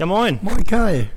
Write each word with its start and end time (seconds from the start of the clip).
Ja, 0.00 0.06
moin. 0.06 0.38
Moin 0.40 0.64
Kai. 0.64 1.10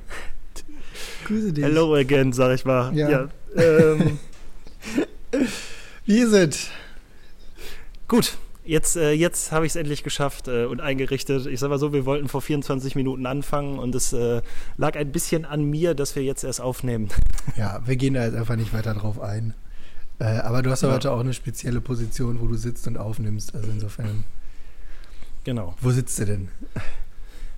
Grüße 1.24 1.54
dich. 1.54 1.64
Hello 1.64 1.94
again, 1.94 2.34
sag 2.34 2.54
ich 2.54 2.66
mal. 2.66 2.94
Ja. 2.94 3.08
Ja, 3.08 3.28
ähm, 3.56 4.18
Wie 6.04 6.18
ist 6.18 6.32
es? 6.34 6.68
gut, 8.08 8.36
jetzt, 8.66 8.96
äh, 8.96 9.12
jetzt 9.12 9.52
habe 9.52 9.64
ich 9.64 9.72
es 9.72 9.76
endlich 9.76 10.02
geschafft 10.02 10.48
äh, 10.48 10.66
und 10.66 10.82
eingerichtet. 10.82 11.46
Ich 11.46 11.60
sag 11.60 11.70
mal 11.70 11.78
so, 11.78 11.94
wir 11.94 12.04
wollten 12.04 12.28
vor 12.28 12.42
24 12.42 12.94
Minuten 12.94 13.24
anfangen 13.24 13.78
und 13.78 13.94
es 13.94 14.12
äh, 14.12 14.42
lag 14.76 14.96
ein 14.96 15.12
bisschen 15.12 15.46
an 15.46 15.64
mir, 15.64 15.94
dass 15.94 16.14
wir 16.14 16.22
jetzt 16.22 16.44
erst 16.44 16.60
aufnehmen. 16.60 17.08
Ja, 17.56 17.80
wir 17.86 17.96
gehen 17.96 18.12
da 18.12 18.24
jetzt 18.26 18.36
einfach 18.36 18.56
nicht 18.56 18.74
weiter 18.74 18.92
drauf 18.92 19.18
ein. 19.18 19.54
Äh, 20.18 20.24
aber 20.24 20.60
du 20.60 20.70
hast 20.70 20.82
Ja. 20.82 20.92
heute 20.92 21.10
auch 21.10 21.20
eine 21.20 21.32
spezielle 21.32 21.80
Position, 21.80 22.38
wo 22.38 22.48
du 22.48 22.56
sitzt 22.56 22.86
und 22.86 22.98
aufnimmst. 22.98 23.54
Also 23.54 23.70
insofern. 23.70 24.24
Genau. 25.44 25.74
Wo 25.80 25.90
sitzt 25.90 26.18
du 26.18 26.26
denn? 26.26 26.48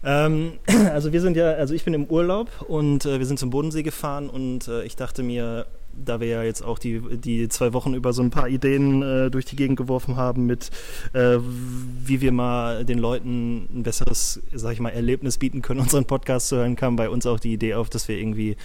Ähm, 0.05 0.59
also 0.93 1.13
wir 1.13 1.21
sind 1.21 1.37
ja, 1.37 1.53
also 1.53 1.75
ich 1.75 1.85
bin 1.85 1.95
im 1.95 2.05
Urlaub 2.05 2.49
und 2.69 3.05
äh, 3.07 3.19
wir 3.19 3.27
sind 3.27 3.39
zum 3.39 3.51
Bodensee 3.51 3.83
gefahren 3.83 4.31
und 4.31 4.69
äh, 4.69 4.85
ich 4.85 4.97
dachte 4.97 5.23
mir, 5.23 5.67
da 6.05 6.21
wir 6.21 6.29
ja 6.29 6.43
jetzt 6.43 6.63
auch 6.63 6.79
die, 6.79 7.01
die 7.19 7.49
zwei 7.49 7.73
Wochen 7.73 7.95
über 7.95 8.13
so 8.13 8.23
ein 8.23 8.31
paar 8.31 8.49
Ideen 8.49 9.03
äh, 9.03 9.31
durch 9.31 9.45
die 9.45 9.57
Gegend 9.57 9.77
geworfen 9.77 10.17
haben 10.17 10.47
mit, 10.47 10.71
äh, 11.13 11.39
wie 11.41 12.21
wir 12.21 12.33
mal 12.33 12.85
den 12.85 12.99
Leuten 12.99 13.69
ein 13.73 13.83
besseres, 13.83 14.41
sag 14.53 14.73
ich 14.73 14.81
mal, 14.81 14.91
Erlebnis 14.91 15.39
bieten 15.39 15.63
können, 15.63 15.81
unseren 15.87 16.05
Podcast 16.05 16.49
zu 16.49 16.57
hören, 16.57 16.77
kam 16.77 16.97
bei 16.97 17.09
uns 17.09 17.27
auch 17.27 17.41
die 17.41 17.53
Idee 17.53 17.75
auf, 17.75 17.91
dass 17.91 18.09
wir 18.09 18.17
irgendwie 18.17 18.57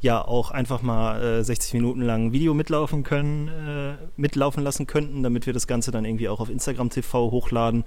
ja 0.00 0.22
auch 0.24 0.50
einfach 0.50 0.82
mal 0.82 1.40
äh, 1.40 1.44
60 1.44 1.74
Minuten 1.74 2.02
lang 2.02 2.26
ein 2.26 2.32
Video 2.32 2.54
mitlaufen 2.54 3.02
können, 3.02 3.48
äh, 3.48 3.94
mitlaufen 4.16 4.62
lassen 4.62 4.86
könnten, 4.86 5.22
damit 5.22 5.46
wir 5.46 5.52
das 5.52 5.66
Ganze 5.66 5.90
dann 5.90 6.04
irgendwie 6.04 6.28
auch 6.28 6.40
auf 6.40 6.50
Instagram 6.50 6.90
TV 6.90 7.30
hochladen, 7.30 7.84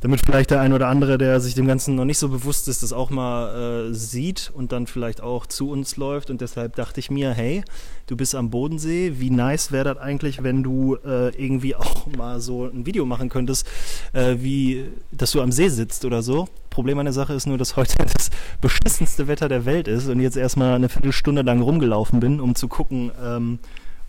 damit 0.00 0.20
vielleicht 0.20 0.50
der 0.50 0.60
ein 0.60 0.72
oder 0.72 0.88
andere, 0.88 1.18
der 1.18 1.40
sich 1.40 1.54
dem 1.54 1.66
Ganzen 1.66 1.94
noch 1.94 2.04
nicht 2.04 2.18
so 2.18 2.28
bewusst 2.28 2.68
ist, 2.68 2.82
das 2.82 2.92
auch 2.92 3.10
mal 3.10 3.90
äh, 3.90 3.94
sieht 3.94 4.50
und 4.54 4.72
dann 4.72 4.86
vielleicht 4.86 5.20
auch 5.20 5.46
zu 5.46 5.70
uns 5.70 5.96
läuft. 5.96 6.30
Und 6.30 6.40
deshalb 6.40 6.76
dachte 6.76 7.00
ich 7.00 7.10
mir, 7.10 7.32
hey, 7.32 7.62
du 8.06 8.16
bist 8.16 8.34
am 8.34 8.50
Bodensee, 8.50 9.14
wie 9.18 9.30
nice 9.30 9.72
wäre 9.72 9.94
das 9.94 9.98
eigentlich, 9.98 10.42
wenn 10.42 10.62
du 10.62 10.96
äh, 10.96 11.28
irgendwie 11.30 11.74
auch 11.74 12.06
mal 12.16 12.40
so 12.40 12.66
ein 12.66 12.86
Video 12.86 13.06
machen 13.06 13.28
könntest, 13.28 13.66
äh, 14.12 14.36
wie, 14.38 14.84
dass 15.12 15.32
du 15.32 15.40
am 15.40 15.52
See 15.52 15.68
sitzt 15.68 16.04
oder 16.04 16.22
so. 16.22 16.48
Problem 16.70 16.98
an 16.98 17.06
der 17.06 17.12
Sache 17.12 17.34
ist 17.34 17.46
nur, 17.46 17.58
dass 17.58 17.76
heute 17.76 17.94
das 18.12 18.30
beschissenste 18.60 19.28
Wetter 19.28 19.48
der 19.48 19.64
Welt 19.64 19.88
ist 19.88 20.08
und 20.08 20.20
jetzt 20.20 20.36
erstmal 20.36 20.74
eine 20.74 20.88
Viertelstunde 20.88 21.42
lang 21.42 21.60
rumgelaufen 21.60 22.20
bin, 22.20 22.40
um 22.40 22.54
zu 22.54 22.68
gucken, 22.68 23.10
ähm, 23.22 23.58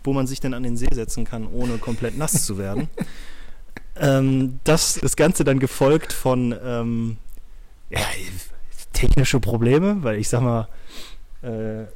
wo 0.04 0.12
man 0.12 0.26
sich 0.26 0.40
denn 0.40 0.54
an 0.54 0.62
den 0.62 0.76
See 0.76 0.88
setzen 0.92 1.24
kann, 1.24 1.46
ohne 1.46 1.78
komplett 1.78 2.16
nass 2.16 2.44
zu 2.44 2.58
werden. 2.58 2.88
ähm, 3.96 4.60
das, 4.64 4.98
das 5.00 5.16
Ganze 5.16 5.44
dann 5.44 5.58
gefolgt 5.58 6.12
von 6.12 6.54
ähm, 6.64 7.16
ja, 7.90 8.00
technische 8.92 9.40
Probleme, 9.40 10.02
weil 10.02 10.18
ich 10.18 10.28
sag 10.28 10.42
mal, 10.42 10.68
äh, 11.42 11.86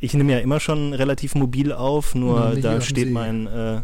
ich 0.00 0.14
nehme 0.14 0.32
ja 0.32 0.38
immer 0.38 0.60
schon 0.60 0.94
relativ 0.94 1.34
mobil 1.34 1.72
auf, 1.72 2.14
nur 2.14 2.50
nicht 2.50 2.64
da 2.64 2.80
steht 2.80 3.10
mein 3.10 3.46
äh, 3.46 3.80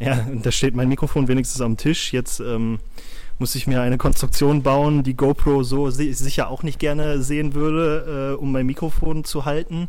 ja, 0.00 0.26
da 0.42 0.52
steht 0.52 0.74
mein 0.74 0.88
Mikrofon 0.88 1.28
wenigstens 1.28 1.60
am 1.60 1.76
Tisch. 1.76 2.12
Jetzt 2.12 2.40
ähm, 2.40 2.78
muss 3.38 3.54
ich 3.54 3.66
mir 3.66 3.80
eine 3.80 3.98
Konstruktion 3.98 4.62
bauen, 4.62 5.02
die 5.02 5.14
GoPro 5.14 5.62
so 5.62 5.90
si 5.90 6.12
sicher 6.12 6.48
auch 6.50 6.62
nicht 6.62 6.78
gerne 6.78 7.22
sehen 7.22 7.54
würde, 7.54 8.34
äh, 8.34 8.40
um 8.40 8.52
mein 8.52 8.66
Mikrofon 8.66 9.24
zu 9.24 9.44
halten. 9.44 9.88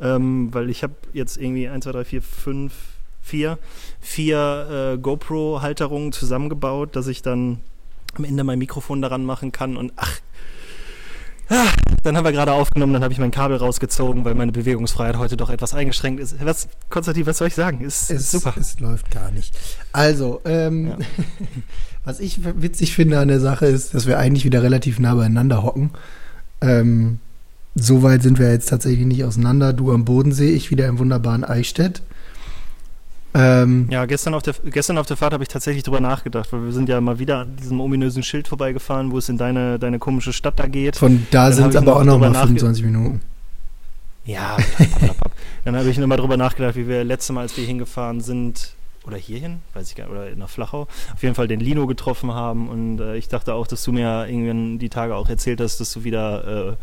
Ähm, 0.00 0.48
weil 0.52 0.70
ich 0.70 0.82
habe 0.82 0.94
jetzt 1.12 1.36
irgendwie 1.36 1.68
1, 1.68 1.84
2, 1.84 1.92
3, 1.92 2.04
4, 2.04 2.22
5, 2.22 2.72
4, 3.20 3.58
vier 4.00 4.94
äh, 4.94 4.98
GoPro-Halterungen 4.98 6.12
zusammengebaut, 6.12 6.96
dass 6.96 7.06
ich 7.06 7.20
dann 7.20 7.60
am 8.14 8.24
Ende 8.24 8.44
mein 8.44 8.58
Mikrofon 8.58 9.02
daran 9.02 9.24
machen 9.24 9.52
kann 9.52 9.76
und 9.76 9.92
ach, 9.96 10.20
dann 12.02 12.16
haben 12.16 12.24
wir 12.24 12.32
gerade 12.32 12.52
aufgenommen, 12.52 12.92
dann 12.92 13.02
habe 13.02 13.12
ich 13.12 13.18
mein 13.18 13.30
Kabel 13.30 13.56
rausgezogen, 13.56 14.24
weil 14.24 14.34
meine 14.34 14.52
Bewegungsfreiheit 14.52 15.18
heute 15.18 15.36
doch 15.36 15.50
etwas 15.50 15.74
eingeschränkt 15.74 16.20
ist. 16.20 16.36
Was, 16.44 16.68
Konstantin, 16.88 17.26
was 17.26 17.38
soll 17.38 17.48
ich 17.48 17.54
sagen? 17.54 17.80
Ist, 17.80 18.10
ist 18.10 18.30
super. 18.30 18.54
Es 18.58 18.78
läuft 18.78 19.10
gar 19.10 19.30
nicht. 19.30 19.54
Also, 19.92 20.40
ähm, 20.44 20.88
Ja. 20.88 20.98
was 22.04 22.20
ich 22.20 22.40
witzig 22.42 22.94
finde 22.94 23.18
an 23.18 23.28
der 23.28 23.40
Sache 23.40 23.66
ist, 23.66 23.94
dass 23.94 24.06
wir 24.06 24.18
eigentlich 24.18 24.44
wieder 24.44 24.62
relativ 24.62 24.98
nah 24.98 25.14
beieinander 25.14 25.62
hocken. 25.62 25.90
Ähm, 26.60 27.18
so 27.74 28.02
weit 28.02 28.22
sind 28.22 28.38
wir 28.38 28.50
jetzt 28.50 28.68
tatsächlich 28.68 29.06
nicht 29.06 29.24
auseinander. 29.24 29.72
Du 29.72 29.92
am 29.92 30.04
Bodensee, 30.04 30.50
ich 30.50 30.70
wieder 30.70 30.86
im 30.86 30.98
wunderbaren 30.98 31.44
Eichstätt. 31.44 32.02
Ähm, 33.32 33.86
Ja, 33.90 34.06
gestern 34.06 34.34
auf 34.34 34.42
der, 34.42 34.54
gestern 34.64 34.98
auf 34.98 35.06
der 35.06 35.16
Fahrt 35.16 35.32
habe 35.32 35.42
ich 35.44 35.48
tatsächlich 35.48 35.84
drüber 35.84 36.00
nachgedacht, 36.00 36.52
weil 36.52 36.64
wir 36.64 36.72
sind 36.72 36.88
ja 36.88 37.00
mal 37.00 37.18
wieder 37.18 37.38
an 37.40 37.56
diesem 37.56 37.80
ominösen 37.80 38.22
Schild 38.22 38.48
vorbeigefahren, 38.48 39.12
wo 39.12 39.18
es 39.18 39.28
in 39.28 39.38
deine, 39.38 39.78
deine 39.78 39.98
komische 39.98 40.32
Stadt 40.32 40.58
da 40.58 40.66
geht. 40.66 40.96
Von 40.96 41.26
da 41.30 41.52
sind 41.52 41.68
es 41.70 41.76
aber 41.76 41.96
auch 41.96 42.04
noch 42.04 42.14
drüber 42.14 42.30
mal 42.30 42.36
nachge- 42.36 42.46
25 42.48 42.84
Minuten. 42.84 43.20
Ja, 44.24 44.56
dann 45.64 45.76
habe 45.76 45.88
ich 45.88 45.98
nur 45.98 46.06
mal 46.06 46.16
drüber 46.16 46.36
nachgedacht, 46.36 46.76
wie 46.76 46.86
wir 46.88 47.04
letztes 47.04 47.32
Mal, 47.34 47.42
als 47.42 47.56
wir 47.56 47.64
hingefahren 47.64 48.20
sind, 48.20 48.74
oder 49.06 49.16
hierhin, 49.16 49.58
weiß 49.74 49.88
ich 49.88 49.96
gar 49.96 50.04
nicht, 50.04 50.12
oder 50.12 50.36
nach 50.36 50.50
Flachau, 50.50 50.82
auf 51.14 51.22
jeden 51.22 51.34
Fall 51.34 51.48
den 51.48 51.58
Lino 51.60 51.86
getroffen 51.86 52.32
haben 52.34 52.68
und 52.68 53.00
äh, 53.00 53.16
ich 53.16 53.28
dachte 53.28 53.54
auch, 53.54 53.66
dass 53.66 53.82
du 53.82 53.92
mir 53.92 54.26
irgendwann 54.28 54.78
die 54.78 54.90
Tage 54.90 55.14
auch 55.16 55.28
erzählt 55.28 55.60
hast, 55.60 55.80
dass 55.80 55.90
du 55.92 56.04
wieder, 56.04 56.72
äh, 56.72 56.76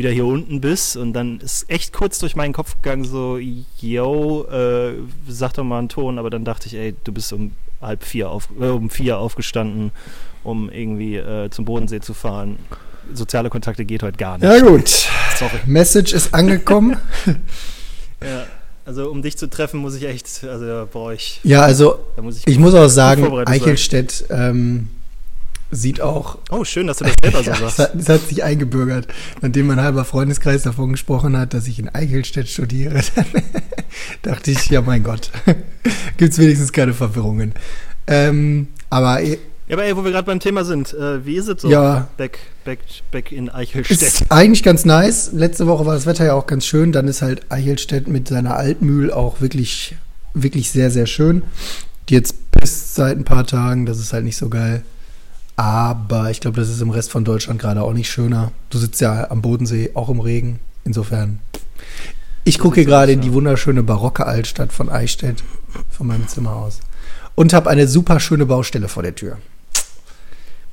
wieder 0.00 0.10
hier 0.10 0.24
unten 0.24 0.62
bist 0.62 0.96
und 0.96 1.12
dann 1.12 1.40
ist 1.40 1.68
echt 1.68 1.92
kurz 1.92 2.18
durch 2.18 2.34
meinen 2.34 2.54
Kopf 2.54 2.74
gegangen, 2.80 3.04
so, 3.04 3.38
yo, 3.78 4.46
äh, 4.50 4.94
sag 5.28 5.52
doch 5.52 5.62
mal 5.62 5.78
einen 5.78 5.90
Ton, 5.90 6.18
aber 6.18 6.30
dann 6.30 6.42
dachte 6.42 6.68
ich, 6.68 6.74
ey, 6.74 6.94
du 7.04 7.12
bist 7.12 7.34
um 7.34 7.52
halb 7.82 8.02
vier 8.02 8.30
auf, 8.30 8.48
äh, 8.58 8.64
um 8.64 8.88
vier 8.88 9.18
aufgestanden, 9.18 9.92
um 10.42 10.70
irgendwie 10.70 11.16
äh, 11.16 11.50
zum 11.50 11.66
Bodensee 11.66 12.00
zu 12.00 12.14
fahren. 12.14 12.58
Soziale 13.12 13.50
Kontakte 13.50 13.84
geht 13.84 14.02
heute 14.02 14.16
gar 14.16 14.38
nicht. 14.38 14.50
Ja 14.50 14.58
gut, 14.60 14.88
Sorry. 15.36 15.60
Message 15.66 16.14
ist 16.14 16.34
angekommen. 16.34 16.96
Ja, 18.22 18.44
also 18.84 19.10
um 19.10 19.22
dich 19.22 19.38
zu 19.38 19.48
treffen, 19.48 19.80
muss 19.80 19.94
ich 19.94 20.04
echt, 20.04 20.44
also 20.44 20.66
da 20.66 20.84
brauche 20.84 21.14
ich, 21.14 21.40
ja, 21.42 21.62
also 21.62 22.00
ich. 22.28 22.46
ich 22.46 22.58
muss 22.58 22.74
auch 22.74 22.88
sagen. 22.88 23.26
Eichelstedt 23.46 24.26
ähm, 24.28 24.90
sieht 25.70 26.00
auch 26.00 26.38
oh, 26.50 26.64
schön, 26.64 26.86
dass 26.86 26.98
du 26.98 27.04
das 27.04 27.14
selber 27.22 27.38
so 27.44 27.50
Ja, 27.50 27.54
es, 27.54 27.60
sagst. 27.60 27.78
hat, 27.78 27.94
es 27.94 28.08
hat 28.08 28.28
sich 28.28 28.42
eingebürgert. 28.42 29.06
Nachdem 29.40 29.68
mein 29.68 29.80
halber 29.80 30.04
Freundeskreis 30.04 30.62
davon 30.62 30.92
gesprochen 30.92 31.36
hat, 31.38 31.54
dass 31.54 31.66
ich 31.68 31.78
in 31.78 31.88
Eichelstedt 31.88 32.48
studiere, 32.48 33.00
dann 33.14 33.26
dachte 34.22 34.50
ich, 34.50 34.66
ja 34.66 34.80
mein 34.82 35.02
Gott, 35.04 35.30
gibt 36.16 36.32
es 36.32 36.38
wenigstens 36.38 36.72
keine 36.72 36.92
Verwirrungen. 36.94 37.54
Ähm, 38.06 38.68
aber 38.90 39.22
eh, 39.22 39.38
Ja, 39.68 39.76
aber 39.76 39.84
ey, 39.84 39.96
wo 39.96 40.04
wir 40.04 40.10
gerade 40.10 40.26
beim 40.26 40.40
Thema 40.40 40.64
sind, 40.64 40.92
äh, 40.94 41.24
wie 41.24 41.36
ist 41.36 41.46
es 41.48 41.62
so? 41.62 41.70
ja, 41.70 42.08
Back, 42.16 42.38
back, 42.64 42.80
back 43.12 43.30
in 43.30 43.48
Eichelstedt. 43.48 44.00
ist 44.02 44.32
eigentlich 44.32 44.62
ganz 44.64 44.84
nice. 44.84 45.30
Letzte 45.32 45.66
Woche 45.68 45.86
war 45.86 45.94
das 45.94 46.06
Wetter 46.06 46.24
ja 46.26 46.34
auch 46.34 46.46
ganz 46.48 46.66
schön. 46.66 46.90
Dann 46.90 47.06
ist 47.06 47.22
halt 47.22 47.42
Eichelstedt 47.50 48.08
mit 48.08 48.26
seiner 48.28 48.56
Altmühl 48.56 49.12
auch 49.12 49.40
wirklich, 49.40 49.94
wirklich 50.34 50.70
sehr, 50.70 50.90
sehr 50.90 51.06
schön. 51.06 51.42
Die 52.08 52.14
jetzt 52.14 52.50
pisst 52.50 52.96
seit 52.96 53.16
ein 53.16 53.24
paar 53.24 53.46
Tagen, 53.46 53.86
das 53.86 54.00
ist 54.00 54.12
halt 54.12 54.24
nicht 54.24 54.36
so 54.36 54.48
geil. 54.48 54.82
Aber 55.60 56.30
ich 56.30 56.40
glaube, 56.40 56.58
das 56.58 56.70
ist 56.70 56.80
im 56.80 56.88
Rest 56.88 57.10
von 57.10 57.22
Deutschland 57.22 57.60
gerade 57.60 57.82
auch 57.82 57.92
nicht 57.92 58.10
schöner. 58.10 58.50
Du 58.70 58.78
sitzt 58.78 59.02
ja 59.02 59.30
am 59.30 59.42
Bodensee, 59.42 59.90
auch 59.92 60.08
im 60.08 60.20
Regen. 60.20 60.58
Insofern. 60.86 61.38
Ich 62.44 62.58
gucke 62.58 62.76
hier 62.76 62.86
gerade 62.86 63.12
in 63.12 63.20
die 63.20 63.34
wunderschöne 63.34 63.82
barocke 63.82 64.24
Altstadt 64.24 64.72
von 64.72 64.88
Eichstätt 64.88 65.44
von 65.90 66.06
meinem 66.06 66.26
Zimmer 66.28 66.56
aus. 66.56 66.80
Und 67.34 67.52
habe 67.52 67.68
eine 67.68 67.86
super 67.88 68.20
schöne 68.20 68.46
Baustelle 68.46 68.88
vor 68.88 69.02
der 69.02 69.14
Tür. 69.14 69.36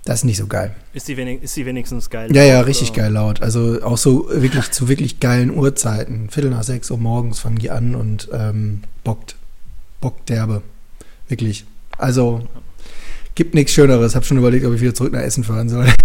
Das 0.06 0.20
ist 0.20 0.24
nicht 0.24 0.38
so 0.38 0.48
geil. 0.48 0.74
Ist, 0.94 1.10
die 1.10 1.18
wenig, 1.18 1.44
ist 1.44 1.58
die 1.58 1.66
wenigstens 1.66 2.10
geil? 2.10 2.34
Ja, 2.34 2.44
ja, 2.44 2.60
Oder- 2.60 2.68
richtig 2.68 2.94
geil 2.94 3.12
laut. 3.12 3.42
Also 3.42 3.82
auch 3.84 3.98
so 3.98 4.30
wirklich 4.32 4.72
zu 4.72 4.88
wirklich 4.88 5.20
geilen 5.20 5.54
Uhrzeiten. 5.54 6.30
Viertel 6.30 6.52
nach 6.52 6.64
sechs 6.64 6.90
Uhr 6.90 6.98
morgens 6.98 7.40
fangen 7.40 7.58
die 7.58 7.72
an 7.72 7.94
und 7.94 8.30
ähm, 8.32 8.84
bockt. 9.04 9.36
Bockt 10.00 10.30
derbe. 10.30 10.62
Wirklich. 11.28 11.66
Also 11.98 12.48
gibt 13.38 13.54
nichts 13.54 13.72
Schöneres. 13.72 14.16
Hab 14.16 14.26
schon 14.26 14.38
überlegt, 14.38 14.66
ob 14.66 14.74
ich 14.74 14.82
wieder 14.82 14.96
zurück 14.96 15.14
nach 15.14 15.22
Essen 15.22 15.46
fahren 15.46 15.70
soll. 15.70 15.88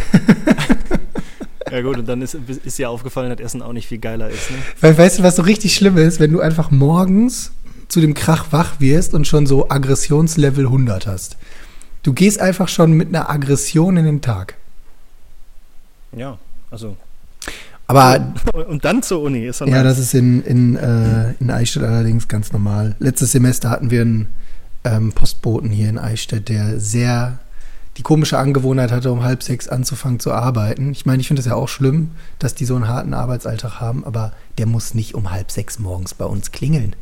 Ja 1.70 1.80
gut, 1.80 1.96
und 1.96 2.06
dann 2.06 2.20
ist, 2.20 2.34
ist 2.34 2.76
dir 2.76 2.90
aufgefallen, 2.90 3.30
dass 3.30 3.40
Essen 3.40 3.62
auch 3.62 3.72
nicht 3.72 3.88
viel 3.88 3.96
geiler 3.96 4.28
ist, 4.28 4.50
ne? 4.50 4.58
Weil 4.82 4.98
weißt 4.98 5.18
du, 5.20 5.22
was 5.22 5.36
so 5.36 5.42
richtig 5.42 5.74
schlimm 5.74 5.96
ist, 5.96 6.20
wenn 6.20 6.30
du 6.30 6.40
einfach 6.40 6.70
morgens 6.70 7.52
zu 7.88 8.02
dem 8.02 8.12
Krach 8.12 8.48
wach 8.50 8.78
wirst 8.78 9.14
und 9.14 9.26
schon 9.26 9.46
so 9.46 9.70
Aggressionslevel 9.70 10.66
100 10.66 11.06
hast. 11.06 11.38
Du 12.02 12.12
gehst 12.12 12.40
einfach 12.42 12.68
schon 12.68 12.92
mit 12.92 13.08
einer 13.08 13.30
Aggression 13.30 13.96
in 13.96 14.04
den 14.04 14.20
Tag. 14.20 14.56
Ja, 16.14 16.36
also. 16.70 16.94
Aber 17.86 18.34
Und 18.68 18.84
dann 18.84 19.02
zur 19.02 19.22
Uni 19.22 19.46
ist 19.46 19.62
dann 19.62 19.68
Ja, 19.68 19.82
das 19.82 19.98
ist 19.98 20.12
in, 20.12 20.42
in, 20.42 20.76
äh, 20.76 21.32
in 21.40 21.50
Eichstätt 21.50 21.84
allerdings 21.84 22.28
ganz 22.28 22.52
normal. 22.52 22.96
Letztes 22.98 23.32
Semester 23.32 23.70
hatten 23.70 23.90
wir 23.90 24.02
einen 24.02 24.28
ähm, 24.84 25.12
Postboten 25.12 25.70
hier 25.70 25.88
in 25.88 25.98
Eichstätt, 25.98 26.48
der 26.48 26.80
sehr 26.80 27.38
die 27.98 28.02
komische 28.02 28.38
Angewohnheit 28.38 28.90
hatte, 28.90 29.12
um 29.12 29.22
halb 29.22 29.42
sechs 29.42 29.68
anzufangen 29.68 30.18
zu 30.18 30.32
arbeiten. 30.32 30.92
Ich 30.92 31.04
meine, 31.04 31.20
ich 31.20 31.28
finde 31.28 31.40
es 31.40 31.46
ja 31.46 31.54
auch 31.54 31.68
schlimm, 31.68 32.12
dass 32.38 32.54
die 32.54 32.64
so 32.64 32.74
einen 32.74 32.88
harten 32.88 33.12
Arbeitsalltag 33.12 33.80
haben, 33.80 34.04
aber 34.04 34.32
der 34.58 34.66
muss 34.66 34.94
nicht 34.94 35.14
um 35.14 35.30
halb 35.30 35.50
sechs 35.50 35.78
morgens 35.78 36.14
bei 36.14 36.24
uns 36.24 36.52
klingeln. 36.52 36.96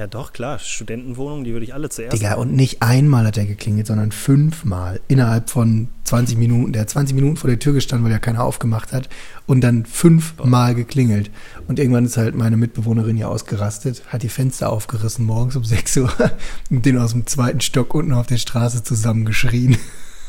Ja, 0.00 0.06
doch, 0.06 0.32
klar. 0.32 0.58
Studentenwohnungen, 0.58 1.44
die 1.44 1.52
würde 1.52 1.64
ich 1.64 1.74
alle 1.74 1.90
zuerst. 1.90 2.16
Digga, 2.16 2.36
und 2.36 2.54
nicht 2.54 2.80
einmal 2.80 3.26
hat 3.26 3.36
er 3.36 3.44
geklingelt, 3.44 3.86
sondern 3.86 4.12
fünfmal 4.12 4.98
innerhalb 5.08 5.50
von 5.50 5.88
20 6.04 6.38
Minuten. 6.38 6.72
Der 6.72 6.80
hat 6.80 6.88
20 6.88 7.14
Minuten 7.14 7.36
vor 7.36 7.50
der 7.50 7.58
Tür 7.58 7.74
gestanden, 7.74 8.06
weil 8.06 8.12
ja 8.12 8.18
keiner 8.18 8.42
aufgemacht 8.42 8.94
hat. 8.94 9.10
Und 9.46 9.60
dann 9.60 9.84
fünfmal 9.84 10.74
geklingelt. 10.74 11.30
Und 11.68 11.78
irgendwann 11.78 12.06
ist 12.06 12.16
halt 12.16 12.34
meine 12.34 12.56
Mitbewohnerin 12.56 13.18
hier 13.18 13.28
ausgerastet, 13.28 14.02
hat 14.06 14.22
die 14.22 14.30
Fenster 14.30 14.70
aufgerissen 14.70 15.26
morgens 15.26 15.56
um 15.56 15.64
6 15.64 15.98
Uhr 15.98 16.10
und 16.70 16.86
den 16.86 16.96
aus 16.96 17.12
dem 17.12 17.26
zweiten 17.26 17.60
Stock 17.60 17.92
unten 17.92 18.14
auf 18.14 18.26
der 18.26 18.38
Straße 18.38 18.82
zusammengeschrien. 18.82 19.76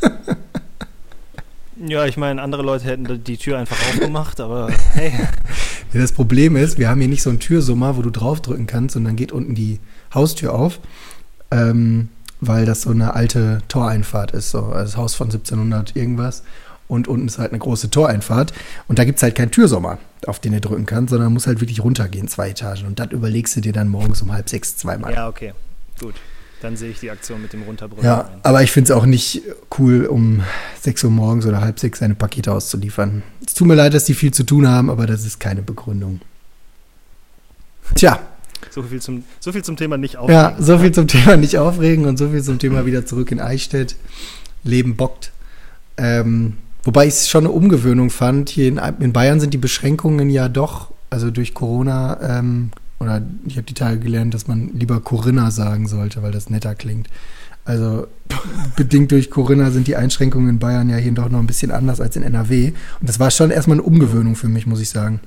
Ja, 1.88 2.06
ich 2.06 2.18
meine, 2.18 2.42
andere 2.42 2.62
Leute 2.62 2.86
hätten 2.86 3.24
die 3.24 3.38
Tür 3.38 3.58
einfach 3.58 3.78
aufgemacht, 3.90 4.40
aber 4.40 4.70
hey. 4.94 5.12
Das 5.94 6.12
Problem 6.12 6.56
ist, 6.56 6.78
wir 6.78 6.90
haben 6.90 7.00
hier 7.00 7.10
nicht 7.10 7.24
so 7.24 7.30
einen 7.30 7.40
Türsummer, 7.40 7.98
wo 7.98 8.02
du 8.02 8.12
draufdrücken 8.12 8.68
kannst 8.68 8.96
und 8.96 9.04
dann 9.04 9.16
geht 9.16 9.32
unten 9.32 9.56
die 9.56 9.80
Haustür 10.14 10.54
auf, 10.54 10.80
ähm, 11.50 12.10
weil 12.40 12.66
das 12.66 12.84
so 12.84 12.92
eine 12.92 13.14
alte 13.16 13.62
Toreinfahrt 13.68 14.32
ist, 14.32 14.52
so 14.52 14.60
also 14.66 14.74
das 14.74 14.98
Haus 14.98 15.16
von 15.16 15.28
1700 15.28 15.96
irgendwas. 15.96 16.44
Und 16.88 17.08
unten 17.08 17.28
ist 17.28 17.40
halt 17.40 17.52
eine 17.52 17.60
große 17.60 17.90
Toreinfahrt. 17.90 18.52
Und 18.90 19.00
da 19.00 19.06
gibt 19.06 19.16
es 19.16 19.24
halt 19.24 19.36
keinen 19.36 19.52
Türsommer, 19.52 19.98
auf 20.28 20.40
den 20.40 20.52
du 20.52 20.60
drücken 20.60 20.86
kannst, 20.86 21.12
sondern 21.12 21.32
muss 21.32 21.48
halt 21.48 21.62
wirklich 21.62 21.82
runtergehen, 21.82 22.28
zwei 22.28 22.50
Etagen. 22.50 22.86
Und 22.86 23.00
das 23.00 23.12
überlegst 23.12 23.56
du 23.56 23.62
dir 23.62 23.72
dann 23.72 23.88
morgens 23.88 24.22
um 24.22 24.34
halb 24.34 24.50
sechs 24.50 24.76
zweimal. 24.76 25.14
Ja, 25.14 25.30
okay, 25.30 25.54
gut. 26.02 26.16
Dann 26.62 26.78
sehe 26.78 26.92
ich 26.92 27.00
die 27.00 27.10
Aktion 27.10 27.42
mit 27.42 27.54
dem 27.54 27.64
Runterbrüllen. 27.64 28.06
Ja, 28.06 28.22
ein. 28.22 28.40
aber 28.44 28.62
ich 28.62 28.72
finde 28.72 28.92
es 28.92 28.98
auch 28.98 29.06
nicht 29.06 29.42
cool, 29.80 30.06
um 30.06 30.44
6 30.82 31.04
Uhr 31.04 31.10
morgens 31.10 31.46
oder 31.46 31.60
halb 31.60 31.80
sechs 31.80 32.00
seine 32.00 32.16
Pakete 32.16 32.52
auszuliefern. 32.52 33.24
Es 33.46 33.56
tut 33.56 33.68
mir 33.68 33.76
leid, 33.76 33.94
dass 33.94 34.06
die 34.06 34.14
viel 34.14 34.32
zu 34.32 34.44
tun 34.44 34.68
haben, 34.68 34.90
aber 34.90 35.08
das 35.08 35.26
ist 35.26 35.40
keine 35.40 35.64
Begründung. 35.64 36.22
Tja. 37.96 38.20
So 38.70 38.84
viel 38.84 39.02
zum, 39.02 39.24
so 39.40 39.52
viel 39.52 39.64
zum 39.64 39.76
Thema 39.76 39.98
nicht 39.98 40.18
aufregen. 40.18 40.40
Ja, 40.40 40.56
so 40.60 40.78
viel 40.78 40.92
zum 40.92 41.08
Thema 41.08 41.36
nicht 41.36 41.58
aufregen 41.58 42.06
und 42.06 42.18
so 42.18 42.30
viel 42.30 42.44
zum 42.44 42.60
Thema 42.60 42.86
wieder 42.86 43.06
zurück 43.06 43.32
in 43.32 43.40
Eichstätt. 43.40 43.96
Leben 44.64 44.96
bockt. 44.96 45.32
Ähm, 45.98 46.58
wobei 46.84 47.08
ich 47.08 47.16
es 47.16 47.30
schon 47.30 47.46
eine 47.46 47.54
Umgewöhnung 47.54 48.12
fand. 48.12 48.50
Hier 48.50 48.68
in, 48.68 48.80
in, 49.00 49.14
Bayern 49.14 49.40
sind 49.40 49.54
die 49.54 49.58
Beschränkungen 49.58 50.30
ja 50.30 50.48
doch, 50.48 50.92
also 51.10 51.32
durch 51.32 51.54
Corona, 51.54 52.40
ähm, 52.40 52.72
oder 53.02 53.22
ich 53.48 53.58
habe 53.58 53.64
die 53.64 53.74
Tage 53.74 54.00
gelernt, 54.00 54.34
dass 54.34 54.48
man 54.48 54.70
lieber 54.74 55.00
Corinna 55.00 55.50
sagen 55.52 55.88
sollte, 55.88 56.22
weil 56.22 56.32
das 56.32 56.50
netter 56.50 56.76
klingt. 56.76 57.08
Also 57.66 58.08
bedingt 58.76 59.12
durch 59.12 59.30
Corinna 59.30 59.72
sind 59.72 59.88
die 59.88 59.96
Einschränkungen 59.96 60.50
in 60.50 60.60
Bayern 60.60 60.90
ja 60.90 60.98
hier 60.98 61.12
doch 61.12 61.30
noch 61.30 61.40
ein 61.40 61.48
bisschen 61.48 61.72
anders 61.72 62.00
als 62.00 62.16
in 62.16 62.24
NRW. 62.24 62.74
Und 63.00 63.10
das 63.10 63.20
war 63.20 63.32
schon 63.32 63.52
erstmal 63.52 63.76
eine 63.76 63.84
Umgewöhnung 63.84 64.36
für 64.36 64.48
mich, 64.48 64.68
muss 64.68 64.82
ich 64.82 64.90
sagen. 64.90 65.20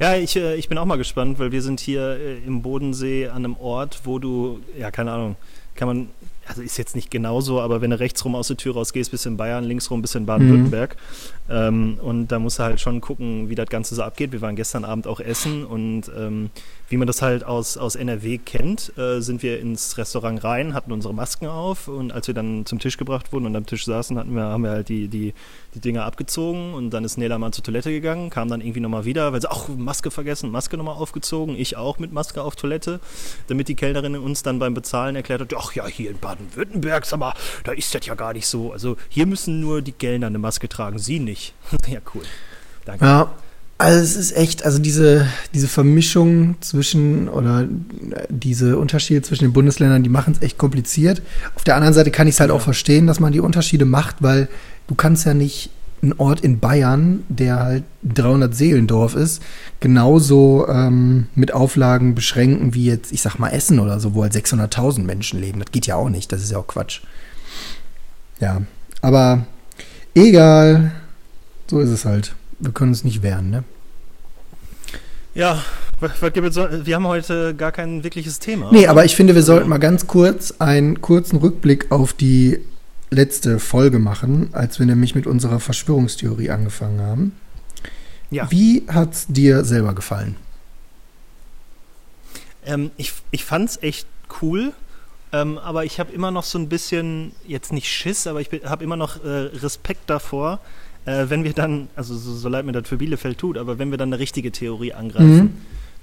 Ja, 0.00 0.14
ich, 0.16 0.36
äh, 0.36 0.56
ich 0.56 0.68
bin 0.68 0.76
auch 0.78 0.84
mal 0.84 0.98
gespannt, 0.98 1.38
weil 1.38 1.52
wir 1.52 1.62
sind 1.62 1.80
hier 1.80 2.18
äh, 2.18 2.38
im 2.46 2.60
Bodensee 2.60 3.28
an 3.28 3.44
einem 3.44 3.56
Ort, 3.56 4.02
wo 4.04 4.18
du, 4.18 4.60
ja, 4.78 4.90
keine 4.90 5.12
Ahnung, 5.12 5.36
kann 5.74 5.88
man 5.88 6.08
also 6.48 6.62
ist 6.62 6.76
jetzt 6.76 6.94
nicht 6.94 7.10
genauso, 7.10 7.60
aber 7.60 7.80
wenn 7.80 7.90
du 7.90 7.98
rechts 7.98 8.24
rum 8.24 8.34
aus 8.34 8.48
der 8.48 8.56
Tür 8.56 8.74
rausgehst, 8.74 9.10
bist 9.10 9.24
du 9.24 9.30
in 9.30 9.36
Bayern, 9.36 9.64
links 9.64 9.90
rum 9.90 10.00
bist 10.00 10.14
du 10.14 10.18
in 10.18 10.26
Baden-Württemberg. 10.26 10.94
Mhm. 10.94 11.35
Ähm, 11.48 11.98
und 12.02 12.28
da 12.28 12.38
musst 12.38 12.58
du 12.58 12.64
halt 12.64 12.80
schon 12.80 13.00
gucken, 13.00 13.48
wie 13.48 13.54
das 13.54 13.68
Ganze 13.68 13.94
so 13.94 14.02
abgeht. 14.02 14.32
Wir 14.32 14.40
waren 14.40 14.56
gestern 14.56 14.84
Abend 14.84 15.06
auch 15.06 15.20
essen 15.20 15.64
und 15.64 16.10
ähm, 16.16 16.50
wie 16.88 16.96
man 16.96 17.06
das 17.06 17.22
halt 17.22 17.44
aus, 17.44 17.76
aus 17.76 17.96
NRW 17.96 18.38
kennt, 18.38 18.96
äh, 18.96 19.20
sind 19.20 19.42
wir 19.42 19.60
ins 19.60 19.98
Restaurant 19.98 20.42
rein, 20.44 20.74
hatten 20.74 20.92
unsere 20.92 21.12
Masken 21.14 21.46
auf 21.46 21.88
und 21.88 22.12
als 22.12 22.28
wir 22.28 22.34
dann 22.34 22.64
zum 22.64 22.78
Tisch 22.78 22.96
gebracht 22.96 23.32
wurden 23.32 23.46
und 23.46 23.56
am 23.56 23.66
Tisch 23.66 23.84
saßen, 23.84 24.16
hatten 24.18 24.34
wir, 24.34 24.44
haben 24.44 24.62
wir 24.62 24.70
halt 24.70 24.88
die, 24.88 25.08
die, 25.08 25.34
die 25.74 25.80
Dinger 25.80 26.04
abgezogen 26.04 26.74
und 26.74 26.90
dann 26.90 27.04
ist 27.04 27.16
Nela 27.16 27.38
mal 27.38 27.52
zur 27.52 27.64
Toilette 27.64 27.90
gegangen, 27.90 28.30
kam 28.30 28.48
dann 28.48 28.60
irgendwie 28.60 28.80
nochmal 28.80 29.04
wieder, 29.04 29.32
weil 29.32 29.40
sie 29.40 29.50
auch 29.50 29.68
Maske 29.68 30.10
vergessen, 30.10 30.50
Maske 30.50 30.76
nochmal 30.76 30.94
aufgezogen, 30.94 31.56
ich 31.56 31.76
auch 31.76 31.98
mit 31.98 32.12
Maske 32.12 32.42
auf 32.42 32.54
Toilette, 32.54 33.00
damit 33.48 33.68
die 33.68 33.74
Kellnerin 33.74 34.16
uns 34.16 34.42
dann 34.42 34.58
beim 34.58 34.74
Bezahlen 34.74 35.16
erklärt 35.16 35.40
hat, 35.40 35.54
ach 35.56 35.72
ja, 35.74 35.86
hier 35.86 36.10
in 36.10 36.18
Baden-Württemberg, 36.18 37.12
aber 37.12 37.34
da 37.64 37.72
ist 37.72 37.94
das 37.94 38.06
ja 38.06 38.14
gar 38.14 38.32
nicht 38.32 38.46
so. 38.46 38.72
Also 38.72 38.96
hier 39.08 39.26
müssen 39.26 39.60
nur 39.60 39.82
die 39.82 39.92
Kellner 39.92 40.28
eine 40.28 40.38
Maske 40.38 40.68
tragen, 40.68 40.98
sie 40.98 41.18
nicht. 41.18 41.35
ja, 41.86 42.00
cool. 42.14 42.22
Danke. 42.84 43.04
Ja. 43.04 43.32
Also 43.78 43.98
es 43.98 44.16
ist 44.16 44.34
echt, 44.34 44.64
also 44.64 44.78
diese, 44.78 45.26
diese 45.52 45.68
Vermischung 45.68 46.56
zwischen 46.62 47.28
oder 47.28 47.68
diese 48.30 48.78
Unterschiede 48.78 49.20
zwischen 49.20 49.44
den 49.44 49.52
Bundesländern, 49.52 50.02
die 50.02 50.08
machen 50.08 50.32
es 50.32 50.40
echt 50.40 50.56
kompliziert. 50.56 51.20
Auf 51.54 51.64
der 51.64 51.74
anderen 51.74 51.92
Seite 51.92 52.10
kann 52.10 52.26
ich 52.26 52.36
es 52.36 52.40
halt 52.40 52.48
ja. 52.48 52.56
auch 52.56 52.62
verstehen, 52.62 53.06
dass 53.06 53.20
man 53.20 53.34
die 53.34 53.40
Unterschiede 53.40 53.84
macht, 53.84 54.16
weil 54.20 54.48
du 54.86 54.94
kannst 54.94 55.26
ja 55.26 55.34
nicht 55.34 55.68
einen 56.02 56.14
Ort 56.14 56.40
in 56.40 56.58
Bayern, 56.58 57.24
der 57.28 57.58
halt 57.60 57.84
300 58.04 58.54
Seelendorf 58.54 59.14
ist, 59.14 59.42
genauso 59.80 60.66
ähm, 60.68 61.26
mit 61.34 61.52
Auflagen 61.52 62.14
beschränken 62.14 62.74
wie 62.74 62.86
jetzt, 62.86 63.12
ich 63.12 63.22
sag 63.22 63.38
mal, 63.38 63.50
Essen 63.50 63.78
oder 63.78 64.00
so, 64.00 64.14
wo 64.14 64.22
halt 64.22 64.32
600.000 64.32 65.02
Menschen 65.02 65.40
leben. 65.40 65.60
Das 65.60 65.72
geht 65.72 65.86
ja 65.86 65.96
auch 65.96 66.08
nicht, 66.08 66.32
das 66.32 66.42
ist 66.42 66.52
ja 66.52 66.58
auch 66.58 66.66
Quatsch. 66.66 67.00
Ja, 68.40 68.62
aber 69.00 69.46
egal, 70.14 70.92
so 71.68 71.80
ist 71.80 71.90
es 71.90 72.04
halt 72.04 72.34
wir 72.58 72.72
können 72.72 72.90
uns 72.90 73.04
nicht 73.04 73.22
wehren, 73.22 73.50
ne? 73.50 73.64
Ja, 75.34 75.62
wir 76.00 76.94
haben 76.94 77.06
heute 77.06 77.54
gar 77.54 77.72
kein 77.72 78.04
wirkliches 78.04 78.38
Thema. 78.38 78.70
Nee, 78.72 78.86
aber 78.86 79.04
ich 79.04 79.14
finde, 79.14 79.34
wir 79.34 79.42
sollten 79.42 79.68
mal 79.68 79.78
ganz 79.78 80.06
kurz 80.06 80.54
einen 80.58 81.02
kurzen 81.02 81.36
Rückblick 81.36 81.92
auf 81.92 82.14
die 82.14 82.60
letzte 83.10 83.58
Folge 83.58 83.98
machen, 83.98 84.48
als 84.52 84.78
wir 84.78 84.86
nämlich 84.86 85.14
mit 85.14 85.26
unserer 85.26 85.60
Verschwörungstheorie 85.60 86.50
angefangen 86.50 87.00
haben. 87.00 87.32
Ja. 88.30 88.50
Wie 88.50 88.84
hat 88.88 89.12
es 89.12 89.26
dir 89.28 89.64
selber 89.64 89.94
gefallen? 89.94 90.36
Ähm, 92.64 92.90
ich 92.96 93.12
ich 93.30 93.44
fand 93.44 93.68
es 93.70 93.82
echt 93.82 94.08
cool, 94.40 94.72
ähm, 95.32 95.58
aber 95.58 95.84
ich 95.84 96.00
habe 96.00 96.12
immer 96.12 96.30
noch 96.30 96.44
so 96.44 96.58
ein 96.58 96.68
bisschen, 96.68 97.32
jetzt 97.46 97.72
nicht 97.72 97.88
Schiss, 97.88 98.26
aber 98.26 98.40
ich 98.40 98.50
habe 98.64 98.82
immer 98.82 98.96
noch 98.96 99.22
äh, 99.22 99.28
Respekt 99.28 100.08
davor, 100.08 100.60
äh, 101.06 101.30
wenn 101.30 101.44
wir 101.44 101.52
dann, 101.52 101.88
also 101.96 102.14
so, 102.16 102.34
so, 102.34 102.48
leid 102.48 102.66
mir 102.66 102.72
das 102.72 102.88
für 102.88 102.98
Bielefeld 102.98 103.38
tut, 103.38 103.56
aber 103.56 103.78
wenn 103.78 103.90
wir 103.90 103.98
dann 103.98 104.12
eine 104.12 104.18
richtige 104.18 104.52
Theorie 104.52 104.92
angreifen. 104.92 105.36
Mhm. 105.36 105.50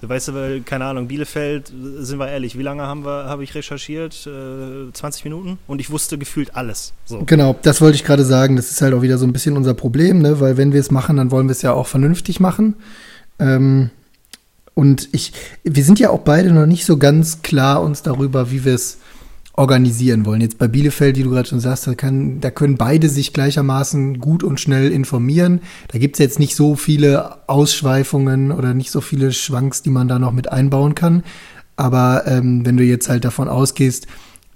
Du 0.01 0.09
weißt 0.09 0.29
aber, 0.29 0.59
keine 0.59 0.83
Ahnung, 0.83 1.07
Bielefeld, 1.07 1.71
sind 1.99 2.19
wir 2.19 2.27
ehrlich, 2.27 2.57
wie 2.57 2.61
lange 2.61 2.83
haben 2.83 3.05
wir, 3.05 3.25
habe 3.25 3.41
ich 3.45 3.55
recherchiert? 3.55 4.27
Äh, 4.27 4.91
20 4.91 5.23
Minuten? 5.23 5.59
Und 5.65 5.79
ich 5.79 5.91
wusste 5.91 6.17
gefühlt 6.17 6.57
alles. 6.57 6.91
So. 7.05 7.23
Genau, 7.25 7.55
das 7.61 7.79
wollte 7.79 7.95
ich 7.95 8.03
gerade 8.03 8.25
sagen. 8.25 8.57
Das 8.57 8.69
ist 8.69 8.81
halt 8.81 8.93
auch 8.93 9.01
wieder 9.01 9.17
so 9.17 9.25
ein 9.25 9.31
bisschen 9.31 9.55
unser 9.55 9.73
Problem, 9.73 10.21
ne? 10.21 10.41
weil 10.41 10.57
wenn 10.57 10.73
wir 10.73 10.81
es 10.81 10.91
machen, 10.91 11.15
dann 11.15 11.31
wollen 11.31 11.47
wir 11.47 11.53
es 11.53 11.61
ja 11.61 11.71
auch 11.71 11.87
vernünftig 11.87 12.41
machen. 12.41 12.75
Ähm, 13.39 13.91
und 14.73 15.07
ich, 15.13 15.31
wir 15.63 15.85
sind 15.85 15.99
ja 15.99 16.09
auch 16.09 16.19
beide 16.19 16.51
noch 16.51 16.65
nicht 16.65 16.83
so 16.85 16.97
ganz 16.97 17.41
klar 17.41 17.81
uns 17.81 18.01
darüber, 18.01 18.51
wie 18.51 18.65
wir 18.65 18.73
es 18.73 18.97
organisieren 19.55 20.25
wollen. 20.25 20.41
Jetzt 20.41 20.57
bei 20.57 20.67
Bielefeld, 20.67 21.15
wie 21.17 21.23
du 21.23 21.29
gerade 21.29 21.47
schon 21.47 21.59
sagst, 21.59 21.85
da, 21.85 21.93
kann, 21.93 22.41
da 22.41 22.49
können 22.49 22.75
beide 22.75 23.07
sich 23.07 23.33
gleichermaßen 23.33 24.19
gut 24.19 24.43
und 24.43 24.59
schnell 24.59 24.91
informieren. 24.91 25.61
Da 25.89 25.99
gibt's 25.99 26.19
jetzt 26.19 26.39
nicht 26.39 26.55
so 26.55 26.75
viele 26.75 27.47
Ausschweifungen 27.47 28.51
oder 28.51 28.73
nicht 28.73 28.89
so 28.89 28.99
viele 28.99 29.31
Schwanks, 29.31 29.83
die 29.83 29.91
man 29.91 30.07
da 30.07 30.17
noch 30.17 30.31
mit 30.31 30.51
einbauen 30.51 30.95
kann. 30.95 31.23
Aber 31.75 32.23
ähm, 32.25 32.65
wenn 32.65 32.77
du 32.77 32.83
jetzt 32.83 33.09
halt 33.09 33.25
davon 33.25 33.47
ausgehst, 33.47 34.07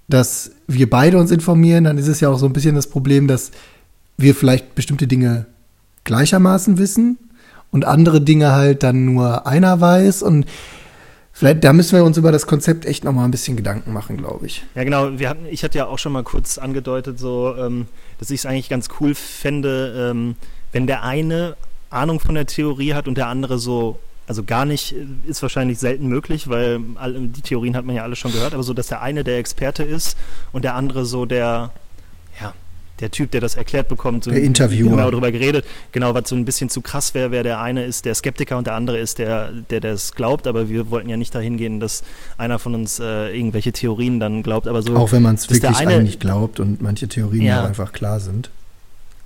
dass 0.08 0.50
wir 0.66 0.90
beide 0.90 1.18
uns 1.18 1.30
informieren, 1.30 1.84
dann 1.84 1.98
ist 1.98 2.08
es 2.08 2.20
ja 2.20 2.28
auch 2.28 2.38
so 2.38 2.46
ein 2.46 2.52
bisschen 2.52 2.74
das 2.74 2.88
Problem, 2.88 3.28
dass 3.28 3.52
wir 4.16 4.34
vielleicht 4.34 4.74
bestimmte 4.74 5.06
Dinge 5.06 5.46
gleichermaßen 6.04 6.78
wissen 6.78 7.18
und 7.70 7.84
andere 7.84 8.20
Dinge 8.20 8.52
halt 8.52 8.82
dann 8.82 9.04
nur 9.04 9.46
einer 9.46 9.80
weiß. 9.80 10.22
Und 10.22 10.46
Vielleicht, 11.38 11.62
da 11.62 11.72
müssen 11.72 11.96
wir 11.96 12.02
uns 12.02 12.16
über 12.16 12.32
das 12.32 12.48
Konzept 12.48 12.84
echt 12.84 13.04
nochmal 13.04 13.24
ein 13.24 13.30
bisschen 13.30 13.56
Gedanken 13.56 13.92
machen, 13.92 14.16
glaube 14.16 14.46
ich. 14.46 14.64
Ja, 14.74 14.82
genau. 14.82 15.20
Wir 15.20 15.28
hatten, 15.28 15.46
ich 15.48 15.62
hatte 15.62 15.78
ja 15.78 15.86
auch 15.86 16.00
schon 16.00 16.10
mal 16.10 16.24
kurz 16.24 16.58
angedeutet, 16.58 17.20
so, 17.20 17.54
ähm, 17.56 17.86
dass 18.18 18.30
ich 18.30 18.40
es 18.40 18.46
eigentlich 18.46 18.68
ganz 18.68 18.88
cool 18.98 19.14
fände, 19.14 20.10
ähm, 20.10 20.34
wenn 20.72 20.88
der 20.88 21.04
eine 21.04 21.54
Ahnung 21.90 22.18
von 22.18 22.34
der 22.34 22.46
Theorie 22.46 22.92
hat 22.92 23.06
und 23.06 23.16
der 23.16 23.28
andere 23.28 23.60
so, 23.60 24.00
also 24.26 24.42
gar 24.42 24.64
nicht, 24.64 24.96
äh, 24.96 25.06
ist 25.28 25.40
wahrscheinlich 25.40 25.78
selten 25.78 26.08
möglich, 26.08 26.48
weil 26.48 26.80
alle, 26.96 27.20
die 27.20 27.40
Theorien 27.42 27.76
hat 27.76 27.84
man 27.84 27.94
ja 27.94 28.02
alle 28.02 28.16
schon 28.16 28.32
gehört, 28.32 28.52
aber 28.52 28.64
so, 28.64 28.74
dass 28.74 28.88
der 28.88 29.00
eine 29.00 29.22
der 29.22 29.38
Experte 29.38 29.84
ist 29.84 30.18
und 30.50 30.64
der 30.64 30.74
andere 30.74 31.06
so 31.06 31.24
der, 31.24 31.70
der 33.00 33.10
Typ, 33.10 33.30
der 33.30 33.40
das 33.40 33.56
erklärt 33.56 33.88
bekommt, 33.88 34.24
so 34.24 34.30
der 34.30 34.42
Interviewer. 34.42 34.90
Genau 34.90 35.10
darüber 35.10 35.32
geredet, 35.32 35.64
genau, 35.92 36.14
was 36.14 36.28
so 36.28 36.36
ein 36.36 36.44
bisschen 36.44 36.68
zu 36.70 36.80
krass 36.80 37.14
wäre, 37.14 37.30
wer 37.30 37.42
der 37.42 37.60
eine 37.60 37.84
ist, 37.84 38.04
der 38.04 38.14
Skeptiker 38.14 38.58
und 38.58 38.66
der 38.66 38.74
andere 38.74 38.98
ist, 38.98 39.18
der, 39.18 39.50
der 39.70 39.80
das 39.80 40.12
glaubt, 40.14 40.46
aber 40.46 40.68
wir 40.68 40.90
wollten 40.90 41.08
ja 41.08 41.16
nicht 41.16 41.34
dahin 41.34 41.56
gehen, 41.56 41.80
dass 41.80 42.02
einer 42.36 42.58
von 42.58 42.74
uns 42.74 42.98
äh, 43.00 43.36
irgendwelche 43.36 43.72
Theorien 43.72 44.20
dann 44.20 44.42
glaubt, 44.42 44.66
aber 44.66 44.82
so. 44.82 44.96
Auch 44.96 45.12
wenn 45.12 45.22
man 45.22 45.36
es 45.36 45.48
wirklich 45.48 45.76
eine, 45.76 45.94
eigentlich 45.94 46.18
glaubt 46.18 46.60
und 46.60 46.82
manche 46.82 47.08
Theorien 47.08 47.42
ja 47.42 47.64
einfach 47.64 47.92
klar 47.92 48.20
sind. 48.20 48.50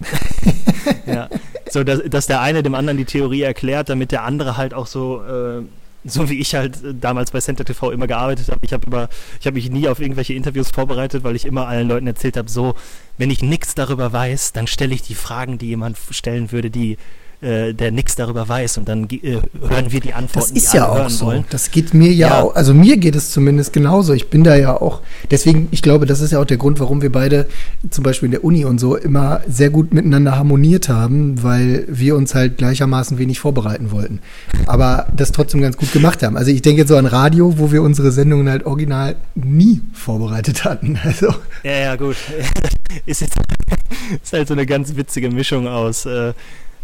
ja, 1.07 1.29
so 1.71 1.85
dass, 1.85 2.01
dass 2.09 2.27
der 2.27 2.41
eine 2.41 2.63
dem 2.63 2.75
anderen 2.75 2.99
die 2.99 3.05
Theorie 3.05 3.43
erklärt, 3.43 3.89
damit 3.89 4.11
der 4.11 4.25
andere 4.25 4.57
halt 4.57 4.75
auch 4.75 4.87
so 4.87 5.23
äh, 5.23 5.63
so 6.05 6.29
wie 6.29 6.39
ich 6.41 6.55
halt 6.55 6.83
äh, 6.83 6.95
damals 6.95 7.31
bei 7.31 7.41
Center 7.41 7.65
TV 7.65 7.91
immer 7.91 8.07
gearbeitet 8.07 8.49
habe. 8.49 8.61
Ich 8.63 8.73
habe 8.73 9.09
habe 9.45 9.55
mich 9.55 9.71
nie 9.71 9.89
auf 9.89 10.01
irgendwelche 10.01 10.35
Interviews 10.35 10.71
vorbereitet, 10.71 11.25
weil 11.25 11.37
ich 11.37 11.45
immer 11.45 11.67
allen 11.69 11.89
Leuten 11.89 12.07
erzählt 12.07 12.37
habe, 12.37 12.51
so, 12.51 12.75
wenn 13.19 13.31
ich 13.31 13.43
nichts 13.43 13.75
darüber 13.75 14.13
weiß, 14.13 14.53
dann 14.53 14.67
stelle 14.67 14.95
ich 14.95 15.03
die 15.03 15.15
Fragen, 15.15 15.59
die 15.59 15.67
jemand 15.67 15.97
stellen 16.11 16.53
würde, 16.53 16.71
die 16.71 16.99
äh, 17.43 17.75
der 17.75 17.91
nichts 17.91 18.15
darüber 18.17 18.49
weiß 18.49 18.79
und 18.79 18.89
dann 18.89 19.09
äh, 19.11 19.39
hören 19.61 19.91
wir 19.91 20.01
die 20.01 20.15
Antworten, 20.15 20.55
Das 20.55 20.63
ist 20.65 20.73
die 20.73 20.77
ja 20.79 20.89
auch 20.89 20.97
hören 20.99 21.09
so. 21.11 21.27
wollen. 21.27 21.45
Das 21.51 21.71
geht 21.71 21.93
mir 21.93 22.11
ja, 22.13 22.29
Ja. 22.29 22.43
auch, 22.43 22.55
also 22.55 22.73
mir 22.73 22.97
geht 22.97 23.17
es 23.17 23.31
zumindest 23.31 23.73
genauso. 23.73 24.13
Ich 24.13 24.31
bin 24.31 24.45
da 24.45 24.55
ja 24.57 24.81
auch, 24.81 25.01
deswegen, 25.31 25.69
ich 25.73 25.83
glaube, 25.83 26.07
das 26.07 26.21
ist 26.21 26.31
ja 26.33 26.41
auch 26.41 26.45
der 26.45 26.57
Grund, 26.57 26.79
warum 26.81 27.03
wir 27.03 27.11
beide 27.13 27.47
zum 27.91 28.05
Beispiel 28.05 28.27
in 28.27 28.31
der 28.31 28.45
Uni 28.45 28.65
und 28.65 28.79
so 28.79 28.97
immer 28.97 29.41
sehr 29.49 29.71
gut 29.71 29.93
miteinander 29.93 30.37
harmoniert 30.37 30.89
haben, 30.89 31.43
weil 31.43 31.85
wir 31.89 32.17
uns 32.17 32.35
halt 32.35 32.59
gleichermaßen 32.59 33.19
wenig 33.19 33.41
vorbereiten 33.41 33.91
wollten. 33.91 34.21
Aber 34.67 35.09
das 35.17 35.33
trotzdem 35.33 35.61
ganz 35.61 35.77
gut 35.77 35.93
gemacht 35.93 36.23
haben. 36.23 36.37
Also 36.37 36.51
ich 36.51 36.63
denke 36.63 36.83
jetzt 36.83 36.89
so 36.89 36.97
an 36.97 37.07
Radio, 37.07 37.59
wo 37.59 37.73
wir 37.73 37.83
unsere 37.83 38.13
Sendungen 38.13 38.49
halt 38.49 38.65
original 38.67 39.17
nie 39.35 39.81
vorbereitet 39.93 40.65
hatten. 40.65 40.99
Also 41.05 41.35
Ja, 41.65 41.73
ja, 41.73 41.97
gut. 41.97 42.17
ist 43.07 43.21
jetzt 43.23 43.35
ist 44.23 44.33
halt 44.33 44.47
so 44.49 44.55
eine 44.55 44.65
ganz 44.67 44.95
witzige 44.97 45.31
Mischung 45.31 45.67
aus. 45.67 46.07
Äh, 46.07 46.33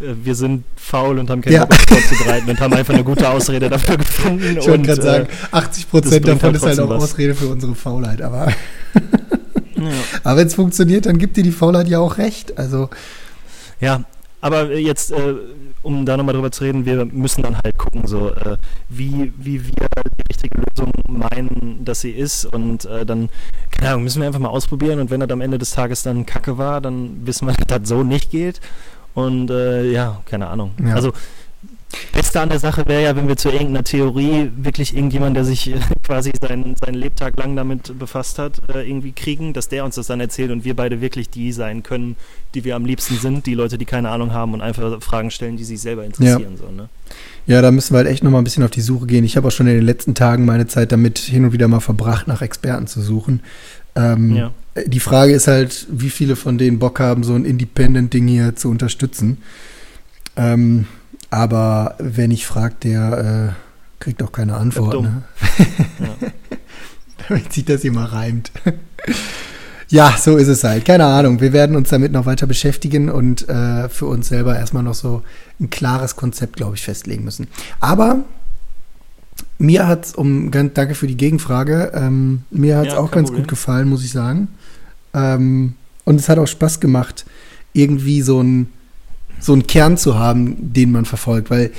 wir 0.00 0.35
sind 0.35 0.64
faul 0.76 1.19
und 1.19 1.31
haben 1.31 1.40
keinen 1.40 1.55
Ja. 1.55 1.64
Bock, 1.64 1.78
uns 1.78 2.07
vorzubereiten 2.07 2.50
und 2.50 2.61
haben 2.61 2.73
einfach 2.75 2.95
eine 2.95 3.05
gute 3.05 3.28
Ausrede 3.28 3.69
dafür 3.69 3.97
gefunden. 3.97 4.57
ich 4.59 4.69
wollte 4.69 4.83
gerade 4.85 5.02
sagen, 5.02 5.28
80 5.50 5.85
das 5.85 5.90
Prozent 5.90 6.28
davon 6.28 6.43
halt 6.43 6.57
ist 6.57 6.67
halt 6.67 6.81
auch 6.81 6.88
was. 6.88 7.05
Ausrede 7.05 7.35
für 7.35 7.49
unsere 7.49 7.75
Faulheit. 7.75 8.23
Aber, 8.23 8.49
äh, 8.95 9.81
ja. 9.81 9.90
aber 10.25 10.40
wenn 10.40 10.47
es 10.47 10.55
funktioniert, 10.55 11.07
dann 11.07 11.19
gibt 11.19 11.37
dir 11.37 11.43
die 11.43 11.52
Faulheit 11.52 11.88
ja 11.88 11.99
auch 11.99 12.19
recht. 12.19 12.59
Also 12.59 12.88
Ja, 13.81 14.05
aber 14.40 14.73
jetzt, 14.76 15.11
äh, 15.11 15.35
um 15.83 16.07
da 16.07 16.17
nochmal 16.17 16.35
drüber 16.35 16.52
zu 16.52 16.62
reden, 16.64 16.85
wir 16.87 17.05
müssen 17.07 17.43
dann 17.43 17.57
halt 17.57 17.76
gucken, 17.76 18.07
so 18.07 18.31
äh, 18.31 18.57
wie, 18.88 19.33
wie 19.37 19.64
wir 19.64 19.73
die 20.19 20.23
richtige 20.31 20.61
Lösung 20.61 20.93
meinen, 21.09 21.85
dass 21.85 22.02
sie 22.02 22.11
ist. 22.12 22.45
Und 22.45 22.85
äh, 22.85 23.05
dann, 23.05 23.31
keine 23.71 23.90
Ahnung, 23.90 24.05
müssen 24.05 24.21
wir 24.21 24.28
einfach 24.28 24.40
mal 24.40 24.49
ausprobieren. 24.49 25.00
Und 25.00 25.11
wenn 25.11 25.21
das 25.21 25.31
am 25.31 25.40
Ende 25.40 25.59
des 25.59 25.73
Tages 25.73 26.05
dann 26.05 26.25
Kacke 26.25 26.57
war, 26.57 26.81
dann 26.81 27.26
wissen 27.26 27.47
wir, 27.49 27.55
dass 27.55 27.81
das 27.81 27.88
so 27.88 28.05
nicht 28.05 28.31
geht. 28.31 28.61
Und 29.15 29.50
äh, 29.50 29.91
ja, 29.91 30.21
keine 30.27 30.49
Ahnung. 30.49 30.73
Ja. 30.85 30.95
Also 30.95 31.12
Beste 32.12 32.41
an 32.41 32.50
der 32.50 32.59
Sache 32.59 32.85
wäre 32.87 33.03
ja, 33.03 33.17
wenn 33.17 33.29
wir 33.29 33.37
zu 33.37 33.49
irgendeiner 33.49 33.83
Theorie 33.83 34.50
wirklich 34.57 34.95
irgendjemand, 34.95 35.37
der 35.37 35.45
sich 35.45 35.71
äh, 35.71 35.79
quasi 36.05 36.33
seinen, 36.41 36.77
seinen 36.77 36.95
Lebtag 36.95 37.38
lang 37.38 37.57
damit 37.57 37.99
befasst 37.99 38.38
hat, 38.38 38.61
äh, 38.69 38.87
irgendwie 38.87 39.12
kriegen, 39.12 39.55
dass 39.55 39.69
der 39.69 39.85
uns 39.85 39.95
das 39.95 40.09
dann 40.09 40.21
erzählt 40.21 40.50
und 40.50 40.65
wir 40.65 40.77
beide 40.77 41.00
wirklich 41.00 41.31
die 41.31 41.53
sein 41.53 41.83
können, 41.83 42.17
die 42.55 42.65
wir 42.65 42.77
am 42.77 42.85
liebsten 42.85 43.17
sind, 43.17 43.47
die 43.47 43.55
Leute, 43.55 43.79
die 43.79 43.87
keine 43.87 44.11
Ahnung 44.11 44.33
haben 44.33 44.53
und 44.53 44.61
einfach 44.61 45.00
Fragen 45.03 45.31
stellen, 45.31 45.57
die 45.57 45.65
sich 45.65 45.81
selber 45.81 46.05
interessieren. 46.05 46.59
So, 46.59 46.71
ne? 46.71 46.88
Ja, 47.47 47.62
da 47.62 47.71
müssen 47.71 47.95
wir 47.95 47.99
halt 47.99 48.09
echt 48.09 48.23
nochmal 48.23 48.43
ein 48.43 48.45
bisschen 48.45 48.65
auf 48.65 48.71
die 48.71 48.83
Suche 48.83 49.07
gehen. 49.07 49.25
Ich 49.25 49.38
habe 49.38 49.49
auch 49.49 49.53
schon 49.53 49.67
in 49.67 49.75
den 49.75 49.85
letzten 49.85 50.15
Tagen 50.15 50.45
meine 50.45 50.67
Zeit 50.67 50.93
damit 50.93 51.19
hin 51.19 51.47
und 51.47 51.53
wieder 51.53 51.69
mal 51.69 51.81
verbracht, 51.81 52.29
nach 52.29 52.43
Experten 52.43 52.87
zu 52.87 53.00
suchen. 53.00 53.41
Ähm, 53.95 54.35
Ja. 54.37 54.50
Die 54.87 55.00
Frage 55.00 55.33
ist 55.33 55.49
halt, 55.49 55.87
wie 55.90 56.11
viele 56.11 56.37
von 56.37 56.57
denen 56.57 56.78
Bock 56.78 57.00
haben, 57.00 57.25
so 57.25 57.35
ein 57.35 57.45
Independent-Ding 57.45 58.28
hier 58.28 58.54
zu 58.54 58.71
unterstützen. 58.71 59.38
Ähm, 60.37 60.87
aber 61.30 61.97
wer 61.99 62.28
nicht 62.28 62.47
fragt, 62.47 62.85
der 62.85 63.54
äh, 63.57 64.02
kriegt 64.02 64.23
auch 64.23 64.33
keine 64.33 64.57
Antwort. 64.57 65.02
Ne? 65.02 65.23
Ja. 65.99 66.28
Damit 67.28 67.52
sich 67.52 67.64
das 67.64 67.85
immer 67.85 68.04
reimt. 68.04 68.52
ja, 69.88 70.14
so 70.16 70.37
ist 70.37 70.49
es 70.49 70.64
halt. 70.64 70.85
Keine 70.85 71.04
Ahnung. 71.07 71.40
Wir 71.40 71.52
werden 71.52 71.76
uns 71.76 71.90
damit 71.90 72.12
noch 72.12 72.25
weiter 72.25 72.47
beschäftigen 72.47 73.11
und 73.11 73.49
äh, 73.49 73.88
für 73.88 74.07
uns 74.07 74.28
selber 74.28 74.57
erstmal 74.57 74.83
noch 74.83 74.95
so 74.95 75.23
ein 75.61 75.68
klares 75.68 76.16
Konzept, 76.16 76.57
glaube 76.57 76.76
ich, 76.76 76.83
festlegen 76.83 77.25
müssen. 77.25 77.49
Aber 77.80 78.25
mir 79.59 79.87
hat 79.87 80.07
es, 80.07 80.15
um 80.15 80.50
danke 80.50 80.95
für 80.95 81.07
die 81.07 81.17
Gegenfrage, 81.17 81.93
ähm, 81.95 82.43
mir 82.50 82.79
hat 82.79 82.87
es 82.87 82.93
Ja, 82.95 82.99
auch 83.00 83.11
ganz 83.11 83.29
Problem. 83.29 83.45
gut 83.45 83.49
gefallen, 83.50 83.88
muss 83.88 84.05
ich 84.05 84.12
sagen. 84.12 84.49
Ähm, 85.15 85.75
und 86.05 86.17
es 86.17 86.29
hat 86.29 86.38
auch 86.38 86.47
Spaß 86.47 86.81
gemacht, 86.81 87.27
irgendwie 87.73 88.23
so 88.23 88.41
ein 88.43 88.69
so 89.41 89.53
einen 89.53 89.67
Kern 89.67 89.97
zu 89.97 90.19
haben, 90.19 90.73
den 90.73 90.91
man 90.91 91.05
verfolgt, 91.05 91.50
weil 91.50 91.71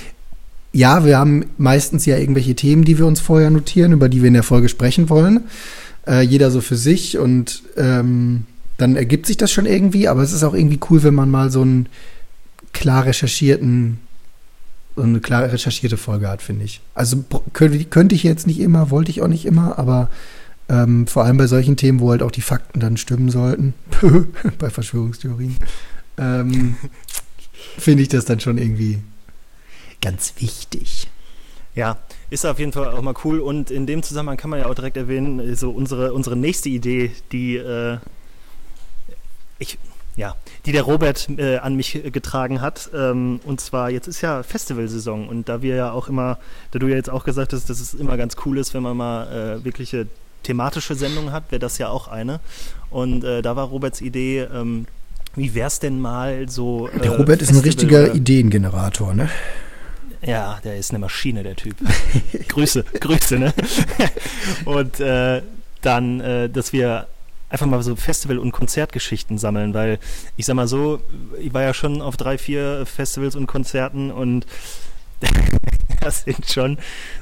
ja, 0.71 1.03
wir 1.03 1.17
haben 1.17 1.45
meistens 1.57 2.05
ja 2.05 2.17
irgendwelche 2.17 2.55
Themen, 2.55 2.85
die 2.85 2.97
wir 2.97 3.05
uns 3.05 3.19
vorher 3.19 3.49
notieren, 3.49 3.91
über 3.91 4.07
die 4.07 4.21
wir 4.21 4.27
in 4.27 4.35
der 4.35 4.43
Folge 4.43 4.69
sprechen 4.69 5.09
wollen. 5.09 5.41
Äh, 6.07 6.21
jeder 6.21 6.51
so 6.51 6.61
für 6.61 6.75
sich 6.77 7.17
und 7.17 7.63
ähm, 7.75 8.45
dann 8.77 8.95
ergibt 8.95 9.25
sich 9.25 9.35
das 9.35 9.51
schon 9.51 9.65
irgendwie, 9.65 10.07
aber 10.07 10.21
es 10.21 10.31
ist 10.31 10.43
auch 10.43 10.53
irgendwie 10.53 10.79
cool, 10.89 11.03
wenn 11.03 11.15
man 11.15 11.29
mal 11.29 11.51
so 11.51 11.61
einen 11.61 11.87
klar 12.71 13.05
recherchierten, 13.05 13.99
eine 15.03 15.19
klar 15.19 15.43
recherchierte 15.43 15.97
Folge 15.97 16.27
hat, 16.27 16.41
finde 16.41 16.65
ich. 16.65 16.81
Also 16.93 17.23
könnte, 17.53 18.15
ich 18.15 18.23
jetzt 18.23 18.47
nicht 18.47 18.59
immer, 18.59 18.91
wollte 18.91 19.11
ich 19.11 19.21
auch 19.21 19.27
nicht 19.27 19.45
immer, 19.45 19.77
aber 19.79 20.09
ähm, 20.67 21.07
vor 21.07 21.23
allem 21.23 21.37
bei 21.37 21.47
solchen 21.47 21.77
Themen, 21.77 21.99
wo 21.99 22.11
halt 22.11 22.21
auch 22.21 22.31
die 22.31 22.41
Fakten 22.41 22.79
dann 22.79 22.97
stimmen 22.97 23.29
sollten, 23.29 23.73
bei 24.59 24.69
Verschwörungstheorien, 24.69 25.57
ähm, 26.17 26.75
finde 27.77 28.03
ich 28.03 28.09
das 28.09 28.25
dann 28.25 28.39
schon 28.39 28.57
irgendwie 28.57 28.99
ganz 30.01 30.33
wichtig. 30.37 31.09
Ja, 31.75 31.97
ist 32.29 32.45
auf 32.45 32.59
jeden 32.59 32.73
Fall 32.73 32.87
auch 32.87 33.01
mal 33.01 33.13
cool. 33.23 33.39
Und 33.39 33.71
in 33.71 33.85
dem 33.85 34.03
Zusammenhang 34.03 34.37
kann 34.37 34.49
man 34.49 34.59
ja 34.59 34.65
auch 34.65 34.75
direkt 34.75 34.97
erwähnen, 34.97 35.39
äh, 35.39 35.55
so 35.55 35.71
unsere, 35.71 36.13
unsere 36.13 36.35
nächste 36.35 36.69
Idee, 36.69 37.11
die 37.31 37.57
äh, 37.57 37.97
ich, 39.59 39.77
ja, 40.19 40.35
die 40.65 40.73
der 40.73 40.83
Robert 40.83 41.29
äh, 41.37 41.57
an 41.57 41.75
mich 41.75 41.95
äh, 41.95 42.11
getragen 42.11 42.59
hat. 42.59 42.89
Ähm, 42.93 43.39
und 43.45 43.61
zwar, 43.61 43.89
jetzt 43.89 44.07
ist 44.07 44.19
ja 44.19 44.43
Festivalsaison 44.43 45.29
und 45.29 45.47
da 45.47 45.61
wir 45.61 45.75
ja 45.75 45.91
auch 45.93 46.09
immer, 46.09 46.37
da 46.71 46.79
du 46.79 46.87
ja 46.87 46.97
jetzt 46.97 47.09
auch 47.09 47.23
gesagt 47.23 47.53
hast, 47.53 47.69
dass 47.69 47.79
es 47.79 47.93
immer 47.93 48.17
ganz 48.17 48.35
cool 48.45 48.57
ist, 48.57 48.73
wenn 48.73 48.83
man 48.83 48.97
mal 48.97 49.59
äh, 49.59 49.63
wirkliche 49.63 50.07
thematische 50.43 50.95
Sendungen 50.95 51.31
hat, 51.31 51.51
wäre 51.51 51.59
das 51.59 51.77
ja 51.77 51.87
auch 51.87 52.09
eine. 52.09 52.41
Und 52.89 53.23
äh, 53.23 53.41
da 53.41 53.55
war 53.55 53.67
Roberts 53.67 54.01
Idee, 54.01 54.41
ähm, 54.53 54.87
wie 55.35 55.55
wär's 55.55 55.79
denn 55.79 56.01
mal 56.01 56.49
so. 56.49 56.89
Der 57.01 57.13
äh, 57.13 57.15
Robert 57.15 57.41
ist 57.41 57.51
ein 57.51 57.59
richtiger 57.59 58.13
Ideengenerator, 58.13 59.13
ne? 59.13 59.29
ja, 60.21 60.59
der 60.65 60.75
ist 60.75 60.89
eine 60.91 60.99
Maschine, 60.99 61.43
der 61.43 61.55
Typ. 61.55 61.77
Grüße, 62.49 62.83
Grüße, 62.99 63.39
ne? 63.39 63.53
und 64.65 64.99
äh, 64.99 65.41
dann, 65.81 66.51
dass 66.51 66.73
wir 66.73 67.07
einfach 67.49 67.65
mal 67.65 67.81
so 67.83 67.95
Festival- 67.95 68.39
und 68.39 68.51
Konzertgeschichten 68.51 69.37
sammeln, 69.37 69.73
weil 69.73 69.99
ich 70.37 70.45
sag 70.45 70.55
mal 70.55 70.67
so, 70.67 71.01
ich 71.39 71.53
war 71.53 71.63
ja 71.63 71.73
schon 71.73 72.01
auf 72.01 72.17
drei, 72.17 72.37
vier 72.37 72.85
Festivals 72.85 73.35
und 73.35 73.47
Konzerten 73.47 74.11
und 74.11 74.45
da 76.01 76.11
sind 76.11 76.49
schon 76.49 76.77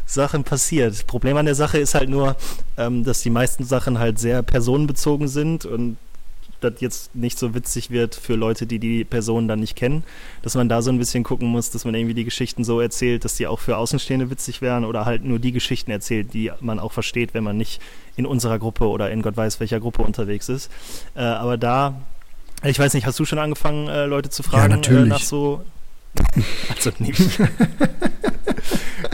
Sachen 0.05 0.43
passiert. 0.43 1.07
Problem 1.07 1.37
an 1.37 1.45
der 1.45 1.55
Sache 1.55 1.79
ist 1.79 1.95
halt 1.95 2.09
nur, 2.09 2.35
ähm, 2.77 3.03
dass 3.03 3.21
die 3.21 3.29
meisten 3.29 3.63
Sachen 3.63 3.99
halt 3.99 4.19
sehr 4.19 4.43
personenbezogen 4.43 5.27
sind 5.27 5.65
und 5.65 5.97
das 6.59 6.73
jetzt 6.79 7.15
nicht 7.15 7.37
so 7.37 7.53
witzig 7.53 7.91
wird 7.91 8.15
für 8.15 8.35
Leute, 8.35 8.65
die 8.65 8.79
die 8.79 9.03
Personen 9.03 9.47
dann 9.47 9.59
nicht 9.59 9.75
kennen, 9.75 10.03
dass 10.41 10.55
man 10.55 10.69
da 10.69 10.81
so 10.81 10.91
ein 10.91 10.97
bisschen 10.97 11.23
gucken 11.23 11.47
muss, 11.47 11.71
dass 11.71 11.85
man 11.85 11.95
irgendwie 11.95 12.13
die 12.13 12.23
Geschichten 12.23 12.63
so 12.63 12.81
erzählt, 12.81 13.25
dass 13.25 13.35
die 13.35 13.47
auch 13.47 13.59
für 13.59 13.77
Außenstehende 13.77 14.29
witzig 14.29 14.61
wären 14.61 14.85
oder 14.85 15.05
halt 15.05 15.23
nur 15.23 15.39
die 15.39 15.51
Geschichten 15.51 15.91
erzählt, 15.91 16.33
die 16.33 16.51
man 16.59 16.79
auch 16.79 16.91
versteht, 16.91 17.33
wenn 17.33 17.43
man 17.43 17.57
nicht 17.57 17.81
in 18.15 18.25
unserer 18.25 18.59
Gruppe 18.59 18.87
oder 18.87 19.11
in 19.11 19.21
Gott 19.21 19.37
weiß 19.37 19.59
welcher 19.59 19.79
Gruppe 19.79 20.01
unterwegs 20.01 20.49
ist. 20.49 20.71
Äh, 21.15 21.21
aber 21.21 21.57
da, 21.57 22.01
ich 22.63 22.79
weiß 22.79 22.93
nicht, 22.93 23.05
hast 23.05 23.19
du 23.19 23.25
schon 23.25 23.39
angefangen, 23.39 23.87
äh, 23.87 24.05
Leute 24.05 24.29
zu 24.29 24.43
fragen 24.43 24.73
natürlich. 24.73 25.05
Äh, 25.05 25.09
nach 25.09 25.19
so 25.19 25.61
also 26.75 26.91
nicht. 26.99 27.21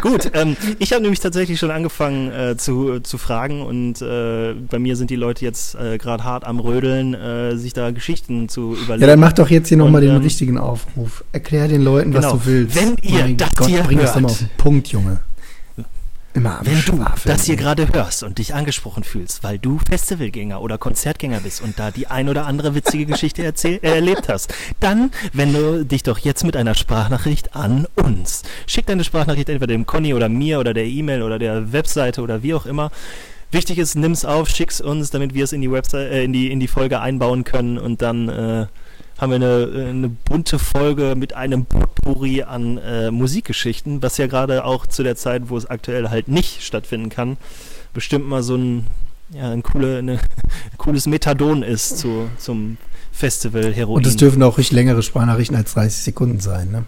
Gut, 0.01 0.31
ähm, 0.33 0.57
ich 0.79 0.91
habe 0.91 1.01
nämlich 1.01 1.22
tatsächlich 1.22 1.60
schon 1.60 1.72
angefangen 1.72 2.29
äh, 2.31 2.57
zu, 2.57 3.00
zu 3.00 3.17
fragen 3.17 3.62
und 3.62 4.01
äh, 4.01 4.53
bei 4.53 4.77
mir 4.77 4.98
sind 4.98 5.10
die 5.10 5.15
Leute 5.15 5.45
jetzt 5.45 5.75
äh, 5.75 5.98
gerade 5.98 6.24
hart 6.24 6.45
am 6.45 6.60
Rödeln, 6.60 7.13
äh, 7.13 7.55
sich 7.55 7.74
da 7.74 7.91
Geschichten 7.91 8.50
zu 8.50 8.74
überlegen. 8.74 9.01
Ja, 9.01 9.07
dann 9.07 9.19
mach 9.19 9.33
doch 9.33 9.50
jetzt 9.50 9.69
hier 9.69 9.77
nochmal 9.77 10.01
den 10.01 10.15
ähm, 10.15 10.22
richtigen 10.22 10.57
Aufruf. 10.57 11.24
Erklär 11.31 11.69
den 11.69 11.83
Leuten, 11.83 12.13
was 12.13 12.25
genau. 12.25 12.36
du 12.36 12.45
willst. 12.45 12.75
Wenn 12.75 12.95
ihr 13.01 13.19
mein 13.19 13.38
das 13.38 13.50
Gott, 13.55 13.67
hier 13.67 13.83
bring 13.83 14.00
das 14.00 14.13
doch 14.13 14.22
mal 14.22 14.29
hört. 14.29 14.31
auf 14.31 14.38
den 14.39 14.50
Punkt, 14.57 14.88
Junge. 14.89 15.19
Immer 16.36 16.60
am 16.60 16.66
Wenn 16.66 16.82
du 16.82 17.06
das 17.25 17.46
hier 17.46 17.56
gerade 17.56 17.88
hörst 17.94 18.24
und 18.24 18.40
dich 18.40 18.56
angesprochen 18.56 19.04
fühlst, 19.04 19.44
weil 19.44 19.60
du 19.60 19.78
Festivalgänger 19.78 20.62
oder 20.62 20.80
Konzertgänger 20.80 21.42
bist 21.42 21.62
und 21.62 21.78
da 21.78 21.92
die 21.92 22.08
ein 22.08 22.28
oder 22.28 22.48
andere 22.48 22.74
witzige 22.74 23.06
Geschichte 23.06 23.44
erzähl 23.44 23.80
äh, 23.84 23.96
erlebt 23.96 24.30
hast, 24.30 24.52
dann 24.80 25.12
wende 25.32 25.86
dich 25.86 26.02
doch 26.02 26.18
jetzt 26.18 26.44
mit 26.44 26.58
einer 26.58 26.74
Sprachnachricht 26.74 27.56
an 27.56 27.88
uns. 27.96 28.42
Schick 28.66 28.88
deine 28.88 29.04
Sprachnachricht 29.04 29.50
entweder 29.50 29.74
dem 29.74 29.86
Conny 29.86 30.16
oder 30.16 30.28
mir 30.28 30.60
oder 30.60 30.74
der 30.74 30.86
E-Mail 30.86 31.22
oder 31.22 31.38
der 31.38 31.72
Webseite 31.72 32.22
oder 32.22 32.42
wie 32.42 32.56
auch 32.56 32.66
immer. 32.66 32.92
Wichtig 33.52 33.78
ist, 33.78 33.94
nimm's 33.94 34.25
auf, 34.25 34.50
schick's 34.50 34.82
uns, 34.82 35.12
damit 35.12 35.36
wir 35.36 35.44
es 35.44 35.54
in 35.54 35.62
die 35.62 35.72
Website, 35.72 36.12
äh, 36.12 36.24
in 36.24 36.34
die 36.34 36.52
in 36.52 36.60
die 36.60 36.68
Folge 36.68 37.00
einbauen 37.00 37.44
können 37.44 37.78
und 37.78 38.02
dann 38.02 38.28
äh, 38.28 38.66
haben 39.17 39.29
wir 39.29 39.36
eine, 39.36 39.89
eine 39.89 40.10
bunte 40.10 40.60
Folge 40.60 41.15
mit 41.15 41.34
einem 41.34 41.65
Potpourri 41.65 42.43
an 42.43 42.77
äh, 42.77 43.12
Musikgeschichten, 43.12 44.01
was 44.01 44.17
ja 44.17 44.27
gerade 44.27 44.65
auch 44.65 44.88
zu 44.88 45.03
der 45.03 45.15
Zeit, 45.15 45.50
wo 45.50 45.58
es 45.58 45.65
aktuell 45.65 46.10
halt 46.10 46.27
nicht 46.27 46.63
stattfinden 46.63 47.10
kann, 47.10 47.38
bestimmt 47.93 48.27
mal 48.27 48.43
so 48.43 48.55
ein, 48.55 48.88
ja, 49.32 49.51
ein, 49.51 49.63
coole, 49.63 50.00
eine, 50.00 50.13
ein 50.13 50.20
cooles 50.77 51.08
Methadon 51.08 51.63
ist 51.63 51.98
zu, 52.00 52.29
zum 52.38 52.77
Festival 53.12 53.74
Heroin. 53.74 53.98
Und 53.98 54.08
es 54.08 54.15
dürfen 54.15 54.41
auch 54.43 54.58
ruhig 54.58 54.72
längere 54.72 55.03
Sprachnachrichten 55.03 55.55
als 55.55 55.74
30 55.74 56.03
Sekunden 56.03 56.39
sein, 56.39 56.72
ne? 56.72 56.86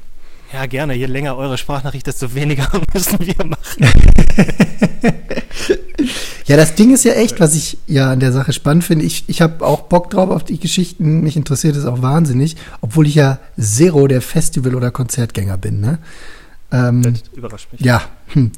ja, 0.56 0.66
gerne. 0.66 0.94
Je 0.94 1.06
länger 1.06 1.36
eure 1.38 1.58
Sprachnachricht, 1.58 2.08
desto 2.08 2.34
weniger 2.34 2.70
müssen 2.94 3.20
wir 3.20 3.46
machen. 3.46 3.88
Ja, 6.48 6.58
das 6.58 6.76
Ding 6.76 6.94
ist 6.94 7.04
ja 7.06 7.14
echt, 7.14 7.40
was 7.40 7.56
ich 7.56 7.78
ja 7.88 8.12
an 8.12 8.20
der 8.20 8.32
Sache 8.32 8.54
spannend 8.54 8.84
finde. 8.84 9.04
Ich, 9.06 9.24
ich 9.28 9.42
habe 9.42 9.66
auch 9.66 9.82
Bock 9.84 10.10
drauf 10.12 10.30
auf 10.30 10.44
die 10.44 10.60
Geschichten. 10.60 11.22
Mich 11.22 11.36
interessiert 11.36 11.76
es 11.76 11.86
auch 11.86 12.02
wahnsinnig, 12.04 12.56
obwohl 12.82 13.08
ich 13.08 13.16
ja 13.16 13.40
Zero 13.60 14.08
der 14.08 14.22
Festival- 14.22 14.76
oder 14.76 14.92
Konzertgänger 14.92 15.58
bin. 15.58 15.82
Ne? 15.82 15.98
Ähm, 16.72 17.02
Das 17.02 17.24
überrascht 17.36 17.68
mich. 17.72 17.82
ja, 17.82 18.02
hm. 18.34 18.52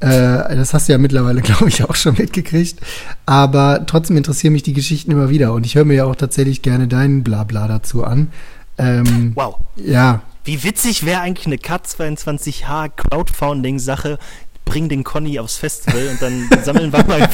äh, 0.00 0.08
das 0.56 0.72
hast 0.72 0.88
du 0.88 0.92
ja 0.92 0.98
mittlerweile, 0.98 1.40
glaube 1.42 1.68
ich, 1.68 1.82
auch 1.82 1.96
schon 1.96 2.14
mitgekriegt. 2.16 2.78
Aber 3.26 3.84
trotzdem 3.86 4.16
interessieren 4.16 4.52
mich 4.52 4.62
die 4.62 4.72
Geschichten 4.72 5.10
immer 5.10 5.28
wieder. 5.28 5.52
Und 5.52 5.66
ich 5.66 5.74
höre 5.74 5.84
mir 5.84 5.94
ja 5.94 6.04
auch 6.04 6.16
tatsächlich 6.16 6.62
gerne 6.62 6.86
deinen 6.86 7.24
Blabla 7.24 7.66
dazu 7.66 8.04
an. 8.04 8.30
Ähm, 8.78 9.32
Wow. 9.34 9.56
ja, 9.76 10.22
Wie 10.44 10.62
witzig 10.64 11.04
wäre 11.04 11.20
eigentlich 11.20 11.46
eine 11.46 11.56
K22H 11.56 12.90
Crowdfunding-Sache? 12.96 14.18
Bring 14.64 14.88
den 14.88 15.04
Conny 15.04 15.38
aufs 15.38 15.56
Festival 15.56 16.08
und 16.08 16.22
dann 16.22 16.48
sammeln 16.64 16.92
wir 16.92 17.04
mal, 17.04 17.28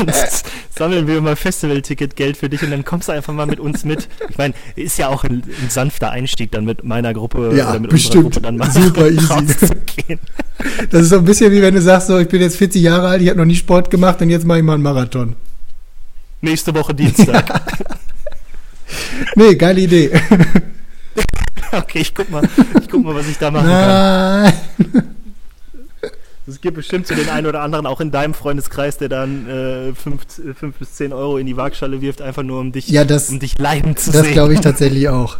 sammeln 0.76 1.06
wir 1.06 1.20
mal 1.20 1.36
Festivalticket-Geld 1.36 2.36
für 2.36 2.48
dich 2.48 2.62
und 2.62 2.70
dann 2.72 2.84
kommst 2.84 3.08
du 3.08 3.12
einfach 3.12 3.32
mal 3.32 3.46
mit 3.46 3.58
uns 3.60 3.84
mit. 3.84 4.08
Ich 4.28 4.36
meine, 4.36 4.52
ist 4.76 4.98
ja 4.98 5.08
auch 5.08 5.24
ein, 5.24 5.42
ein 5.62 5.70
sanfter 5.70 6.10
Einstieg, 6.10 6.52
dann 6.52 6.64
mit 6.64 6.84
meiner 6.84 7.14
Gruppe 7.14 7.52
Ja, 7.56 7.70
oder 7.70 7.80
mit 7.80 7.90
bestimmt. 7.90 8.26
unserer 8.26 8.30
Gruppe 8.32 8.40
dann 8.42 8.56
mal 8.58 8.70
Super 8.70 9.08
easy. 9.08 10.18
das 10.90 11.02
ist 11.02 11.08
so 11.10 11.18
ein 11.18 11.24
bisschen 11.24 11.52
wie 11.52 11.62
wenn 11.62 11.74
du 11.74 11.80
sagst, 11.80 12.08
so, 12.08 12.18
ich 12.18 12.28
bin 12.28 12.40
jetzt 12.42 12.56
40 12.56 12.82
Jahre 12.82 13.08
alt, 13.08 13.22
ich 13.22 13.28
habe 13.28 13.38
noch 13.38 13.46
nie 13.46 13.56
Sport 13.56 13.90
gemacht 13.90 14.20
und 14.20 14.28
jetzt 14.30 14.44
mache 14.44 14.58
ich 14.58 14.64
mal 14.64 14.74
einen 14.74 14.82
Marathon. 14.82 15.36
Nächste 16.42 16.74
Woche 16.74 16.94
Dienstag. 16.94 17.62
Nee, 19.36 19.54
geile 19.54 19.80
Idee. 19.80 20.10
Okay, 21.72 22.00
ich 22.00 22.14
guck 22.14 22.30
mal, 22.30 22.42
ich 22.80 22.88
guck 22.88 23.02
mal, 23.02 23.14
was 23.14 23.26
ich 23.26 23.38
da 23.38 23.50
machen 23.50 23.68
kann. 23.68 25.14
Es 26.46 26.60
gibt 26.60 26.76
bestimmt 26.76 27.06
so 27.06 27.14
den 27.14 27.28
einen 27.30 27.46
oder 27.46 27.62
anderen 27.62 27.86
auch 27.86 28.00
in 28.00 28.10
deinem 28.10 28.34
Freundeskreis, 28.34 28.98
der 28.98 29.08
dann 29.08 29.94
5 29.96 30.22
äh, 30.50 30.54
fünf 30.54 30.76
bis 30.76 30.92
10 30.94 31.12
Euro 31.12 31.38
in 31.38 31.46
die 31.46 31.56
Waagschale 31.56 32.00
wirft, 32.02 32.20
einfach 32.20 32.42
nur 32.42 32.60
um 32.60 32.70
dich, 32.72 32.88
Ja, 32.88 33.04
das, 33.04 33.30
um 33.30 33.38
dich 33.40 33.58
leiden 33.58 33.96
zu 33.96 34.12
das 34.12 34.22
sehen. 34.24 34.32
glaube 34.32 34.52
ich 34.54 34.60
tatsächlich 34.60 35.08
auch. 35.08 35.38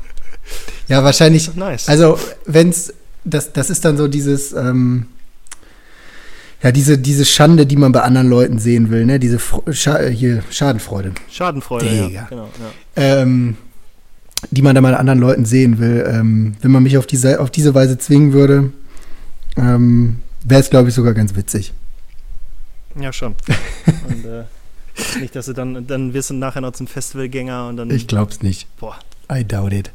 Ja, 0.89 1.05
wahrscheinlich. 1.05 1.55
Nice. 1.57 1.89
Also, 1.89 2.19
wenn's, 2.47 2.93
das, 3.25 3.53
das 3.53 3.71
ist 3.71 3.85
dann 3.85 3.97
so 3.97 4.09
dieses, 4.09 4.53
ähm, 4.53 5.07
ja, 6.63 6.73
diese, 6.73 6.97
diese 6.99 7.25
Schande, 7.27 7.67
die 7.67 7.77
man 7.77 7.93
bei 7.93 8.01
anderen 8.01 8.29
Leuten 8.29 8.59
sehen 8.59 8.91
will, 8.91 9.05
ne? 9.05 9.19
Diese 9.19 9.39
Fro 9.39 9.63
Scha 9.73 9.99
äh, 9.99 10.11
hier, 10.11 10.43
Schadenfreude, 10.51 11.13
Schadenfreude, 11.31 11.87
Digga. 11.87 12.09
ja. 12.09 12.27
Genau, 12.31 12.49
ja. 12.97 13.21
ähm, 13.23 13.57
die 14.51 14.63
man 14.63 14.75
dann 14.75 14.85
bei 14.85 14.95
anderen 14.97 15.19
Leuten 15.19 15.45
sehen 15.45 15.79
will. 15.79 16.07
Ähm, 16.09 16.55
wenn 16.63 16.71
man 16.71 16.83
mich 16.83 16.97
auf 16.97 17.07
diese, 17.07 17.41
auf 17.41 17.51
diese 17.51 17.75
Weise 17.75 17.99
zwingen 17.99 18.33
würde, 18.33 18.73
ähm, 19.57 20.21
wäre 20.45 20.61
es, 20.61 20.71
glaube 20.71 20.89
ich, 20.89 20.95
sogar 20.95 21.15
ganz 21.15 21.35
witzig. 21.35 21.73
Ja, 22.99 23.13
schon. 23.13 23.35
und, 24.09 24.25
äh, 24.25 24.45
nicht, 25.21 25.35
dass 25.35 25.47
du 25.47 25.53
dann, 25.53 25.87
dann 25.87 26.15
wirst 26.15 26.31
du 26.31 26.35
nachher 26.35 26.61
noch 26.61 26.73
zum 26.73 26.87
Festivalgänger 26.87 27.69
und 27.69 27.77
dann. 27.77 27.91
Ich 27.91 28.07
glaub's 28.07 28.43
nicht. 28.43 28.69
Boah. 28.77 28.97
I 29.33 29.45
doubt 29.45 29.73
it. 29.73 29.91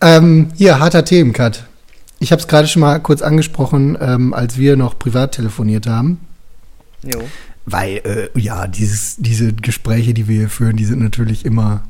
Ähm, 0.00 0.50
hier, 0.54 0.78
harter 0.78 1.04
Themencut. 1.04 1.64
Ich 2.20 2.30
habe 2.30 2.40
es 2.40 2.46
gerade 2.46 2.68
schon 2.68 2.80
mal 2.80 2.98
kurz 3.00 3.22
angesprochen, 3.22 3.96
ähm, 4.00 4.34
als 4.34 4.58
wir 4.58 4.76
noch 4.76 4.98
privat 4.98 5.32
telefoniert 5.32 5.86
haben. 5.86 6.20
Jo. 7.02 7.22
Weil, 7.66 7.96
äh, 8.04 8.38
ja, 8.38 8.66
dieses, 8.66 9.16
diese 9.16 9.52
Gespräche, 9.54 10.14
die 10.14 10.28
wir 10.28 10.36
hier 10.36 10.50
führen, 10.50 10.76
die 10.76 10.84
sind 10.84 11.00
natürlich 11.00 11.44
immer, 11.44 11.82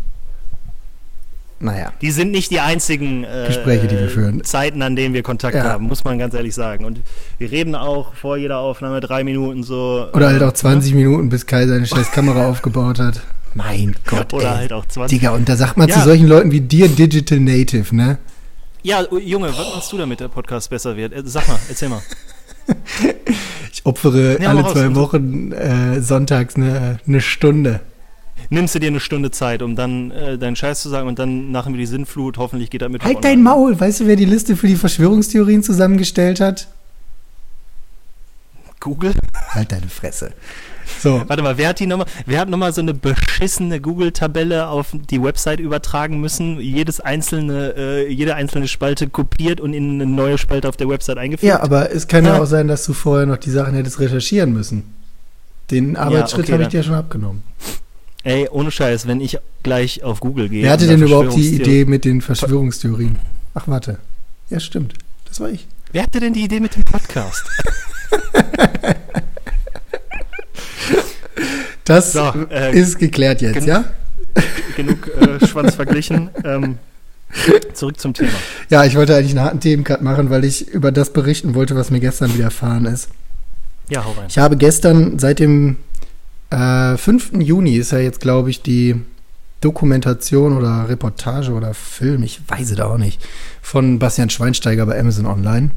naja, 1.60 1.92
Die 2.02 2.10
sind 2.10 2.30
nicht 2.30 2.50
die 2.50 2.60
einzigen 2.60 3.24
äh, 3.24 3.44
Gespräche, 3.46 3.86
die 3.86 3.98
wir 3.98 4.08
führen. 4.08 4.42
Zeiten, 4.44 4.82
an 4.82 4.96
denen 4.96 5.14
wir 5.14 5.22
Kontakt 5.22 5.54
Ja. 5.54 5.64
haben, 5.64 5.84
muss 5.86 6.04
man 6.04 6.18
ganz 6.18 6.34
ehrlich 6.34 6.54
sagen. 6.54 6.84
Und 6.84 7.00
wir 7.38 7.50
reden 7.50 7.74
auch 7.74 8.14
vor 8.14 8.36
jeder 8.36 8.58
Aufnahme 8.58 9.00
drei 9.00 9.24
Minuten 9.24 9.62
so. 9.62 10.06
oder 10.12 10.28
halt 10.28 10.42
äh, 10.42 10.44
auch 10.44 10.52
20 10.52 10.94
Minuten, 10.94 11.28
bis 11.28 11.46
Kai 11.46 11.66
seine 11.66 11.86
scheiß 11.86 12.10
Kamera 12.12 12.46
aufgebaut 12.50 12.98
hat. 12.98 13.22
Mein 13.54 13.94
Gott, 14.04 14.34
Oder 14.34 14.50
ey. 14.50 14.56
halt 14.56 14.72
auch 14.72 14.84
20. 14.86 15.16
Digga, 15.18 15.30
und 15.32 15.48
da 15.48 15.54
sagt 15.56 15.76
man 15.76 15.88
Ja. 15.88 15.94
zu 15.94 16.00
solchen 16.02 16.26
Leuten 16.26 16.50
wie 16.50 16.60
dir 16.60 16.88
Digital 16.88 17.38
Native, 17.38 17.94
ne? 17.94 18.18
Ja, 18.82 19.02
oh, 19.10 19.16
Junge, 19.16 19.48
was 19.48 19.56
machst 19.74 19.92
du, 19.92 19.96
damit 19.98 20.18
der 20.20 20.28
Podcast 20.28 20.68
besser 20.70 20.96
wird? 20.96 21.12
Äh, 21.12 21.22
Sag 21.24 21.46
mal, 21.48 21.58
erzähl 21.68 21.88
mal. 21.88 22.02
Ich 23.72 23.84
opfere 23.84 24.40
Ja, 24.40 24.50
alle 24.50 24.60
raus. 24.62 24.72
zwei 24.72 24.94
Wochen 24.94 25.52
äh, 25.52 26.00
sonntags 26.00 26.56
eine 26.56 26.98
ne 27.06 27.20
Stunde. 27.20 27.80
Nimmst 28.54 28.72
du 28.74 28.78
dir 28.78 28.86
eine 28.86 29.00
Stunde 29.00 29.32
Zeit, 29.32 29.62
um 29.62 29.74
dann 29.74 30.12
äh, 30.12 30.38
deinen 30.38 30.54
Scheiß 30.54 30.80
zu 30.80 30.88
sagen 30.88 31.08
und 31.08 31.18
dann 31.18 31.50
machen 31.50 31.72
wir 31.74 31.78
die 31.78 31.86
Sinnflut. 31.86 32.38
Hoffentlich 32.38 32.70
geht 32.70 32.82
damit 32.82 33.02
Halt 33.02 33.24
dein 33.24 33.42
Maul. 33.42 33.78
Weißt 33.78 33.98
du, 33.98 34.06
wer 34.06 34.14
die 34.14 34.24
Liste 34.26 34.54
für 34.54 34.68
die 34.68 34.76
Verschwörungstheorien 34.76 35.64
zusammengestellt 35.64 36.38
hat? 36.38 36.68
Google? 38.78 39.14
Halt 39.48 39.72
deine 39.72 39.88
Fresse. 39.88 40.32
So, 41.00 41.22
Warte 41.26 41.42
mal, 41.42 41.58
wer 41.58 41.70
hat 41.70 41.80
die 41.80 41.86
nochmal, 41.86 42.06
wer 42.26 42.38
hat 42.38 42.48
nochmal 42.48 42.72
so 42.72 42.80
eine 42.80 42.94
beschissene 42.94 43.80
Google-Tabelle 43.80 44.68
auf 44.68 44.88
die 45.10 45.20
Website 45.20 45.58
übertragen 45.58 46.20
müssen? 46.20 46.60
Jedes 46.60 47.00
einzelne, 47.00 47.74
äh, 47.76 48.08
jede 48.12 48.36
einzelne 48.36 48.68
Spalte 48.68 49.08
kopiert 49.08 49.60
und 49.60 49.72
in 49.72 49.94
eine 49.94 50.06
neue 50.06 50.38
Spalte 50.38 50.68
auf 50.68 50.76
der 50.76 50.88
Website 50.88 51.18
eingefügt? 51.18 51.48
ja, 51.48 51.60
aber 51.60 51.90
es 51.90 52.06
kann 52.06 52.24
ja 52.24 52.36
Ja. 52.36 52.42
auch 52.42 52.46
sein, 52.46 52.68
dass 52.68 52.84
du 52.84 52.92
vorher 52.92 53.26
noch 53.26 53.38
die 53.38 53.50
Sachen 53.50 53.74
hättest 53.74 53.98
recherchieren 53.98 54.52
müssen. 54.52 54.94
Den 55.70 55.96
Arbeitsschritt 55.96 56.44
okay, 56.44 56.52
habe 56.52 56.62
ich 56.64 56.68
dir 56.68 56.82
schon 56.82 56.94
abgenommen. 56.94 57.42
Ey, 58.24 58.48
ohne 58.50 58.70
Scheiß, 58.70 59.06
wenn 59.06 59.20
ich 59.20 59.38
gleich 59.62 60.02
auf 60.02 60.20
Google 60.20 60.48
gehe. 60.48 60.62
Wer 60.64 60.72
hatte 60.72 60.86
denn 60.86 61.02
überhaupt 61.02 61.34
die 61.36 61.54
Idee 61.56 61.84
mit 61.84 62.04
den 62.04 62.20
Verschwörungstheorien? 62.22 63.18
Ach, 63.54 63.68
warte. 63.68 63.98
Ja, 64.50 64.60
stimmt. 64.60 64.94
Das 65.28 65.40
war 65.40 65.50
ich. 65.50 65.66
Wer 65.92 66.02
hatte 66.04 66.20
denn 66.20 66.32
die 66.32 66.42
Idee 66.44 66.60
mit 66.60 66.74
dem 66.74 66.84
Podcast? 66.84 67.44
Das 71.84 72.12
So, 72.12 72.32
äh, 72.50 72.74
ist 72.74 72.98
geklärt 72.98 73.42
jetzt, 73.42 73.54
gen- 73.54 73.64
ja? 73.66 73.84
Genug 74.76 75.06
äh, 75.20 75.46
Schwanz 75.46 75.74
verglichen. 75.74 76.30
Ähm, 76.42 76.78
zurück 77.74 78.00
zum 78.00 78.14
Thema. 78.14 78.30
Ja, 78.70 78.84
ich 78.84 78.96
wollte 78.96 79.14
eigentlich 79.14 79.32
einen 79.32 79.40
harten 79.44 79.60
Themencut 79.60 80.00
machen, 80.00 80.30
weil 80.30 80.44
ich 80.44 80.66
über 80.68 80.92
das 80.92 81.12
berichten 81.12 81.54
wollte, 81.54 81.76
was 81.76 81.90
mir 81.90 82.00
gestern 82.00 82.32
widerfahren 82.34 82.86
ist. 82.86 83.08
Ja, 83.90 84.02
hau 84.04 84.12
rein. 84.12 84.26
Ich 84.28 84.38
habe 84.38 84.56
gestern 84.56 85.18
seit 85.18 85.38
dem 85.40 85.76
äh, 86.54 86.96
5. 86.96 87.32
Juni 87.40 87.76
ist 87.76 87.92
ja 87.92 87.98
jetzt, 87.98 88.20
glaube 88.20 88.50
ich, 88.50 88.62
die 88.62 89.00
Dokumentation 89.60 90.56
oder 90.56 90.88
Reportage 90.88 91.52
oder 91.52 91.72
Film, 91.74 92.22
ich 92.22 92.40
weiß 92.48 92.70
es 92.72 92.80
auch 92.80 92.98
nicht, 92.98 93.26
von 93.62 93.98
Bastian 93.98 94.28
Schweinsteiger 94.30 94.84
bei 94.86 94.98
Amazon 94.98 95.26
Online. 95.26 95.70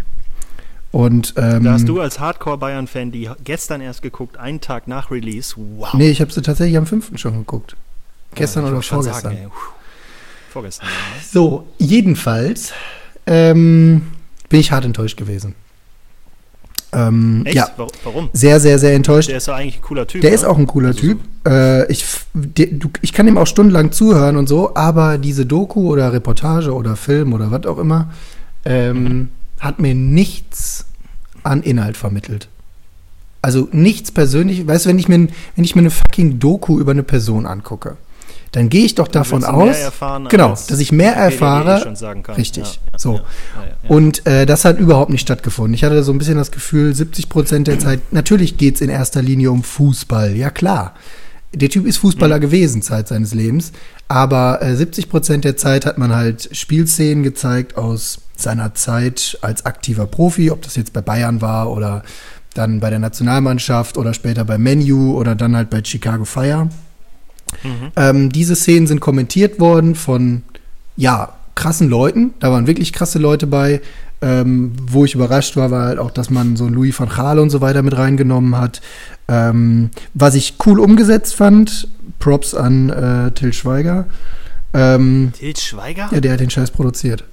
Und 0.92 1.34
ähm, 1.38 1.63
Da 1.63 1.74
hast 1.74 1.88
du 1.88 2.00
als 2.02 2.20
Hardcore-Bayern-Fan 2.20 3.12
die 3.12 3.30
gestern 3.44 3.82
erst 3.82 4.02
geguckt, 4.02 4.38
einen 4.38 4.62
Tag 4.62 4.88
nach 4.88 5.12
Release. 5.12 5.56
Wow. 5.58 5.94
Nee, 5.94 6.10
ich 6.10 6.22
habe 6.22 6.32
sie 6.32 6.42
tatsächlich 6.42 6.78
am 6.78 6.86
5. 6.86 7.12
schon 7.18 7.38
geguckt. 7.38 7.76
Gestern 8.36 8.66
Ja, 8.66 8.72
oder 8.72 8.82
vorgestern. 8.82 9.34
Sagen, 9.36 9.52
vorgestern. 10.50 10.88
ja? 10.88 11.24
So, 11.32 11.68
jedenfalls 11.78 12.74
ähm, 13.26 14.08
bin 14.50 14.60
ich 14.60 14.72
hart 14.72 14.86
enttäuscht 14.86 15.18
gewesen. 15.18 15.56
Ähm, 16.93 17.41
Echt? 17.45 17.56
ja, 17.56 17.67
Wa- 17.78 17.88
Warum? 18.06 18.30
sehr, 18.34 18.60
sehr, 18.60 18.80
sehr 18.80 18.93
enttäuscht. 18.95 19.30
Der 19.30 19.38
ist 19.38 19.47
doch 19.47 19.54
eigentlich 19.56 19.78
ein 19.80 19.82
cooler 19.82 20.08
Typ. 20.08 20.21
Der 20.21 20.30
ne? 20.32 20.36
ist 20.36 20.45
auch 20.45 20.58
ein 20.58 20.67
cooler 20.67 20.89
Also 20.89 21.00
Typ. 21.02 21.19
Äh, 21.45 21.91
ich, 21.91 22.06
der, 22.34 22.67
du, 22.67 22.89
ich 23.02 23.12
kann 23.13 23.28
ihm 23.28 23.38
auch 23.38 23.47
stundenlang 23.47 23.91
zuhören 23.91 24.38
und 24.38 24.47
so, 24.47 24.73
aber 24.76 25.17
diese 25.17 25.45
Doku 25.45 25.91
oder 25.91 26.13
Reportage 26.13 26.73
oder 26.73 26.95
Film 26.95 27.34
oder 27.34 27.52
was 27.52 27.65
auch 27.65 27.78
immer 27.78 28.12
ähm, 28.65 29.04
Mhm. 29.04 29.28
hat 29.60 29.80
mir 29.80 29.93
nichts 29.95 30.86
an 31.43 31.62
Inhalt 31.63 31.97
vermittelt. 31.97 32.47
Also 33.41 33.67
nichts 33.71 34.12
persönlich. 34.12 34.65
Weißt 34.67 34.86
du, 34.86 34.89
wenn 34.89 35.00
ich 35.00 35.08
mir, 35.08 35.28
wenn 35.56 35.63
ich 35.63 35.76
mir 35.76 35.82
eine 35.82 35.91
fucking 35.91 36.39
Doku 36.39 36.80
über 36.80 36.91
eine 36.91 37.04
Person 37.04 37.45
angucke, 37.45 37.97
dann 38.52 38.70
gehe 38.70 38.86
ich 38.86 38.96
doch 38.96 39.08
davon 39.08 39.44
aus, 39.44 39.78
erfahren, 39.78 40.28
genau, 40.30 40.50
dass 40.50 40.80
ich 40.80 40.92
mehr 40.92 41.16
erfahre. 41.16 41.96
eh. 42.30 42.32
Richtig, 42.34 42.80
Ja, 42.92 42.98
so. 43.00 43.16
Ja. 43.16 43.24
Und 43.88 44.26
äh, 44.26 44.46
das 44.46 44.66
hat 44.66 44.80
überhaupt 44.80 45.12
nicht 45.12 45.22
stattgefunden. 45.22 45.74
Ich 45.74 45.84
hatte 45.84 46.02
so 46.04 46.12
ein 46.12 46.18
bisschen 46.18 46.38
das 46.38 46.52
Gefühl, 46.52 46.94
70 46.96 47.30
Prozent 47.30 47.68
der 47.68 47.80
Zeit, 47.80 48.00
natürlich 48.12 48.58
geht 48.58 48.76
es 48.76 48.82
in 48.82 48.90
erster 48.90 49.22
Linie 49.22 49.52
um 49.52 49.64
Fußball, 49.64 50.36
ja 50.36 50.50
klar. 50.50 50.94
Der 51.54 51.70
Typ 51.70 51.86
ist 51.86 51.98
Fußballer 51.98 52.40
gewesen, 52.40 52.82
Zeit 52.82 53.08
seines 53.08 53.34
Lebens. 53.34 53.72
Aber 54.10 54.62
äh, 54.62 54.76
70 54.76 55.10
Prozent 55.10 55.44
der 55.46 55.58
Zeit 55.58 55.86
hat 55.86 55.98
man 55.98 56.14
halt 56.14 56.50
Spielszenen 56.52 57.24
gezeigt 57.24 57.78
aus 57.78 58.20
seiner 58.36 58.76
Zeit 58.76 59.38
als 59.42 59.66
aktiver 59.66 60.06
Profi, 60.08 60.52
ob 60.52 60.62
das 60.62 60.76
jetzt 60.76 60.94
bei 60.94 61.02
Bayern 61.02 61.42
war 61.42 61.72
oder 61.72 62.04
dann 62.54 62.80
bei 62.80 62.90
der 62.90 63.00
Nationalmannschaft 63.00 63.98
oder 63.98 64.14
später 64.14 64.44
bei 64.46 64.58
Menu 64.58 65.14
oder 65.18 65.36
dann 65.36 65.56
halt 65.56 65.70
bei 65.70 65.84
Chicago 65.84 66.26
Fire. 66.26 66.70
Mhm. 67.64 67.92
Ähm, 67.96 68.32
diese 68.32 68.56
Szenen 68.56 68.88
sind 68.88 69.00
kommentiert 69.00 69.60
worden 69.60 69.96
von, 69.96 70.44
ja, 70.96 71.34
krassen 71.56 71.90
Leuten. 71.90 72.34
Da 72.40 72.52
waren 72.52 72.68
wirklich 72.68 72.94
krasse 72.94 73.20
Leute 73.20 73.48
bei. 73.48 73.82
Ähm, 74.20 74.72
wo 74.82 75.06
ich 75.06 75.14
überrascht 75.14 75.56
war, 75.58 75.70
war 75.70 75.86
halt 75.86 76.00
auch, 76.00 76.10
dass 76.10 76.32
man 76.32 76.56
so 76.56 76.68
Louis 76.68 77.00
van 77.00 77.08
Gaal 77.08 77.38
und 77.38 77.52
so 77.52 77.62
weiter 77.62 77.84
mit 77.84 77.96
reingenommen 77.96 78.58
hat. 78.58 78.82
Ähm, 79.28 79.92
was 80.16 80.34
ich 80.34 80.56
cool 80.66 80.80
umgesetzt 80.80 81.36
fand, 81.36 81.88
Props 82.18 82.56
an 82.56 82.90
äh, 82.90 83.32
Till 83.32 83.54
Schweiger. 83.54 84.08
Ähm, 84.74 85.34
Til 85.38 85.56
Schweiger? 85.56 86.10
ja, 86.12 86.20
der 86.20 86.34
hat 86.34 86.40
den 86.40 86.50
Scheiß 86.50 86.72
produziert. 86.72 87.26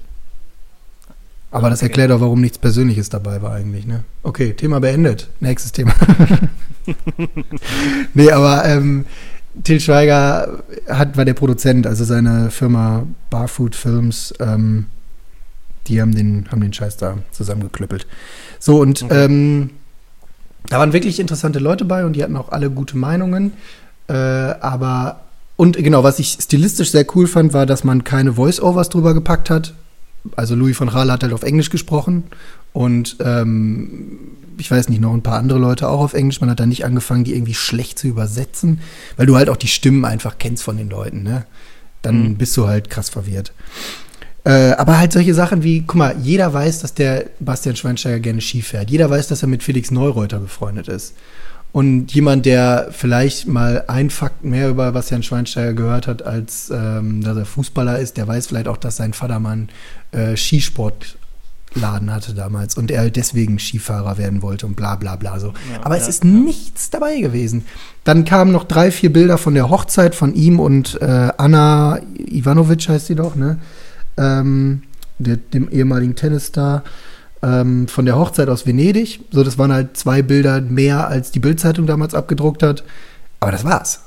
Aber 1.51 1.71
das 1.71 1.83
erklärt 1.83 2.11
auch, 2.11 2.21
warum 2.21 2.41
nichts 2.43 2.59
Persönliches 2.59 3.09
dabei 3.09 3.41
war 3.41 3.55
eigentlich, 3.55 3.87
ne? 3.87 4.05
Okay, 4.23 4.53
Thema 4.53 4.81
beendet. 4.81 5.29
Nächstes 5.41 5.73
Thema. 5.73 5.95
nee, 8.15 8.31
aber 8.31 8.65
ähm, 8.67 9.07
Till 9.63 9.81
Schweiger 9.81 10.65
hat, 10.89 11.17
war 11.17 11.25
der 11.25 11.35
Produzent, 11.35 11.87
also 11.87 12.05
seine 12.05 12.51
Firma 12.51 13.07
Barfood 13.31 13.77
Films, 13.77 14.35
ähm, 14.41 14.87
die 15.87 16.01
haben 16.01 16.15
den, 16.15 16.49
haben 16.51 16.61
den 16.61 16.73
Scheiß 16.73 16.97
da 16.97 17.19
zusammengeklüppelt. 17.31 18.07
So, 18.59 18.81
und 18.81 19.03
okay. 19.03 19.25
ähm, 19.25 19.71
da 20.69 20.79
waren 20.79 20.93
wirklich 20.93 21.21
interessante 21.21 21.59
Leute 21.59 21.85
bei 21.85 22.05
und 22.05 22.15
die 22.15 22.23
hatten 22.23 22.37
auch 22.37 22.51
alle 22.51 22.71
gute 22.71 22.97
Meinungen. 22.97 23.53
Äh, 24.09 24.15
aber, 24.15 25.21
und 25.57 25.77
genau, 25.77 26.03
was 26.03 26.19
ich 26.19 26.39
stilistisch 26.41 26.91
sehr 26.91 27.07
cool 27.15 27.27
fand, 27.27 27.53
war, 27.53 27.67
dass 27.67 27.85
man 27.85 28.03
keine 28.03 28.35
Voice-Overs 28.35 28.89
drüber 28.89 29.15
gepackt 29.15 29.51
hat. 29.51 29.75
Also 30.37 30.55
Louis 30.55 30.77
von 30.77 30.89
Rahl 30.89 31.13
hat 31.13 31.23
halt 31.23 31.35
auf 31.35 31.43
Englisch 31.43 31.71
gesprochen 31.71 32.25
und 32.75 33.17
ähm, 33.21 34.19
ich 34.59 34.71
weiß 34.71 34.89
nicht, 34.89 35.01
noch 35.01 35.15
ein 35.15 35.23
paar 35.23 35.39
andere 35.39 35.59
Leute 35.59 35.89
auch 35.89 36.01
auf 36.01 36.13
Englisch. 36.13 36.41
Man 36.41 36.51
hat 36.51 36.61
da 36.61 36.67
nicht 36.67 36.85
angefangen, 36.85 37.25
die 37.25 37.35
irgendwie 37.35 37.55
schlecht 37.55 37.99
zu 37.99 38.09
übersetzen, 38.09 38.81
weil 39.17 39.27
du 39.27 39.37
halt 39.37 39.49
auch 39.49 39.57
die 39.57 39.69
Stimmen 39.69 40.05
einfach 40.05 40.39
kennst 40.39 40.65
von 40.65 40.77
den 40.77 40.91
Leuten, 40.91 41.23
ne? 41.23 41.47
Dann 42.03 42.31
mhm. 42.31 42.37
bist 42.37 42.57
du 42.57 42.67
halt 42.67 42.91
krass 42.91 43.09
verwirrt. 43.09 43.53
Äh, 44.45 44.73
aber 44.73 44.99
halt 44.99 45.13
solche 45.13 45.35
Sachen 45.35 45.63
wie, 45.63 45.85
guck 45.87 45.97
mal, 45.97 46.17
jeder 46.21 46.53
weiß, 46.53 46.81
dass 46.81 46.95
der 46.95 47.27
Bastian 47.39 47.77
Schweinsteiger 47.77 48.19
gerne 48.19 48.41
Ski 48.41 48.61
fährt. 48.61 48.91
Jeder 48.91 49.09
weiß, 49.09 49.29
dass 49.29 49.43
er 49.43 49.49
mit 49.49 49.63
Felix 49.63 49.91
Neureuter 49.91 50.41
befreundet 50.41 50.89
ist. 50.89 51.15
Und 51.73 52.13
jemand, 52.13 52.45
der 52.45 52.89
vielleicht 52.91 53.47
mal 53.47 53.85
ein 53.87 54.11
Fakt 54.11 54.45
mehr 54.45 54.69
über 54.69 54.93
Bastian 54.93 55.23
Schweinsteiger 55.23 55.73
gehört 55.73 56.07
hat, 56.07 56.23
als 56.23 56.71
ähm, 56.71 57.23
dass 57.23 57.37
er 57.37 57.47
Fußballer 57.47 57.99
ist, 57.99 58.17
der 58.17 58.29
weiß 58.29 58.49
vielleicht 58.49 58.69
auch, 58.69 58.77
dass 58.77 58.97
sein 58.97 59.13
Vatermann 59.13 59.71
äh, 60.13 60.37
Skisport 60.37 61.17
Laden 61.75 62.13
hatte 62.13 62.35
damals 62.35 62.77
und 62.77 62.91
er 62.91 63.11
deswegen 63.11 63.59
Skifahrer 63.59 64.19
werden 64.19 64.43
wollte 64.43 64.67
und 64.67 64.77
bla 64.77 64.97
bla 64.97 65.17
bla 65.17 65.39
so. 65.39 65.49
Ja, 65.73 65.85
Aber 65.85 65.97
es 65.97 66.09
ist 66.09 66.25
ja. 66.25 66.31
nichts 66.31 66.91
dabei 66.91 67.21
gewesen. 67.21 67.65
Dann 68.05 68.25
kamen 68.25 68.53
noch 68.53 68.65
drei, 68.65 68.91
vier 68.91 69.13
Bilder 69.13 69.39
von 69.39 69.55
der 69.55 69.71
Hochzeit 69.71 70.15
von 70.15 70.35
ihm 70.35 70.61
und 70.61 71.01
äh, 71.01 71.33
Anna 71.37 71.99
Ivanovic 72.17 72.89
heißt 72.89 73.07
sie 73.07 73.15
doch, 73.15 73.35
ne? 73.35 73.59
Ähm, 74.17 74.83
der, 75.19 75.37
dem 75.37 75.69
ehemaligen 75.71 76.15
Tennisstar 76.15 76.83
ähm, 77.43 77.89
von 77.89 78.05
der 78.05 78.17
Hochzeit 78.17 78.49
aus 78.49 78.67
Venedig. 78.67 79.21
So, 79.31 79.43
das 79.45 79.59
waren 79.59 79.73
halt 79.73 79.97
zwei 79.97 80.23
Bilder 80.23 80.61
mehr, 80.61 81.09
als 81.09 81.31
die 81.31 81.41
Bildzeitung 81.41 81.87
damals 81.87 82.15
abgedruckt 82.15 82.63
hat. 82.63 82.85
Aber 83.41 83.53
das 83.53 83.65
war's. 83.65 84.01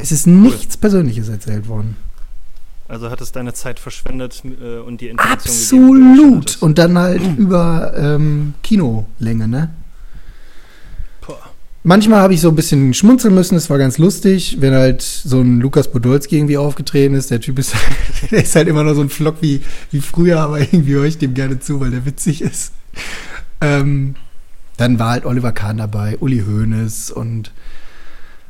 Es 0.00 0.10
ist 0.10 0.26
nichts 0.26 0.76
Persönliches 0.76 1.28
erzählt 1.28 1.68
worden. 1.68 1.96
Also 2.88 3.10
hat 3.10 3.20
es 3.20 3.32
deine 3.32 3.52
Zeit 3.52 3.80
verschwendet 3.80 4.42
äh, 4.44 4.78
und 4.78 5.00
die 5.00 5.08
Information 5.08 6.14
Absolut. 6.14 6.46
Gegeben, 6.46 6.62
und 6.62 6.78
dann 6.78 6.98
halt 6.98 7.22
über 7.36 7.92
ähm, 7.96 8.54
Kinolänge, 8.62 9.48
ne? 9.48 9.70
Manchmal 11.86 12.18
habe 12.18 12.34
ich 12.34 12.40
so 12.40 12.48
ein 12.48 12.56
bisschen 12.56 12.94
schmunzeln 12.94 13.32
müssen, 13.32 13.54
es 13.54 13.70
war 13.70 13.78
ganz 13.78 13.96
lustig, 13.96 14.56
wenn 14.58 14.74
halt 14.74 15.02
so 15.02 15.40
ein 15.40 15.60
Lukas 15.60 15.88
Podolski 15.88 16.36
irgendwie 16.36 16.56
aufgetreten 16.56 17.14
ist. 17.14 17.30
Der 17.30 17.40
Typ 17.40 17.60
ist, 17.60 17.76
der 18.32 18.42
ist 18.42 18.56
halt 18.56 18.66
immer 18.66 18.82
noch 18.82 18.94
so 18.94 19.02
ein 19.02 19.08
Flock 19.08 19.36
wie, 19.40 19.60
wie 19.92 20.00
früher, 20.00 20.40
aber 20.40 20.58
irgendwie 20.58 20.94
höre 20.94 21.04
ich 21.04 21.18
dem 21.18 21.34
gerne 21.34 21.60
zu, 21.60 21.78
weil 21.78 21.92
der 21.92 22.04
witzig 22.04 22.42
ist. 22.42 22.72
Ähm, 23.60 24.16
dann 24.76 24.98
war 24.98 25.10
halt 25.10 25.26
Oliver 25.26 25.52
Kahn 25.52 25.76
dabei, 25.76 26.18
Uli 26.18 26.42
Hoeneß 26.44 27.12
und 27.12 27.52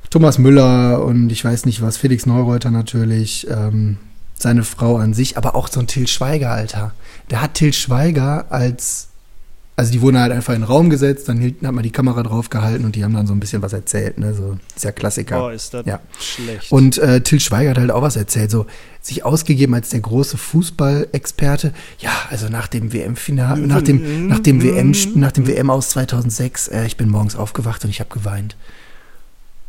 Thomas 0.08 0.38
Müller 0.38 1.04
und 1.04 1.28
ich 1.28 1.44
weiß 1.44 1.66
nicht 1.66 1.82
was, 1.82 1.98
Felix 1.98 2.24
Neureuter 2.24 2.70
natürlich. 2.70 3.46
Ähm, 3.50 3.98
seine 4.38 4.64
Frau 4.64 4.96
an 4.96 5.14
sich, 5.14 5.36
aber 5.36 5.54
auch 5.54 5.68
so 5.68 5.80
ein 5.80 5.86
Till 5.86 6.06
Schweiger, 6.06 6.50
Alter. 6.50 6.92
Der 7.30 7.40
hat 7.40 7.54
Till 7.54 7.72
Schweiger 7.72 8.46
als, 8.50 9.08
also 9.76 9.92
die 9.92 10.00
wurden 10.02 10.18
halt 10.18 10.32
einfach 10.32 10.54
in 10.54 10.60
den 10.60 10.68
Raum 10.68 10.90
gesetzt, 10.90 11.28
dann 11.28 11.42
hat 11.42 11.72
man 11.72 11.82
die 11.82 11.90
Kamera 11.90 12.22
drauf 12.22 12.50
gehalten 12.50 12.84
und 12.84 12.96
die 12.96 13.04
haben 13.04 13.14
dann 13.14 13.26
so 13.26 13.32
ein 13.32 13.40
bisschen 13.40 13.62
was 13.62 13.72
erzählt, 13.72 14.18
ne, 14.18 14.34
so, 14.34 14.58
ist 14.74 14.84
ja 14.84 14.92
Klassiker. 14.92 15.38
Boah, 15.38 15.52
ist 15.52 15.72
das 15.72 15.86
ja. 15.86 16.00
schlecht. 16.20 16.70
Und 16.70 16.98
äh, 16.98 17.22
Till 17.22 17.40
Schweiger 17.40 17.70
hat 17.70 17.78
halt 17.78 17.90
auch 17.90 18.02
was 18.02 18.16
erzählt, 18.16 18.50
so, 18.50 18.66
sich 19.00 19.24
ausgegeben 19.24 19.74
als 19.74 19.88
der 19.88 20.00
große 20.00 20.36
Fußballexperte. 20.36 21.72
Ja, 21.98 22.10
also 22.30 22.48
nach 22.48 22.68
dem 22.68 22.92
WM-Finale, 22.92 23.66
nach 23.66 23.82
dem, 23.82 24.28
nach 24.28 24.40
dem 24.40 24.62
WM, 24.62 24.94
nach 25.14 25.32
dem 25.32 25.46
WM 25.46 25.70
aus 25.70 25.90
2006, 25.90 26.68
äh, 26.68 26.86
ich 26.86 26.96
bin 26.96 27.08
morgens 27.08 27.36
aufgewacht 27.36 27.84
und 27.84 27.90
ich 27.90 28.00
habe 28.00 28.10
geweint. 28.10 28.56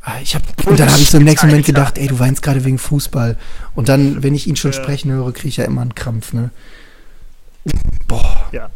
Ah, 0.09 0.21
ich 0.21 0.35
hab, 0.35 0.65
und 0.65 0.79
dann 0.79 0.89
habe 0.89 1.01
ich 1.01 1.09
so 1.09 1.17
im 1.17 1.25
nächsten 1.25 1.47
Moment 1.47 1.65
gedacht, 1.65 1.97
ey, 1.97 2.07
du 2.07 2.17
weinst 2.17 2.41
gerade 2.41 2.63
wegen 2.63 2.77
Fußball. 2.77 3.37
Und 3.75 3.89
dann, 3.89 4.23
wenn 4.23 4.33
ich 4.35 4.47
ihn 4.47 4.55
schon 4.55 4.71
ja. 4.71 4.81
sprechen 4.81 5.11
höre, 5.11 5.33
kriege 5.33 5.49
ich 5.49 5.57
ja 5.57 5.65
immer 5.65 5.81
einen 5.81 5.95
Krampf, 5.95 6.31
ne? 6.31 6.49
Boah. 8.07 8.47
Ja. 8.53 8.69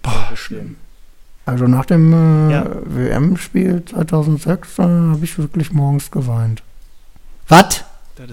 Boah. 0.00 0.32
Also 1.44 1.66
nach 1.66 1.84
dem 1.84 2.10
äh, 2.10 2.52
ja. 2.52 2.70
WM-Spiel 2.86 3.84
2006 3.84 4.78
äh, 4.78 4.82
habe 4.82 5.20
ich 5.24 5.36
wirklich 5.36 5.72
morgens 5.72 6.10
geweint. 6.10 6.62
Was? 7.48 7.84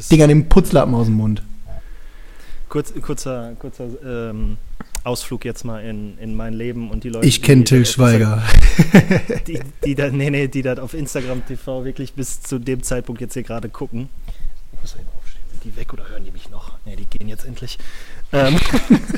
Digga, 0.09 0.25
nimm 0.25 0.47
Putzlappen 0.47 0.95
aus 0.95 1.07
dem 1.07 1.15
Mund. 1.15 1.43
Kurz, 2.69 2.93
kurzer, 3.01 3.51
kurzer 3.59 3.87
ähm, 4.01 4.55
Ausflug 5.03 5.43
jetzt 5.43 5.65
mal 5.65 5.79
in, 5.83 6.17
in 6.17 6.35
mein 6.35 6.53
Leben 6.53 6.89
und 6.89 7.03
die 7.03 7.09
Leute. 7.09 7.27
Ich 7.27 7.41
kenne 7.41 7.65
Till 7.65 7.85
Schweiger. 7.85 8.41
Die, 9.47 9.59
die, 9.83 9.95
da, 9.95 10.09
nee, 10.09 10.29
nee, 10.29 10.47
die 10.47 10.61
das 10.61 10.79
auf 10.79 10.93
Instagram 10.93 11.45
TV 11.45 11.83
wirklich 11.83 12.13
bis 12.13 12.41
zu 12.41 12.57
dem 12.57 12.81
Zeitpunkt 12.81 13.21
jetzt 13.21 13.33
hier 13.33 13.43
gerade 13.43 13.69
gucken. 13.69 14.09
Ich 14.73 14.81
muss 14.81 14.95
eben 14.95 15.05
aufstehen. 15.19 15.43
Sind 15.51 15.63
die 15.65 15.75
weg 15.75 15.93
oder 15.93 16.09
hören 16.09 16.23
die 16.23 16.31
mich 16.31 16.49
noch? 16.49 16.71
Nee, 16.85 16.95
die 16.95 17.05
gehen 17.05 17.27
jetzt 17.27 17.45
endlich. 17.45 17.77
Ähm. 18.31 18.57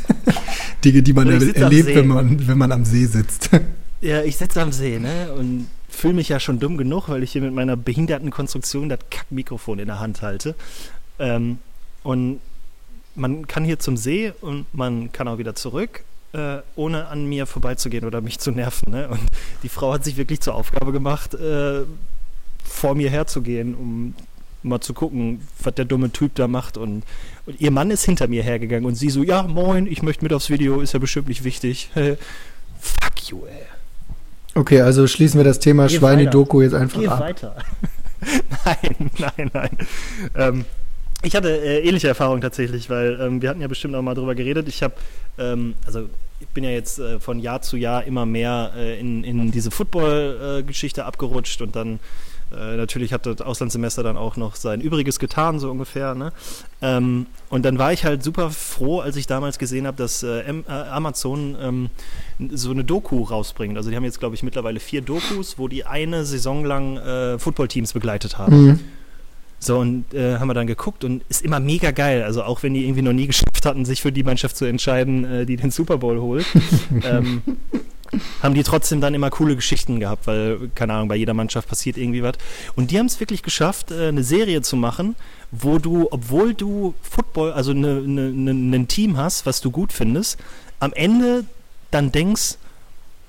Dinge, 0.83 1.03
die 1.03 1.13
man 1.13 1.29
er 1.29 1.55
erlebt, 1.55 1.95
wenn 1.95 2.07
man, 2.07 2.47
wenn 2.47 2.57
man 2.57 2.71
am 2.71 2.85
See 2.85 3.05
sitzt. 3.05 3.49
Ja, 4.01 4.21
ich 4.21 4.37
sitze 4.37 4.61
am 4.61 4.71
See, 4.71 4.99
ne? 4.99 5.33
Und 5.33 5.67
fühle 5.89 6.13
mich 6.13 6.29
ja 6.29 6.39
schon 6.39 6.59
dumm 6.59 6.77
genug, 6.77 7.09
weil 7.09 7.23
ich 7.23 7.31
hier 7.31 7.41
mit 7.41 7.53
meiner 7.53 7.75
behinderten 7.75 8.29
Konstruktion 8.29 8.89
das 8.89 8.99
Kackmikrofon 9.09 9.79
in 9.79 9.87
der 9.87 9.99
Hand 9.99 10.21
halte. 10.21 10.53
Ähm, 11.17 11.57
und 12.03 12.39
man 13.15 13.47
kann 13.47 13.63
hier 13.63 13.79
zum 13.79 13.97
See 13.97 14.33
und 14.41 14.65
man 14.73 15.11
kann 15.11 15.27
auch 15.27 15.37
wieder 15.37 15.55
zurück, 15.55 16.03
äh, 16.33 16.57
ohne 16.75 17.07
an 17.07 17.25
mir 17.25 17.45
vorbeizugehen 17.45 18.05
oder 18.05 18.21
mich 18.21 18.39
zu 18.39 18.51
nerven. 18.51 18.91
Ne? 18.91 19.07
Und 19.09 19.21
die 19.63 19.69
Frau 19.69 19.93
hat 19.93 20.03
sich 20.03 20.17
wirklich 20.17 20.41
zur 20.41 20.55
Aufgabe 20.55 20.91
gemacht, 20.91 21.33
äh, 21.33 21.81
vor 22.63 22.95
mir 22.95 23.09
herzugehen, 23.09 23.75
um 23.75 24.15
mal 24.63 24.81
zu 24.81 24.93
gucken, 24.93 25.41
was 25.63 25.75
der 25.75 25.85
dumme 25.85 26.11
Typ 26.11 26.35
da 26.35 26.47
macht. 26.47 26.77
Und, 26.77 27.03
und, 27.45 27.61
ihr 27.61 27.71
Mann 27.71 27.91
ist 27.91 28.03
hinter 28.03 28.27
mir 28.27 28.43
hergegangen 28.43 28.85
und 28.85 28.95
sie 28.95 29.09
so, 29.09 29.23
ja, 29.23 29.43
moin, 29.43 29.87
ich 29.87 30.01
möchte 30.01 30.23
mit 30.23 30.33
aufs 30.33 30.49
Video, 30.49 30.81
ist 30.81 30.93
ja 30.93 30.99
bestimmt 30.99 31.27
nicht 31.27 31.43
wichtig. 31.43 31.89
Fuck 32.79 33.29
you, 33.29 33.45
ey. 33.45 33.65
Okay, 34.55 34.81
also 34.81 35.05
schließen 35.07 35.39
wir 35.39 35.43
das 35.43 35.59
Thema 35.59 35.89
Schweine-Doku 35.89 36.61
jetzt 36.61 36.73
einfach 36.73 36.99
Geh 36.99 37.07
ab. 37.07 37.19
weiter. 37.19 37.55
nein, 38.65 39.11
nein, 39.17 39.51
nein. 39.53 39.77
Ähm, 40.35 40.65
ich 41.25 41.35
hatte 41.35 41.49
äh, 41.49 41.79
ähnliche 41.87 42.07
Erfahrungen 42.07 42.41
tatsächlich, 42.41 42.89
weil 42.89 43.19
ähm, 43.19 43.41
wir 43.41 43.49
hatten 43.49 43.61
ja 43.61 43.67
bestimmt 43.67 43.95
auch 43.95 44.01
mal 44.01 44.15
drüber 44.15 44.35
geredet. 44.35 44.67
Ich 44.67 44.83
habe, 44.83 44.93
ähm, 45.37 45.73
also 45.85 46.07
ich 46.39 46.47
bin 46.49 46.63
ja 46.63 46.69
jetzt 46.69 46.99
äh, 46.99 47.19
von 47.19 47.39
Jahr 47.39 47.61
zu 47.61 47.77
Jahr 47.77 48.03
immer 48.03 48.25
mehr 48.25 48.73
äh, 48.75 48.99
in, 48.99 49.23
in 49.23 49.51
diese 49.51 49.71
Football-Geschichte 49.71 51.05
abgerutscht 51.05 51.61
und 51.61 51.75
dann 51.75 51.99
äh, 52.51 52.77
natürlich 52.77 53.11
hat 53.11 53.25
das 53.25 53.41
Auslandssemester 53.41 54.03
dann 54.03 54.17
auch 54.17 54.37
noch 54.37 54.55
sein 54.55 54.79
Übriges 54.81 55.17
getan, 55.17 55.59
so 55.59 55.71
ungefähr. 55.71 56.13
Ne? 56.13 56.31
Ähm, 56.81 57.25
und 57.49 57.65
dann 57.65 57.79
war 57.79 57.91
ich 57.91 58.05
halt 58.05 58.23
super 58.23 58.51
froh, 58.51 58.99
als 58.99 59.15
ich 59.15 59.25
damals 59.25 59.57
gesehen 59.57 59.87
habe, 59.87 59.97
dass 59.97 60.21
äh, 60.23 60.41
äh, 60.41 60.63
Amazon 60.67 61.57
ähm, 61.59 61.89
so 62.51 62.71
eine 62.71 62.83
Doku 62.83 63.23
rausbringt. 63.23 63.77
Also 63.77 63.89
die 63.89 63.95
haben 63.95 64.03
jetzt, 64.03 64.19
glaube 64.19 64.35
ich, 64.35 64.43
mittlerweile 64.43 64.79
vier 64.79 65.01
Dokus, 65.01 65.57
wo 65.57 65.67
die 65.67 65.85
eine 65.85 66.25
Saison 66.25 66.65
lang 66.65 67.39
Footballteams 67.39 67.93
begleitet 67.93 68.37
haben. 68.37 68.65
Mhm. 68.65 68.79
So, 69.59 69.79
und 69.79 70.13
äh, 70.13 70.37
haben 70.37 70.47
wir 70.47 70.53
dann 70.53 70.67
geguckt 70.67 71.03
und 71.03 71.23
ist 71.29 71.41
immer 71.41 71.59
mega 71.59 71.91
geil. 71.91 72.23
Also 72.23 72.43
auch 72.43 72.61
wenn 72.63 72.73
die 72.73 72.83
irgendwie 72.83 73.01
noch 73.01 73.13
nie 73.13 73.27
geschafft 73.27 73.65
hatten, 73.65 73.85
sich 73.85 74.01
für 74.01 74.11
die 74.11 74.23
Mannschaft 74.23 74.57
zu 74.57 74.65
entscheiden, 74.65 75.25
äh, 75.25 75.45
die 75.45 75.57
den 75.57 75.71
Super 75.71 75.97
Bowl 75.97 76.19
holt, 76.19 76.45
ähm, 77.03 77.41
haben 78.41 78.53
die 78.53 78.63
trotzdem 78.63 79.01
dann 79.01 79.13
immer 79.13 79.29
coole 79.29 79.55
Geschichten 79.55 79.99
gehabt, 79.99 80.27
weil, 80.27 80.69
keine 80.75 80.93
Ahnung, 80.93 81.07
bei 81.07 81.15
jeder 81.15 81.33
Mannschaft 81.33 81.67
passiert 81.67 81.97
irgendwie 81.97 82.21
was. 82.21 82.35
Und 82.75 82.91
die 82.91 82.99
haben 82.99 83.07
es 83.07 83.19
wirklich 83.19 83.43
geschafft, 83.43 83.91
äh, 83.91 84.09
eine 84.09 84.23
Serie 84.23 84.61
zu 84.61 84.75
machen, 84.75 85.15
wo 85.51 85.79
du, 85.79 86.07
obwohl 86.11 86.53
du 86.53 86.93
Football, 87.01 87.53
also 87.53 87.71
ein 87.71 87.81
ne, 87.81 88.01
ne, 88.01 88.53
ne, 88.53 88.85
Team 88.87 89.17
hast, 89.17 89.45
was 89.45 89.61
du 89.61 89.71
gut 89.71 89.93
findest, 89.93 90.39
am 90.79 90.93
Ende 90.93 91.45
dann 91.91 92.11
denkst, 92.11 92.57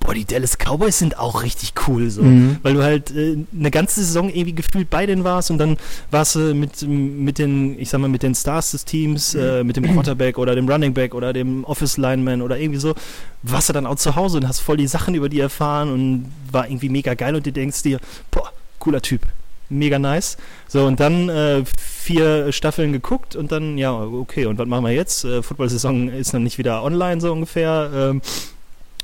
boah, 0.07 0.13
die 0.13 0.23
Dallas 0.23 0.57
Cowboys 0.57 0.97
sind 0.97 1.19
auch 1.19 1.43
richtig 1.43 1.73
cool, 1.85 2.09
so. 2.09 2.23
Mhm. 2.23 2.57
Weil 2.63 2.73
du 2.75 2.81
halt 2.81 3.11
äh, 3.11 3.37
eine 3.53 3.71
ganze 3.71 3.99
Saison 3.99 4.29
irgendwie 4.29 4.53
gefühlt 4.53 4.89
bei 4.89 5.05
denen 5.05 5.25
warst 5.25 5.51
und 5.51 5.57
dann 5.57 5.75
warst 6.11 6.35
du 6.35 6.55
mit, 6.55 6.81
mit 6.87 7.37
den, 7.37 7.77
ich 7.77 7.89
sag 7.89 7.99
mal, 7.99 8.07
mit 8.07 8.23
den 8.23 8.33
Stars 8.33 8.71
des 8.71 8.85
Teams, 8.85 9.35
äh, 9.35 9.65
mit 9.65 9.75
dem 9.75 9.83
Quarterback 9.83 10.37
oder 10.37 10.55
dem 10.55 10.69
Running 10.69 10.93
Back 10.93 11.13
oder 11.13 11.33
dem 11.33 11.65
Office 11.65 11.97
Lineman 11.97 12.41
oder 12.41 12.57
irgendwie 12.57 12.79
so, 12.79 12.95
warst 13.43 13.67
du 13.67 13.73
dann 13.73 13.85
auch 13.85 13.95
zu 13.95 14.15
Hause 14.15 14.37
und 14.37 14.47
hast 14.47 14.61
voll 14.61 14.77
die 14.77 14.87
Sachen 14.87 15.13
über 15.13 15.27
die 15.27 15.41
erfahren 15.41 15.91
und 15.91 16.31
war 16.53 16.69
irgendwie 16.69 16.87
mega 16.87 17.13
geil 17.13 17.35
und 17.35 17.45
du 17.45 17.51
denkst 17.51 17.83
dir, 17.83 17.99
boah, 18.31 18.53
cooler 18.79 19.01
Typ. 19.01 19.23
mega 19.69 19.99
nice. 19.99 20.37
So, 20.69 20.85
und 20.85 21.01
dann 21.01 21.27
äh, 21.27 21.63
vier 21.77 22.53
Staffeln 22.53 22.93
geguckt 22.93 23.35
und 23.35 23.51
dann, 23.51 23.77
ja, 23.77 23.93
okay, 23.93 24.45
und 24.45 24.57
was 24.57 24.67
machen 24.67 24.85
wir 24.85 24.93
jetzt? 24.93 25.25
Äh, 25.25 25.43
Football-Saison 25.43 26.07
ist 26.07 26.31
noch 26.31 26.39
nicht 26.39 26.57
wieder 26.57 26.81
online, 26.81 27.19
so 27.19 27.33
ungefähr. 27.33 27.91
Ähm, 27.93 28.21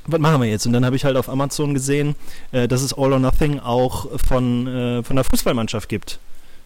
was 0.06 0.20
machen 0.20 0.40
wir 0.40 0.48
jetzt? 0.48 0.66
Und 0.66 0.72
dann 0.72 0.84
habe 0.84 0.96
ich 0.96 1.04
halt 1.04 1.16
auf 1.16 1.28
Amazon 1.28 1.74
gesehen, 1.74 2.14
äh, 2.52 2.68
dass 2.68 2.82
es 2.82 2.92
All 2.92 3.12
or 3.12 3.18
Nothing 3.18 3.60
auch 3.60 4.08
von, 4.26 4.66
äh, 4.66 5.02
von 5.02 5.16
der 5.16 5.24
Fußballmannschaft 5.24 5.88
gibt. 5.88 6.18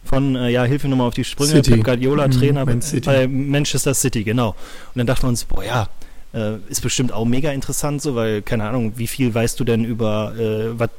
Von, 0.03 0.35
äh, 0.35 0.49
ja, 0.49 0.63
hilf 0.63 0.83
mir 0.83 0.89
nochmal 0.89 1.07
auf 1.07 1.13
die 1.13 1.23
Sprünge, 1.23 1.51
City. 1.51 1.71
Pep 1.71 1.83
Guardiola, 1.83 2.27
Mhm, 2.27 2.31
Trainer 2.31 2.65
Man 2.65 2.81
bei 3.05 3.27
Manchester 3.27 3.93
City, 3.93 4.23
genau. 4.23 4.49
Und 4.49 4.97
dann 4.97 5.07
dachten 5.07 5.23
wir 5.23 5.29
uns, 5.29 5.43
boah, 5.43 5.63
ja, 5.63 5.89
äh, 6.33 6.57
ist 6.69 6.81
bestimmt 6.81 7.11
auch 7.11 7.25
mega 7.25 7.51
interessant 7.51 8.01
so, 8.01 8.15
weil, 8.15 8.41
keine 8.41 8.63
Ahnung, 8.67 8.93
wie 8.95 9.07
viel 9.07 9.33
weißt 9.33 9.59
du 9.59 9.63
denn 9.63 9.83
über, 9.83 10.33
äh, 10.37 10.79
was 10.79 10.89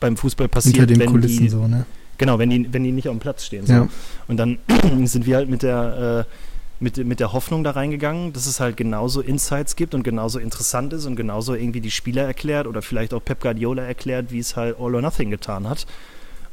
beim 0.00 0.16
Fußball 0.16 0.48
passiert, 0.48 0.76
Hinter 0.76 0.86
den 0.86 1.00
wenn 1.00 1.10
Kulissen 1.10 1.42
die, 1.44 1.48
so, 1.48 1.66
ne? 1.66 1.86
Genau, 2.18 2.38
wenn 2.38 2.50
die, 2.50 2.70
wenn 2.70 2.84
die 2.84 2.92
nicht 2.92 3.08
auf 3.08 3.14
dem 3.14 3.20
Platz 3.20 3.46
stehen. 3.46 3.66
So. 3.66 3.72
Ja. 3.72 3.88
Und 4.28 4.36
dann 4.36 4.58
sind 5.04 5.24
wir 5.24 5.36
halt 5.36 5.48
mit 5.48 5.62
der, 5.62 6.26
äh, 6.28 6.49
mit, 6.80 6.96
mit 6.96 7.20
der 7.20 7.32
Hoffnung 7.32 7.62
da 7.62 7.72
reingegangen, 7.72 8.32
dass 8.32 8.46
es 8.46 8.58
halt 8.58 8.76
genauso 8.76 9.20
Insights 9.20 9.76
gibt 9.76 9.94
und 9.94 10.02
genauso 10.02 10.38
interessant 10.38 10.92
ist 10.92 11.06
und 11.06 11.14
genauso 11.14 11.54
irgendwie 11.54 11.80
die 11.80 11.90
Spieler 11.90 12.24
erklärt 12.24 12.66
oder 12.66 12.82
vielleicht 12.82 13.14
auch 13.14 13.22
Pep 13.22 13.40
Guardiola 13.40 13.82
erklärt, 13.82 14.32
wie 14.32 14.38
es 14.38 14.56
halt 14.56 14.76
All 14.80 14.94
or 14.94 15.02
Nothing 15.02 15.30
getan 15.30 15.68
hat. 15.68 15.86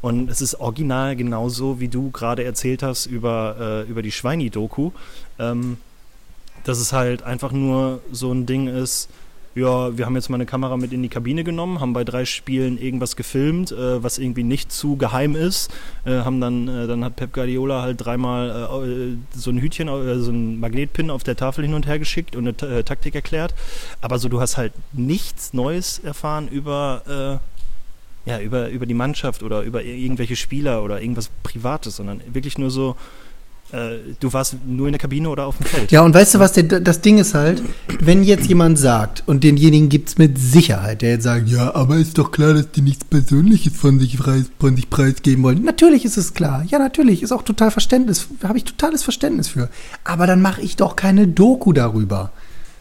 Und 0.02 0.30
es 0.30 0.42
ist 0.42 0.60
original 0.60 1.16
genauso, 1.16 1.80
wie 1.80 1.88
du 1.88 2.12
gerade 2.12 2.44
erzählt 2.44 2.84
hast 2.84 3.08
über, 3.08 3.86
äh, 3.88 3.90
über 3.90 4.04
die 4.04 4.12
Schweini-Doku. 4.12 4.92
Ähm, 5.40 5.78
dass 6.68 6.80
es 6.80 6.92
halt 6.92 7.24
einfach 7.24 7.54
nur 7.54 8.02
so 8.12 8.32
ein 8.32 8.46
Ding 8.46 8.68
ist, 8.68 9.10
ja, 9.58 9.98
wir 9.98 10.06
haben 10.06 10.16
jetzt 10.16 10.30
mal 10.30 10.36
eine 10.36 10.46
Kamera 10.46 10.78
mit 10.78 10.94
in 10.94 11.02
die 11.02 11.10
Kabine 11.10 11.44
genommen, 11.44 11.80
haben 11.80 11.94
bei 11.94 12.04
drei 12.04 12.26
Spielen 12.26 12.78
irgendwas 12.78 13.16
gefilmt, 13.16 13.72
äh, 13.72 14.04
was 14.04 14.20
irgendwie 14.20 14.44
nicht 14.44 14.72
zu 14.72 14.96
geheim 14.96 15.36
ist. 15.36 15.72
Äh, 16.06 16.20
haben 16.20 16.40
dann, 16.40 16.68
äh, 16.68 16.88
dann 16.88 17.04
hat 17.04 17.16
Pep 17.16 17.34
Guardiola 17.34 17.82
halt 17.82 18.06
dreimal 18.06 18.70
äh, 18.86 19.38
so 19.38 19.50
ein 19.50 19.60
Hütchen, 19.60 19.88
äh, 19.88 20.20
so 20.20 20.32
ein 20.32 20.60
Magnetpin 20.60 21.10
auf 21.10 21.24
der 21.24 21.36
Tafel 21.36 21.66
hin 21.66 21.74
und 21.74 21.88
her 21.88 22.00
geschickt 22.00 22.36
und 22.36 22.64
eine 22.64 22.78
äh, 22.78 22.84
Taktik 22.84 23.16
erklärt. 23.16 23.54
Aber 24.02 24.20
so, 24.20 24.30
du 24.30 24.40
hast 24.40 24.58
halt 24.58 24.74
nichts 24.94 25.54
Neues 25.54 26.00
erfahren 26.00 26.48
über, 26.48 27.40
ja, 28.26 28.40
über, 28.40 28.70
über 28.70 28.86
die 28.86 28.94
Mannschaft 28.94 29.42
oder 29.42 29.62
über 29.62 29.82
ir- 29.82 29.96
irgendwelche 29.96 30.36
Spieler 30.36 30.84
oder 30.84 31.02
irgendwas 31.02 31.30
Privates, 31.44 31.96
sondern 31.96 32.22
wirklich 32.32 32.58
nur 32.58 32.70
so, 32.70 32.96
äh, 33.72 33.98
du 34.20 34.32
warst 34.32 34.56
nur 34.66 34.88
in 34.88 34.94
der 34.94 35.00
Kabine 35.00 35.30
oder 35.30 35.46
auf 35.46 35.58
dem 35.58 35.66
Feld. 35.66 35.92
Ja, 35.92 36.02
und 36.02 36.14
weißt 36.14 36.36
du 36.36 36.40
was, 36.40 36.54
der, 36.54 36.64
das 36.64 37.02
Ding 37.02 37.18
ist 37.18 37.34
halt, 37.34 37.62
wenn 38.00 38.24
jetzt 38.24 38.48
jemand 38.48 38.80
sagt, 38.80 39.24
und 39.26 39.44
denjenigen 39.44 39.90
gibt 39.90 40.10
es 40.10 40.18
mit 40.18 40.38
Sicherheit, 40.38 41.02
der 41.02 41.12
jetzt 41.12 41.24
sagt, 41.24 41.50
ja, 41.50 41.76
aber 41.76 41.98
ist 41.98 42.18
doch 42.18 42.32
klar, 42.32 42.54
dass 42.54 42.72
die 42.72 42.82
nichts 42.82 43.04
Persönliches 43.06 43.76
von 43.76 44.00
sich, 44.00 44.18
von 44.18 44.76
sich 44.76 44.90
preisgeben 44.90 45.44
wollen. 45.44 45.64
Natürlich 45.64 46.06
ist 46.06 46.18
es 46.18 46.34
klar. 46.34 46.64
Ja, 46.70 46.80
natürlich, 46.80 47.24
ist 47.24 47.32
auch 47.32 47.44
total 47.44 47.72
Verständnis, 47.72 48.28
habe 48.44 48.58
ich 48.58 48.64
totales 48.64 49.04
Verständnis 49.04 49.50
für. 49.50 49.70
Aber 50.04 50.28
dann 50.28 50.42
mache 50.42 50.62
ich 50.62 50.78
doch 50.78 50.96
keine 50.96 51.28
Doku 51.28 51.74
darüber. 51.74 52.32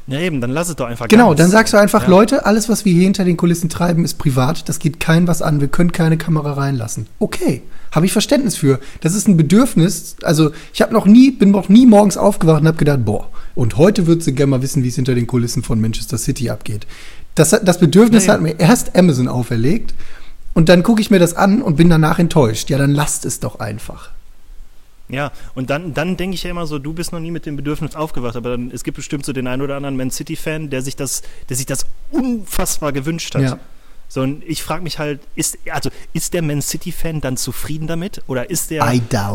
Ja, 0.08 0.20
eben, 0.20 0.40
dann 0.40 0.50
lass 0.50 0.68
es 0.68 0.76
doch 0.76 0.86
einfach 0.86 1.08
Genau, 1.08 1.28
ganz. 1.28 1.38
dann 1.40 1.50
sagst 1.50 1.72
du 1.72 1.78
einfach, 1.78 2.04
Ja. 2.04 2.08
Leute, 2.08 2.46
alles, 2.46 2.68
was 2.68 2.84
wir 2.84 2.92
hier 2.92 3.02
hinter 3.02 3.24
den 3.24 3.36
Kulissen 3.36 3.68
treiben, 3.68 4.04
ist 4.04 4.14
privat, 4.18 4.68
das 4.68 4.78
geht 4.78 5.00
kein 5.00 5.26
was 5.26 5.42
an, 5.42 5.60
wir 5.60 5.66
können 5.68 5.90
keine 5.90 6.16
Kamera 6.16 6.52
reinlassen. 6.52 7.06
Okay, 7.18 7.62
habe 7.90 8.06
ich 8.06 8.12
Verständnis 8.12 8.56
für. 8.56 8.78
Das 9.00 9.14
ist 9.14 9.26
ein 9.26 9.36
Bedürfnis, 9.36 10.16
also 10.22 10.52
ich 10.72 10.80
habe 10.80 10.92
noch 10.92 11.06
nie, 11.06 11.32
bin 11.32 11.50
noch 11.50 11.68
nie 11.68 11.86
morgens 11.86 12.16
aufgewacht 12.16 12.60
und 12.60 12.68
habe 12.68 12.76
gedacht, 12.78 13.04
boah, 13.04 13.28
und 13.56 13.78
heute 13.78 14.06
würdest 14.06 14.28
du 14.28 14.32
gerne 14.32 14.50
mal 14.50 14.62
wissen, 14.62 14.84
wie 14.84 14.88
es 14.88 14.94
hinter 14.94 15.14
den 15.16 15.26
Kulissen 15.26 15.62
von 15.64 15.80
Manchester 15.80 16.18
City 16.18 16.50
abgeht. 16.50 16.86
Das, 17.34 17.50
das 17.50 17.78
Bedürfnis 17.80 18.26
Nee. 18.26 18.32
hat 18.32 18.40
mir 18.42 18.60
erst 18.60 18.96
Amazon 18.96 19.26
auferlegt 19.28 19.92
und 20.54 20.68
dann 20.68 20.82
gucke 20.84 21.00
ich 21.00 21.10
mir 21.10 21.18
das 21.18 21.34
an 21.34 21.62
und 21.62 21.76
bin 21.76 21.90
danach 21.90 22.18
enttäuscht. 22.20 22.70
Ja, 22.70 22.78
dann 22.78 22.92
lasst 22.92 23.24
es 23.26 23.40
doch 23.40 23.58
einfach. 23.58 24.10
Ja, 25.08 25.30
und 25.54 25.70
dann, 25.70 25.94
dann 25.94 26.16
denke 26.16 26.34
ich 26.34 26.42
ja 26.42 26.50
immer 26.50 26.66
so, 26.66 26.78
du 26.78 26.92
bist 26.92 27.12
noch 27.12 27.20
nie 27.20 27.30
mit 27.30 27.46
dem 27.46 27.56
Bedürfnis 27.56 27.94
aufgewacht, 27.94 28.34
aber 28.36 28.50
dann, 28.50 28.70
es 28.72 28.82
gibt 28.82 28.96
bestimmt 28.96 29.24
so 29.24 29.32
den 29.32 29.46
einen 29.46 29.62
oder 29.62 29.76
anderen 29.76 29.96
Man 29.96 30.10
City-Fan, 30.10 30.70
der 30.70 30.82
sich 30.82 30.96
das, 30.96 31.22
der 31.48 31.56
sich 31.56 31.66
das 31.66 31.86
unfassbar 32.10 32.92
gewünscht 32.92 33.34
hat. 33.34 33.42
Ja. 33.42 33.58
So, 34.08 34.22
und 34.22 34.44
ich 34.46 34.62
frage 34.62 34.82
mich 34.82 34.98
halt, 34.98 35.20
ist, 35.34 35.58
also, 35.70 35.90
ist 36.12 36.32
der 36.34 36.42
Man 36.42 36.62
City-Fan 36.62 37.20
dann 37.20 37.36
zufrieden 37.36 37.86
damit? 37.86 38.22
Oder 38.26 38.50
ist 38.50 38.70
der, 38.70 38.84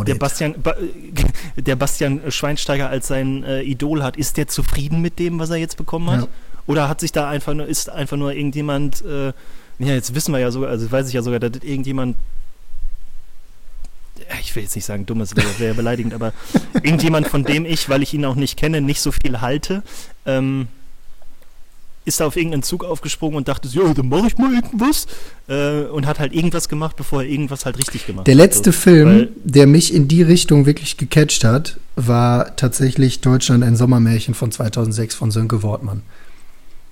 der. 0.03 0.15
Bastian, 0.15 0.55
ba, 0.61 0.75
der 1.57 1.75
Bastian 1.75 2.31
Schweinsteiger 2.31 2.89
als 2.89 3.07
sein 3.07 3.43
äh, 3.43 3.61
Idol 3.61 4.03
hat, 4.03 4.17
ist 4.17 4.37
der 4.37 4.47
zufrieden 4.47 5.01
mit 5.01 5.19
dem, 5.19 5.39
was 5.39 5.49
er 5.49 5.57
jetzt 5.57 5.77
bekommen 5.77 6.09
hat? 6.09 6.21
Ja. 6.21 6.27
Oder 6.67 6.87
hat 6.87 7.01
sich 7.01 7.11
da 7.11 7.29
einfach 7.29 7.53
nur, 7.53 7.65
ist 7.65 7.89
einfach 7.89 8.17
nur 8.17 8.33
irgendjemand, 8.33 9.03
äh, 9.03 9.33
ja, 9.79 9.93
jetzt 9.93 10.15
wissen 10.15 10.31
wir 10.31 10.39
ja 10.39 10.51
sogar, 10.51 10.69
also 10.69 10.89
weiß 10.89 11.07
ich 11.07 11.13
ja 11.13 11.21
sogar, 11.21 11.39
dass 11.39 11.51
das 11.51 11.63
irgendjemand, 11.63 12.15
ich 14.39 14.55
will 14.55 14.63
jetzt 14.63 14.75
nicht 14.75 14.85
sagen 14.85 15.05
dummes, 15.05 15.35
wäre 15.35 15.47
wär 15.59 15.73
beleidigend, 15.73 16.13
aber 16.13 16.33
irgendjemand, 16.83 17.27
von 17.27 17.43
dem 17.43 17.65
ich, 17.65 17.89
weil 17.89 18.03
ich 18.03 18.13
ihn 18.13 18.25
auch 18.25 18.35
nicht 18.35 18.57
kenne, 18.57 18.81
nicht 18.81 19.01
so 19.01 19.11
viel 19.11 19.41
halte, 19.41 19.83
ähm, 20.25 20.67
ist 22.03 22.19
da 22.19 22.25
auf 22.25 22.35
irgendeinen 22.35 22.63
Zug 22.63 22.83
aufgesprungen 22.83 23.37
und 23.37 23.47
dachte, 23.47 23.67
so, 23.67 23.85
ja, 23.85 23.93
dann 23.93 24.09
mache 24.09 24.27
ich 24.27 24.37
mal 24.37 24.53
irgendwas 24.53 25.05
äh, 25.47 25.81
und 25.83 26.07
hat 26.07 26.19
halt 26.19 26.33
irgendwas 26.33 26.67
gemacht, 26.67 26.95
bevor 26.95 27.21
er 27.21 27.29
irgendwas 27.29 27.65
halt 27.65 27.77
richtig 27.77 28.07
gemacht 28.07 28.25
Der 28.25 28.33
hat. 28.33 28.39
letzte 28.39 28.71
so. 28.71 28.79
Film, 28.79 29.29
der 29.43 29.67
mich 29.67 29.93
in 29.93 30.07
die 30.07 30.23
Richtung 30.23 30.65
wirklich 30.65 30.97
gecatcht 30.97 31.43
hat, 31.43 31.77
war 31.95 32.55
tatsächlich 32.55 33.21
Deutschland 33.21 33.63
ein 33.63 33.75
Sommermärchen 33.75 34.33
von 34.33 34.51
2006 34.51 35.13
von 35.13 35.29
Sönke 35.29 35.61
Wortmann. 35.61 36.01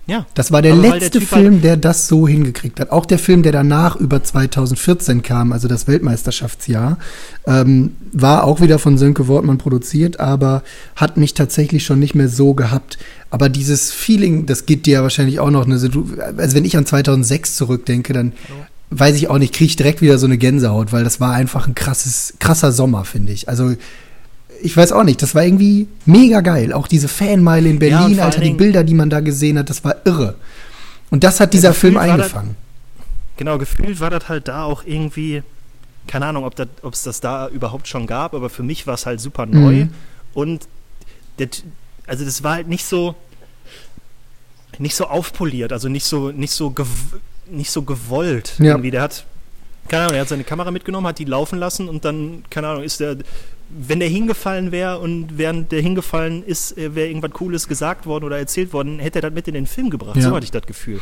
Ja. 0.09 0.25
Das 0.33 0.51
war 0.51 0.61
der 0.61 0.73
Aber 0.73 0.83
weil 0.83 0.91
der 0.91 0.99
letzte 1.01 1.19
Typ 1.19 1.31
halt- 1.31 1.41
Film, 1.43 1.61
der 1.61 1.77
das 1.77 2.07
so 2.07 2.27
hingekriegt 2.27 2.79
hat. 2.79 2.91
Auch 2.91 3.05
der 3.05 3.19
Film, 3.19 3.43
der 3.43 3.51
danach 3.51 3.95
über 3.95 4.23
2014 4.23 5.21
kam, 5.21 5.53
also 5.53 5.67
das 5.67 5.87
Weltmeisterschaftsjahr, 5.87 6.97
ähm, 7.45 7.91
war 8.11 8.43
auch 8.43 8.59
wieder 8.61 8.79
von 8.79 8.97
Sönke 8.97 9.27
Wortmann 9.27 9.57
produziert, 9.59 10.19
aber 10.19 10.63
hat 10.95 11.17
mich 11.17 11.33
tatsächlich 11.35 11.85
schon 11.85 11.99
nicht 11.99 12.15
mehr 12.15 12.29
so 12.29 12.53
gehabt. 12.53 12.97
Aber 13.29 13.49
dieses 13.49 13.91
Feeling, 13.91 14.45
das 14.45 14.65
geht 14.65 14.85
dir 14.85 14.93
ja 14.95 15.03
wahrscheinlich 15.03 15.39
auch 15.39 15.51
noch. 15.51 15.65
Ne? 15.67 15.75
Also, 15.75 15.87
also 16.37 16.55
wenn 16.55 16.65
ich 16.65 16.75
an 16.75 16.85
2006 16.85 17.55
zurückdenke, 17.55 18.13
dann 18.13 18.33
weiß 18.91 19.15
ich 19.17 19.29
auch 19.29 19.37
nicht, 19.37 19.53
kriege 19.53 19.67
ich 19.69 19.75
direkt 19.75 20.01
wieder 20.01 20.17
so 20.17 20.25
eine 20.25 20.39
Gänsehaut, 20.39 20.91
weil 20.91 21.03
das 21.03 21.19
war 21.19 21.33
einfach 21.33 21.67
ein 21.67 21.75
krasses, 21.75 22.33
krasser 22.39 22.71
Sommer, 22.71 23.05
finde 23.05 23.31
ich. 23.31 23.47
Also 23.47 23.75
ich 24.61 24.75
weiß 24.75 24.91
auch 24.91 25.03
nicht, 25.03 25.21
das 25.21 25.35
war 25.35 25.43
irgendwie 25.43 25.87
mega 26.05 26.41
geil. 26.41 26.73
Auch 26.73 26.87
diese 26.87 27.07
Fanmeile 27.07 27.69
in 27.69 27.75
Ja, 27.75 27.79
Berlin, 27.99 28.15
vor 28.15 28.25
Alter, 28.25 28.41
die 28.41 28.51
Bilder, 28.51 28.83
die 28.83 28.93
man 28.93 29.09
da 29.09 29.19
gesehen 29.19 29.57
hat, 29.59 29.69
das 29.69 29.83
war 29.83 29.95
irre. 30.05 30.35
Und 31.09 31.23
das 31.23 31.39
hat 31.39 31.53
dieser 31.53 31.69
Ja, 31.69 31.73
Film 31.73 31.95
war 31.95 32.05
das- 32.05 32.13
eingefangen. 32.15 32.55
Genau, 33.37 33.57
gefühlt 33.57 33.99
war 34.01 34.09
das 34.09 34.27
halt 34.27 34.47
da 34.49 34.63
auch 34.63 34.83
irgendwie, 34.85 35.43
keine 36.07 36.25
Ahnung, 36.25 36.43
ob 36.43 36.55
das, 36.55 36.67
es 36.91 37.03
das 37.03 37.21
da 37.21 37.47
überhaupt 37.47 37.87
schon 37.87 38.05
gab, 38.05 38.33
aber 38.33 38.49
für 38.49 38.63
mich 38.63 38.85
war 38.85 38.95
es 38.95 39.05
halt 39.05 39.21
super 39.21 39.45
neu. 39.45 39.85
Mhm. 39.85 39.89
Und 40.33 40.67
der, 41.39 41.47
also 42.05 42.25
das 42.25 42.43
war 42.43 42.55
halt 42.55 42.67
nicht 42.67 42.83
so, 42.85 43.15
nicht 44.77 44.95
so 44.95 45.05
aufpoliert, 45.07 45.71
also 45.73 45.89
nicht 45.89 46.05
so, 46.05 46.31
nicht 46.31 46.51
so, 46.51 46.69
gew 46.71 46.85
nicht 47.51 47.71
so 47.71 47.81
gewollt. 47.81 48.53
Ja. 48.59 48.65
Irgendwie. 48.73 48.91
Der 48.91 49.01
hat, 49.01 49.25
keine 49.87 50.03
Ahnung, 50.03 50.15
er 50.15 50.21
hat 50.21 50.29
seine 50.29 50.43
Kamera 50.43 50.69
mitgenommen, 50.69 51.07
hat 51.07 51.17
die 51.17 51.25
laufen 51.25 51.57
lassen 51.57 51.89
und 51.89 52.05
dann, 52.05 52.43
keine 52.49 52.67
Ahnung, 52.67 52.83
ist 52.83 52.99
der, 52.99 53.15
wenn 53.69 53.99
der 53.99 54.09
hingefallen 54.09 54.71
wäre 54.71 54.99
und 54.99 55.37
während 55.37 55.71
der 55.71 55.81
hingefallen 55.81 56.43
ist, 56.43 56.77
äh, 56.77 56.95
wäre 56.95 57.07
irgendwas 57.07 57.31
Cooles 57.31 57.67
gesagt 57.67 58.05
worden 58.05 58.25
oder 58.25 58.37
erzählt 58.37 58.73
worden, 58.73 58.99
hätte 58.99 59.19
er 59.19 59.23
das 59.23 59.33
mit 59.33 59.47
in 59.47 59.53
den 59.53 59.67
Film 59.67 59.89
gebracht. 59.89 60.15
Ja. 60.15 60.23
So 60.23 60.35
hatte 60.35 60.43
ich 60.43 60.51
das 60.51 60.65
Gefühl. 60.65 60.99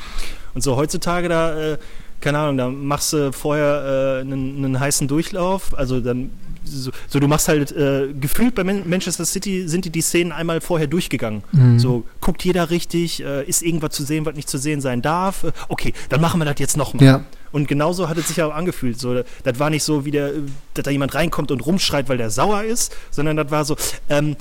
Und 0.54 0.62
so 0.62 0.76
heutzutage 0.76 1.30
da, 1.30 1.74
äh, 1.74 1.78
keine 2.20 2.40
Ahnung, 2.40 2.58
da 2.58 2.70
machst 2.70 3.14
du 3.14 3.32
vorher 3.32 4.18
äh, 4.18 4.22
einen, 4.22 4.64
einen 4.66 4.80
heißen 4.80 5.08
Durchlauf, 5.08 5.78
also 5.78 6.00
dann 6.02 6.32
so, 6.64 6.92
so 7.08 7.20
du 7.20 7.28
machst 7.28 7.48
halt 7.48 7.72
äh, 7.72 8.10
gefühlt 8.20 8.56
bei 8.56 8.64
Man 8.64 8.90
Manchester 8.90 9.26
City 9.26 9.68
sind 9.68 9.86
die 9.86 9.90
die 9.90 10.02
Szenen 10.02 10.34
einmal 10.34 10.60
vorher 10.60 10.88
durchgegangen. 10.88 11.44
Mhm. 11.54 11.80
So 11.80 12.04
guckt 12.20 12.44
jeder 12.44 12.70
richtig, 12.70 13.24
äh, 13.24 13.46
ist 13.46 13.62
irgendwas 13.62 13.92
zu 13.92 14.04
sehen, 14.04 14.26
was 14.26 14.36
nicht 14.36 14.50
zu 14.50 14.58
sehen 14.58 14.82
sein 14.82 15.02
darf. 15.02 15.46
Okay, 15.70 15.94
dann 16.10 16.20
machen 16.20 16.42
wir 16.42 16.46
das 16.46 16.56
jetzt 16.60 16.76
nochmal. 16.76 17.06
Ja. 17.06 17.24
Und 17.52 17.68
genauso 17.68 18.10
hat 18.10 18.18
es 18.18 18.28
sich 18.28 18.42
auch 18.42 18.54
angefühlt. 18.54 19.00
So, 19.00 19.24
das 19.44 19.60
war 19.60 19.70
nicht 19.70 19.84
so, 19.84 20.06
wie 20.06 20.12
der, 20.12 20.32
dass 20.74 20.84
da 20.84 20.92
jemand 20.92 21.16
reinkommt 21.16 21.52
und 21.52 21.66
rumschreit, 21.66 22.10
weil 22.10 22.18
der 22.18 22.30
sauer 22.30 22.64
ist, 22.64 22.96
sondern 23.12 23.38
das 23.38 23.52
war 23.52 23.66
so, 23.66 23.76
ähm, 24.10 24.36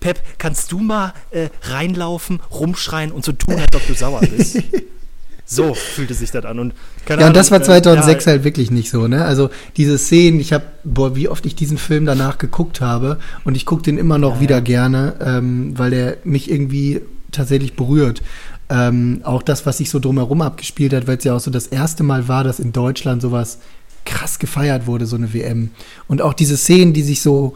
Pep, 0.00 0.20
kannst 0.38 0.72
du 0.72 0.78
mal 0.78 1.12
äh, 1.30 1.48
reinlaufen, 1.62 2.40
rumschreien 2.50 3.12
und 3.12 3.24
so 3.24 3.32
tun, 3.32 3.54
als 3.54 3.74
ob 3.74 3.86
du 3.86 3.94
sauer 3.94 4.20
bist? 4.20 4.62
so 5.44 5.74
fühlte 5.74 6.14
sich 6.14 6.30
das 6.30 6.44
an. 6.44 6.58
Und, 6.58 6.74
Ja, 7.08 7.26
und 7.26 7.36
das 7.36 7.50
war 7.50 7.56
Ahnung, 7.56 7.66
2006 7.66 8.24
äh, 8.24 8.26
ja, 8.26 8.32
halt 8.32 8.44
wirklich 8.44 8.70
nicht 8.70 8.88
so, 8.90 9.08
ne? 9.08 9.24
Also 9.24 9.50
diese 9.76 9.98
Szenen, 9.98 10.40
ich 10.40 10.52
habe, 10.52 10.64
boah, 10.84 11.16
wie 11.16 11.28
oft 11.28 11.44
ich 11.44 11.54
diesen 11.54 11.76
Film 11.76 12.06
danach 12.06 12.38
geguckt 12.38 12.80
habe 12.80 13.18
und 13.44 13.56
ich 13.56 13.66
gucke 13.66 13.82
den 13.82 13.98
immer 13.98 14.16
noch 14.16 14.36
Ja, 14.36 14.40
wieder 14.40 14.56
ja. 14.56 14.60
gerne, 14.60 15.14
ähm, 15.20 15.76
weil 15.76 15.90
der 15.90 16.16
mich 16.24 16.50
irgendwie 16.50 17.02
tatsächlich 17.32 17.74
berührt. 17.74 18.22
Ähm, 18.70 19.20
auch 19.24 19.42
das, 19.42 19.66
was 19.66 19.78
sich 19.78 19.90
so 19.90 19.98
drumherum 19.98 20.42
abgespielt 20.42 20.92
hat, 20.92 21.06
weil 21.06 21.18
es 21.18 21.24
ja 21.24 21.34
auch 21.34 21.40
so 21.40 21.50
das 21.50 21.66
erste 21.66 22.04
Mal 22.04 22.28
war, 22.28 22.44
dass 22.44 22.60
in 22.60 22.72
Deutschland 22.72 23.20
sowas 23.20 23.58
krass 24.04 24.38
gefeiert 24.38 24.86
wurde, 24.86 25.06
so 25.06 25.16
eine 25.16 25.34
WM. 25.34 25.70
Und 26.06 26.22
auch 26.22 26.34
diese 26.34 26.56
Szenen, 26.56 26.92
die 26.92 27.02
sich 27.02 27.20
so 27.20 27.54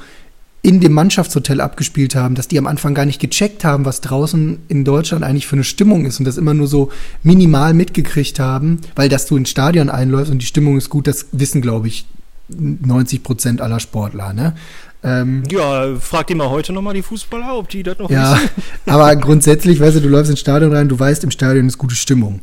in 0.64 0.80
dem 0.80 0.92
Mannschaftshotel 0.92 1.60
abgespielt 1.60 2.14
haben, 2.14 2.34
dass 2.34 2.48
die 2.48 2.58
am 2.58 2.66
Anfang 2.66 2.94
gar 2.94 3.04
nicht 3.04 3.20
gecheckt 3.20 3.64
haben, 3.64 3.84
was 3.84 4.00
draußen 4.00 4.60
in 4.68 4.84
Deutschland 4.84 5.22
eigentlich 5.22 5.46
für 5.46 5.56
eine 5.56 5.64
Stimmung 5.64 6.06
ist 6.06 6.18
und 6.18 6.24
das 6.24 6.38
immer 6.38 6.54
nur 6.54 6.68
so 6.68 6.90
minimal 7.22 7.74
mitgekriegt 7.74 8.40
haben, 8.40 8.80
weil 8.96 9.10
dass 9.10 9.26
du 9.26 9.36
ins 9.36 9.50
Stadion 9.50 9.90
einläufst 9.90 10.32
und 10.32 10.38
die 10.38 10.46
Stimmung 10.46 10.78
ist 10.78 10.88
gut, 10.88 11.06
das 11.06 11.26
wissen, 11.32 11.60
glaube 11.60 11.88
ich, 11.88 12.06
90 12.48 13.22
Prozent 13.22 13.60
aller 13.60 13.78
Sportler, 13.78 14.32
ne? 14.32 14.54
Ähm, 15.04 15.42
ja, 15.50 15.94
frag 16.00 16.26
dir 16.28 16.36
mal 16.36 16.48
heute 16.48 16.72
nochmal 16.72 16.94
die 16.94 17.02
Fußballer, 17.02 17.58
ob 17.58 17.68
die 17.68 17.82
das 17.82 17.98
noch 17.98 18.10
Ja, 18.10 18.34
wissen. 18.34 18.48
aber 18.86 19.14
grundsätzlich, 19.16 19.78
weißt 19.78 19.96
du, 19.96 20.00
du 20.00 20.08
läufst 20.08 20.30
ins 20.30 20.40
Stadion 20.40 20.72
rein, 20.72 20.88
du 20.88 20.98
weißt, 20.98 21.24
im 21.24 21.30
Stadion 21.30 21.66
ist 21.66 21.76
gute 21.76 21.94
Stimmung. 21.94 22.40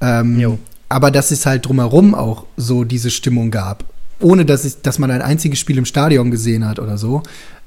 Ähm, 0.00 0.58
aber 0.88 1.12
dass 1.12 1.30
es 1.30 1.46
halt 1.46 1.66
drumherum 1.66 2.14
auch 2.16 2.46
so 2.56 2.82
diese 2.84 3.10
Stimmung 3.10 3.52
gab, 3.52 3.84
ohne 4.18 4.44
dass, 4.44 4.64
es, 4.64 4.82
dass 4.82 4.98
man 4.98 5.10
ein 5.10 5.22
einziges 5.22 5.60
Spiel 5.60 5.78
im 5.78 5.84
Stadion 5.84 6.32
gesehen 6.32 6.66
hat 6.66 6.80
oder 6.80 6.98
so, 6.98 7.22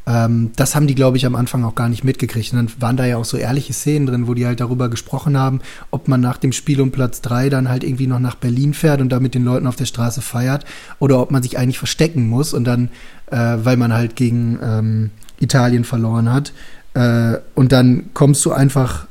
ähm, 0.06 0.51
das 0.56 0.75
haben 0.75 0.88
die, 0.88 0.95
glaube 0.95 1.15
ich, 1.17 1.25
am 1.25 1.36
Anfang 1.36 1.63
auch 1.63 1.75
gar 1.75 1.88
nicht 1.88 2.03
mitgekriegt. 2.03 2.51
Und 2.51 2.58
dann 2.58 2.82
waren 2.82 2.97
da 2.97 3.06
ja 3.06 3.17
auch 3.17 3.25
so 3.25 3.38
ehrliche 3.38 3.71
Szenen 3.73 4.06
drin, 4.06 4.27
wo 4.27 4.34
die 4.34 4.45
halt 4.45 4.60
darüber 4.60 4.89
gesprochen 4.89 5.38
haben, 5.38 5.62
ob 5.91 6.08
man 6.08 6.19
nach 6.19 6.38
dem 6.38 6.51
Spiel 6.51 6.82
um 6.82 6.91
Platz 6.91 7.21
drei 7.21 7.49
dann 7.49 7.69
halt 7.69 7.84
irgendwie 7.84 8.08
noch 8.08 8.19
nach 8.19 8.36
Berlin 8.36 8.73
fährt 8.73 8.99
und 8.99 9.10
da 9.10 9.19
mit 9.19 9.34
den 9.34 9.45
Leuten 9.45 9.67
auf 9.67 9.77
der 9.77 9.86
Straße 9.86 10.21
feiert 10.21 10.65
oder 10.99 11.19
ob 11.19 11.32
man 11.32 11.41
sich 11.41 11.58
eigentlich 11.58 11.77
verstecken 11.77 12.27
muss 12.27 12.53
und 12.53 12.65
dann, 12.65 12.89
äh, 13.33 13.65
weil 13.65 13.77
man 13.77 13.93
halt 13.93 14.15
gegen 14.15 14.59
ähm, 14.63 15.09
Italien 15.39 15.83
verloren 15.83 16.31
hat. 16.31 16.53
Äh, 16.93 17.39
und 17.55 17.71
dann 17.71 18.11
kommst 18.13 18.45
du 18.45 18.51
einfach 18.51 19.07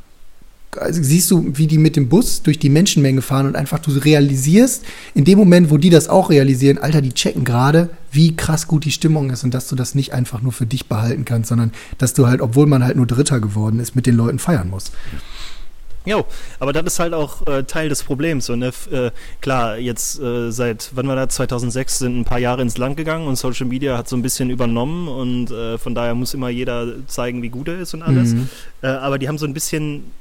also 0.81 1.03
siehst 1.03 1.31
du, 1.31 1.53
wie 1.55 1.67
die 1.67 1.77
mit 1.77 1.97
dem 1.97 2.09
Bus 2.09 2.43
durch 2.43 2.59
die 2.59 2.71
Menschenmenge 2.71 3.21
fahren 3.21 3.47
und 3.47 3.57
einfach 3.57 3.79
du 3.79 3.91
realisierst, 3.91 4.85
in 5.13 5.27
dem 5.27 5.39
Moment, 5.39 5.71
wo 5.71 5.77
die 5.77 5.91
das 5.91 6.09
auch 6.09 6.31
realisieren, 6.31 6.79
Alter, 6.79 7.03
die 7.03 7.13
checken 7.13 7.45
gerade, 7.45 7.91
wie 8.11 8.37
krass 8.37 8.67
gut 8.69 8.87
die 8.87 8.91
Stimmung 8.91 9.29
ist 9.29 9.45
und 9.45 9.53
dass 9.53 9.69
du 9.69 9.77
das 9.77 9.95
nicht 9.95 10.15
einfach 10.15 10.41
nur 10.41 10.53
für 10.53 10.65
dich 10.65 10.87
behalten 10.87 11.27
kannst, 11.27 11.51
sondern 11.51 11.73
dass 11.99 12.15
du 12.15 12.27
halt, 12.27 12.41
obwohl 12.41 12.67
man 12.67 12.83
halt 12.83 12.97
nur 12.97 13.07
Dritter 13.07 13.39
geworden 13.39 13.81
ist, 13.81 13.95
mit 13.95 14.07
den 14.07 14.17
Leuten 14.17 14.39
feiern 14.39 14.71
musst. 14.71 14.93
Jo, 16.05 16.25
aber 16.59 16.73
das 16.73 16.85
ist 16.85 16.99
halt 16.99 17.15
auch 17.15 17.47
äh, 17.47 17.63
Teil 17.63 17.89
des 17.89 18.03
Problems. 18.03 18.47
So, 18.47 18.57
ne? 18.57 18.73
äh, 18.91 19.11
klar, 19.41 19.79
jetzt 19.79 20.19
äh, 20.21 20.51
seit, 20.51 20.91
wann 20.95 21.07
war 21.07 21.17
das, 21.17 21.35
2006 21.37 21.99
sind 21.99 22.21
ein 22.21 22.25
paar 22.25 22.39
Jahre 22.39 22.63
ins 22.63 22.77
Land 22.77 22.97
gegangen 22.97 23.27
und 23.27 23.37
Social 23.37 23.67
Media 23.67 23.97
hat 23.97 24.09
so 24.09 24.17
ein 24.17 24.23
bisschen 24.23 24.51
übernommen 24.51 25.09
und 25.09 25.51
äh, 25.51 25.79
von 25.79 25.95
daher 25.95 26.15
muss 26.15 26.35
immer 26.35 26.49
jeder 26.49 27.07
zeigen, 27.07 27.43
wie 27.43 27.51
gut 27.51 27.69
er 27.69 27.79
ist 27.79 27.95
und 27.95 28.03
alles. 28.03 28.35
Mhm. 28.35 28.49
Äh, 28.83 28.89
aber 28.89 29.19
die 29.19 29.29
haben 29.29 29.39
so 29.39 29.47
ein 29.47 29.55
bisschen 29.55 30.13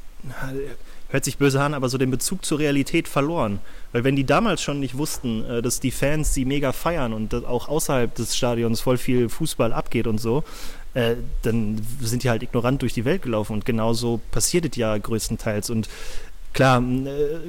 hört 1.12 1.26
sich 1.26 1.38
böse 1.38 1.62
an, 1.62 1.74
aber 1.74 1.89
so 1.89 1.97
den 1.97 2.10
Bezug 2.10 2.43
zur 2.43 2.60
Realität 2.60 3.08
verloren. 3.08 3.60
Weil 3.91 4.04
wenn 4.04 4.15
die 4.15 4.24
damals 4.24 4.62
schon 4.62 4.80
nicht 4.80 4.97
wussten, 4.97 5.45
äh, 5.45 5.62
dass 5.62 5.80
die 5.80 5.91
Fans 5.91 6.34
sie 6.34 6.45
mega 6.45 6.71
feiern 6.71 7.13
und 7.13 7.34
auch 7.45 7.67
außerhalb 7.67 8.13
des 8.15 8.36
Stadions 8.36 8.82
voll 8.82 8.97
viel 8.97 9.30
Fußball 9.30 9.74
abgeht 9.74 10.08
und 10.08 10.19
so, 10.19 10.43
äh, 10.93 11.15
dann 11.43 11.82
sind 12.02 12.24
die 12.24 12.30
halt 12.30 12.43
ignorant 12.43 12.82
durch 12.82 12.93
die 12.93 13.06
Welt 13.06 13.21
gelaufen 13.21 13.54
und 13.54 13.65
genauso 13.65 14.19
passiert 14.32 14.65
es 14.65 14.76
ja 14.76 14.97
größtenteils. 14.97 15.69
Und 15.69 15.89
klar, 16.54 16.82
äh, 16.82 17.39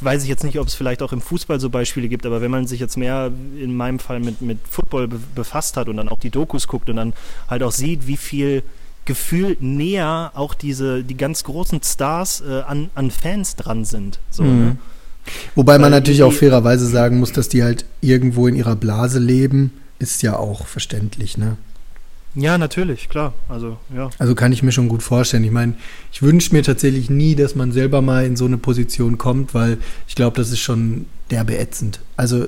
weiß 0.00 0.22
ich 0.22 0.28
jetzt 0.28 0.44
nicht, 0.44 0.58
ob 0.58 0.66
es 0.66 0.74
vielleicht 0.74 1.02
auch 1.02 1.12
im 1.12 1.20
Fußball 1.20 1.60
so 1.60 1.70
Beispiele 1.70 2.08
gibt, 2.08 2.26
aber 2.26 2.40
wenn 2.40 2.50
man 2.50 2.66
sich 2.66 2.80
jetzt 2.80 2.96
mehr 2.96 3.30
in 3.56 3.76
meinem 3.76 3.98
Fall 3.98 4.20
mit, 4.20 4.40
mit 4.40 4.58
Football 4.68 5.08
befasst 5.34 5.76
hat 5.76 5.88
und 5.88 5.96
dann 5.96 6.08
auch 6.08 6.18
die 6.18 6.30
Dokus 6.30 6.66
guckt 6.66 6.90
und 6.90 6.96
dann 6.96 7.12
halt 7.48 7.62
auch 7.62 7.72
sieht, 7.72 8.06
wie 8.06 8.16
viel 8.16 8.62
Gefühl 9.06 9.56
näher 9.60 10.32
auch 10.34 10.54
diese, 10.54 11.02
die 11.02 11.16
ganz 11.16 11.44
großen 11.44 11.82
Stars 11.82 12.42
äh, 12.46 12.60
an, 12.60 12.90
an 12.94 13.10
Fans 13.10 13.56
dran 13.56 13.84
sind. 13.84 14.18
So, 14.30 14.42
mhm. 14.42 14.58
ne? 14.58 14.76
Wobei 15.54 15.72
Weil 15.72 15.80
man 15.80 15.90
natürlich 15.90 16.22
auch 16.22 16.32
fairerweise 16.32 16.86
sagen 16.86 17.18
muss, 17.18 17.32
dass 17.32 17.48
die 17.48 17.64
halt 17.64 17.84
irgendwo 18.00 18.46
in 18.46 18.54
ihrer 18.54 18.76
Blase 18.76 19.18
leben, 19.18 19.72
ist 19.98 20.22
ja 20.22 20.36
auch 20.36 20.66
verständlich, 20.66 21.36
ne? 21.36 21.56
Ja, 22.36 22.58
natürlich, 22.58 23.08
klar. 23.08 23.32
Also, 23.48 23.78
ja. 23.94 24.10
Also 24.18 24.34
kann 24.34 24.52
ich 24.52 24.62
mir 24.62 24.70
schon 24.70 24.88
gut 24.88 25.02
vorstellen. 25.02 25.42
Ich 25.42 25.50
meine, 25.50 25.74
ich 26.12 26.22
wünsche 26.22 26.54
mir 26.54 26.62
tatsächlich 26.62 27.08
nie, 27.08 27.34
dass 27.34 27.54
man 27.54 27.72
selber 27.72 28.02
mal 28.02 28.26
in 28.26 28.36
so 28.36 28.44
eine 28.44 28.58
Position 28.58 29.16
kommt, 29.16 29.54
weil 29.54 29.78
ich 30.06 30.14
glaube, 30.14 30.36
das 30.36 30.50
ist 30.50 30.60
schon 30.60 31.06
derbe 31.30 31.58
ätzend. 31.58 32.00
Also 32.16 32.46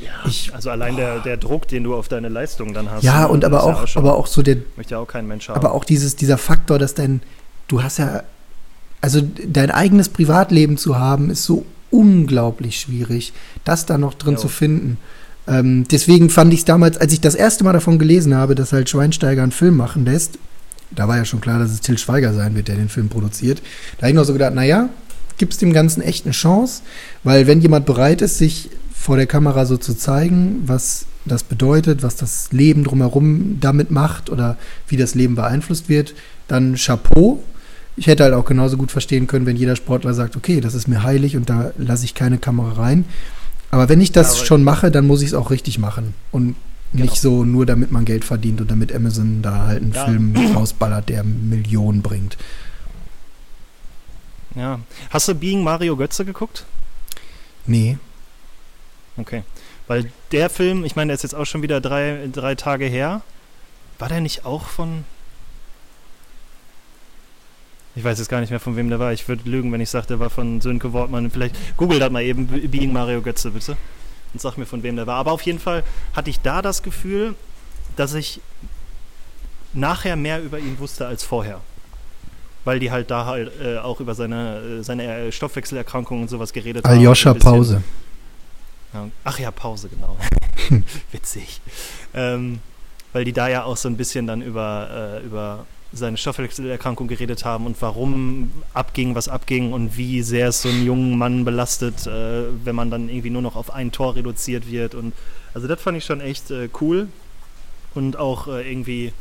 ja, 0.00 0.28
ich, 0.28 0.54
also 0.54 0.70
allein 0.70 0.96
der, 0.96 1.20
der 1.20 1.36
Druck, 1.36 1.68
den 1.68 1.84
du 1.84 1.94
auf 1.94 2.08
deine 2.08 2.28
Leistung 2.28 2.74
dann 2.74 2.90
hast. 2.90 3.04
Ja, 3.04 3.26
und 3.26 3.44
aber 3.44 3.64
auch, 3.64 3.68
ja 3.68 3.84
auch 3.84 3.96
aber 3.96 4.16
auch 4.16 4.26
so 4.26 4.42
der. 4.42 4.56
Möchte 4.76 4.94
ja 4.94 4.98
auch 4.98 5.06
kein 5.06 5.26
Mensch 5.26 5.48
haben. 5.48 5.56
Aber 5.56 5.72
auch 5.72 5.84
dieses, 5.84 6.16
dieser 6.16 6.38
Faktor, 6.38 6.78
dass 6.78 6.94
dein, 6.94 7.20
du 7.68 7.82
hast 7.82 7.98
ja, 7.98 8.22
also 9.00 9.20
dein 9.46 9.70
eigenes 9.70 10.08
Privatleben 10.08 10.78
zu 10.78 10.98
haben, 10.98 11.30
ist 11.30 11.44
so 11.44 11.64
unglaublich 11.90 12.80
schwierig, 12.80 13.32
das 13.64 13.86
da 13.86 13.98
noch 13.98 14.14
drin 14.14 14.34
jo. 14.34 14.40
zu 14.40 14.48
finden. 14.48 14.98
Ähm, 15.48 15.86
deswegen 15.90 16.30
fand 16.30 16.52
ich 16.52 16.60
es 16.60 16.64
damals, 16.64 16.96
als 16.96 17.12
ich 17.12 17.20
das 17.20 17.34
erste 17.34 17.64
Mal 17.64 17.72
davon 17.72 17.98
gelesen 17.98 18.34
habe, 18.34 18.54
dass 18.54 18.72
halt 18.72 18.90
Schweinsteiger 18.90 19.42
einen 19.42 19.52
Film 19.52 19.76
machen 19.76 20.04
lässt, 20.04 20.38
da 20.90 21.08
war 21.08 21.16
ja 21.16 21.24
schon 21.24 21.40
klar, 21.40 21.58
dass 21.58 21.70
es 21.70 21.80
Till 21.80 21.98
Schweiger 21.98 22.32
sein 22.32 22.54
wird, 22.54 22.68
der 22.68 22.76
den 22.76 22.88
Film 22.88 23.08
produziert. 23.08 23.60
Da 23.98 24.02
habe 24.02 24.10
ich 24.10 24.14
noch 24.14 24.24
so 24.24 24.32
gedacht, 24.32 24.54
naja, 24.54 24.88
gibt 25.38 25.52
es 25.52 25.58
dem 25.58 25.72
Ganzen 25.72 26.00
echt 26.00 26.24
eine 26.24 26.32
Chance, 26.32 26.82
weil 27.22 27.46
wenn 27.46 27.60
jemand 27.60 27.86
bereit 27.86 28.22
ist, 28.22 28.38
sich 28.38 28.70
vor 28.98 29.16
der 29.16 29.26
Kamera 29.26 29.66
so 29.66 29.76
zu 29.76 29.94
zeigen, 29.94 30.62
was 30.66 31.06
das 31.24 31.42
bedeutet, 31.42 32.02
was 32.02 32.16
das 32.16 32.50
Leben 32.52 32.84
drumherum 32.84 33.58
damit 33.60 33.90
macht 33.90 34.30
oder 34.30 34.56
wie 34.88 34.96
das 34.96 35.14
Leben 35.14 35.34
beeinflusst 35.34 35.88
wird, 35.88 36.14
dann 36.48 36.74
Chapeau. 36.74 37.42
Ich 37.96 38.06
hätte 38.06 38.24
halt 38.24 38.34
auch 38.34 38.44
genauso 38.44 38.76
gut 38.76 38.90
verstehen 38.90 39.26
können, 39.26 39.46
wenn 39.46 39.56
jeder 39.56 39.76
Sportler 39.76 40.14
sagt, 40.14 40.36
okay, 40.36 40.60
das 40.60 40.74
ist 40.74 40.86
mir 40.88 41.02
heilig 41.02 41.36
und 41.36 41.48
da 41.48 41.72
lasse 41.78 42.04
ich 42.04 42.14
keine 42.14 42.38
Kamera 42.38 42.72
rein. 42.72 43.04
Aber 43.70 43.88
wenn 43.88 44.00
ich 44.00 44.12
das 44.12 44.38
ja, 44.38 44.44
schon 44.44 44.64
mache, 44.64 44.90
dann 44.90 45.06
muss 45.06 45.22
ich 45.22 45.28
es 45.28 45.34
auch 45.34 45.50
richtig 45.50 45.78
machen. 45.78 46.14
Und 46.30 46.56
genau. 46.92 47.04
nicht 47.04 47.20
so 47.20 47.44
nur, 47.44 47.66
damit 47.66 47.90
man 47.92 48.04
Geld 48.04 48.24
verdient 48.24 48.60
und 48.60 48.70
damit 48.70 48.94
Amazon 48.94 49.42
da 49.42 49.66
halt 49.66 49.82
einen 49.82 49.92
ja. 49.92 50.04
Film 50.04 50.34
rausballert, 50.54 51.08
der 51.08 51.24
Millionen 51.24 52.02
bringt. 52.02 52.36
Ja. 54.54 54.80
Hast 55.10 55.28
du 55.28 55.34
Being 55.34 55.62
Mario 55.62 55.96
Götze 55.96 56.24
geguckt? 56.24 56.64
Nee. 57.66 57.98
Okay. 59.16 59.42
Weil 59.86 60.10
der 60.32 60.50
Film, 60.50 60.84
ich 60.84 60.96
meine, 60.96 61.08
der 61.08 61.14
ist 61.14 61.22
jetzt 61.22 61.34
auch 61.34 61.44
schon 61.44 61.62
wieder 61.62 61.80
drei, 61.80 62.28
drei 62.32 62.54
Tage 62.54 62.86
her. 62.86 63.22
War 63.98 64.08
der 64.08 64.20
nicht 64.20 64.44
auch 64.44 64.66
von. 64.66 65.04
Ich 67.94 68.04
weiß 68.04 68.18
jetzt 68.18 68.28
gar 68.28 68.40
nicht 68.40 68.50
mehr, 68.50 68.60
von 68.60 68.76
wem 68.76 68.90
der 68.90 68.98
war. 68.98 69.12
Ich 69.12 69.26
würde 69.26 69.48
lügen, 69.48 69.72
wenn 69.72 69.80
ich 69.80 69.88
sage, 69.88 70.06
der 70.06 70.20
war 70.20 70.28
von 70.28 70.60
Sönke 70.60 70.92
Wortmann. 70.92 71.30
Vielleicht 71.30 71.56
google 71.78 71.98
das 71.98 72.10
mal 72.10 72.22
eben, 72.22 72.46
Being 72.46 72.92
Mario 72.92 73.22
Götze, 73.22 73.50
bitte. 73.52 73.76
Und 74.34 74.40
sag 74.40 74.58
mir, 74.58 74.66
von 74.66 74.82
wem 74.82 74.96
der 74.96 75.06
war. 75.06 75.16
Aber 75.16 75.32
auf 75.32 75.42
jeden 75.42 75.58
Fall 75.58 75.82
hatte 76.14 76.28
ich 76.28 76.40
da 76.40 76.60
das 76.60 76.82
Gefühl, 76.82 77.34
dass 77.96 78.12
ich 78.12 78.40
nachher 79.72 80.16
mehr 80.16 80.42
über 80.42 80.58
ihn 80.58 80.78
wusste 80.78 81.06
als 81.06 81.24
vorher. 81.24 81.60
Weil 82.64 82.80
die 82.80 82.90
halt 82.90 83.10
da 83.10 83.24
halt 83.24 83.52
äh, 83.62 83.78
auch 83.78 84.00
über 84.00 84.14
seine, 84.14 84.58
äh, 84.58 84.82
seine 84.82 85.32
Stoffwechselerkrankungen 85.32 86.24
und 86.24 86.28
sowas 86.28 86.52
geredet 86.52 86.84
Aljoscha 86.84 87.30
haben. 87.30 87.36
Aljoscha 87.36 87.50
Pause. 87.56 87.82
Ach 89.24 89.38
ja, 89.38 89.50
Pause, 89.50 89.88
genau. 89.88 90.16
Witzig. 91.12 91.60
Ähm, 92.14 92.60
weil 93.12 93.24
die 93.24 93.32
da 93.32 93.48
ja 93.48 93.64
auch 93.64 93.76
so 93.76 93.88
ein 93.88 93.96
bisschen 93.96 94.26
dann 94.26 94.42
über, 94.42 95.20
äh, 95.22 95.26
über 95.26 95.66
seine 95.92 96.16
Stoffwechselerkrankung 96.16 97.08
geredet 97.08 97.44
haben 97.44 97.66
und 97.66 97.80
warum 97.80 98.50
abging, 98.74 99.14
was 99.14 99.28
abging 99.28 99.72
und 99.72 99.96
wie 99.96 100.22
sehr 100.22 100.48
es 100.48 100.62
so 100.62 100.68
einen 100.68 100.84
jungen 100.84 101.16
Mann 101.16 101.44
belastet, 101.44 102.06
äh, 102.06 102.44
wenn 102.64 102.74
man 102.74 102.90
dann 102.90 103.08
irgendwie 103.08 103.30
nur 103.30 103.42
noch 103.42 103.56
auf 103.56 103.72
ein 103.72 103.92
Tor 103.92 104.16
reduziert 104.16 104.70
wird. 104.70 104.94
Und 104.94 105.14
also 105.54 105.68
das 105.68 105.80
fand 105.80 105.96
ich 105.96 106.04
schon 106.04 106.20
echt 106.20 106.50
äh, 106.50 106.68
cool 106.80 107.08
und 107.94 108.16
auch 108.16 108.48
äh, 108.48 108.70
irgendwie 108.70 109.12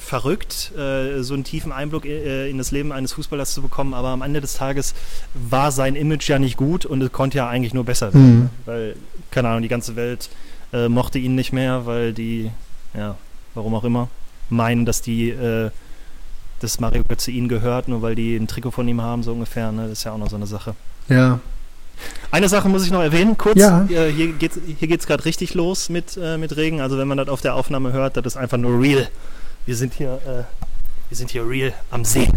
verrückt, 0.00 0.72
äh, 0.76 1.22
so 1.22 1.34
einen 1.34 1.44
tiefen 1.44 1.72
Einblick 1.72 2.04
äh, 2.04 2.48
in 2.50 2.58
das 2.58 2.70
Leben 2.70 2.92
eines 2.92 3.12
Fußballers 3.12 3.54
zu 3.54 3.62
bekommen, 3.62 3.94
aber 3.94 4.08
am 4.08 4.22
Ende 4.22 4.40
des 4.40 4.54
Tages 4.54 4.94
war 5.34 5.70
sein 5.70 5.94
Image 5.94 6.28
ja 6.28 6.38
nicht 6.38 6.56
gut 6.56 6.86
und 6.86 7.02
es 7.02 7.12
konnte 7.12 7.38
ja 7.38 7.48
eigentlich 7.48 7.74
nur 7.74 7.84
besser 7.84 8.12
werden. 8.12 8.40
Mhm. 8.40 8.50
Weil, 8.64 8.96
keine 9.30 9.48
Ahnung, 9.48 9.62
die 9.62 9.68
ganze 9.68 9.96
Welt 9.96 10.30
äh, 10.72 10.88
mochte 10.88 11.18
ihn 11.18 11.34
nicht 11.34 11.52
mehr, 11.52 11.86
weil 11.86 12.12
die, 12.12 12.50
ja, 12.94 13.16
warum 13.54 13.74
auch 13.74 13.84
immer, 13.84 14.08
meinen, 14.48 14.86
dass 14.86 15.02
die, 15.02 15.30
äh, 15.30 15.70
dass 16.60 16.80
Mario 16.80 17.02
Götze 17.04 17.30
ihnen 17.30 17.48
gehört, 17.48 17.88
nur 17.88 18.02
weil 18.02 18.14
die 18.14 18.36
ein 18.36 18.48
Trikot 18.48 18.72
von 18.72 18.88
ihm 18.88 19.00
haben, 19.00 19.22
so 19.22 19.32
ungefähr. 19.32 19.70
Ne? 19.72 19.82
Das 19.82 19.92
ist 19.92 20.04
ja 20.04 20.12
auch 20.12 20.18
noch 20.18 20.30
so 20.30 20.36
eine 20.36 20.46
Sache. 20.46 20.74
Ja. 21.08 21.40
Eine 22.30 22.48
Sache 22.48 22.68
muss 22.68 22.84
ich 22.84 22.90
noch 22.90 23.02
erwähnen, 23.02 23.36
kurz. 23.36 23.58
Ja. 23.58 23.84
Hier 23.86 24.32
geht 24.32 25.00
es 25.00 25.06
gerade 25.06 25.24
richtig 25.24 25.54
los 25.54 25.88
mit, 25.88 26.18
äh, 26.20 26.38
mit 26.38 26.56
Regen. 26.56 26.80
Also 26.80 26.96
wenn 26.98 27.08
man 27.08 27.18
das 27.18 27.28
auf 27.28 27.42
der 27.42 27.54
Aufnahme 27.54 27.92
hört, 27.92 28.16
das 28.16 28.24
ist 28.24 28.36
einfach 28.36 28.56
nur 28.56 28.80
real 28.80 29.08
wir 29.66 29.76
sind 29.76 29.94
hier, 29.94 30.20
äh, 30.26 30.44
wir 31.08 31.16
sind 31.16 31.30
hier 31.30 31.48
real 31.48 31.72
am 31.90 32.04
See. 32.04 32.28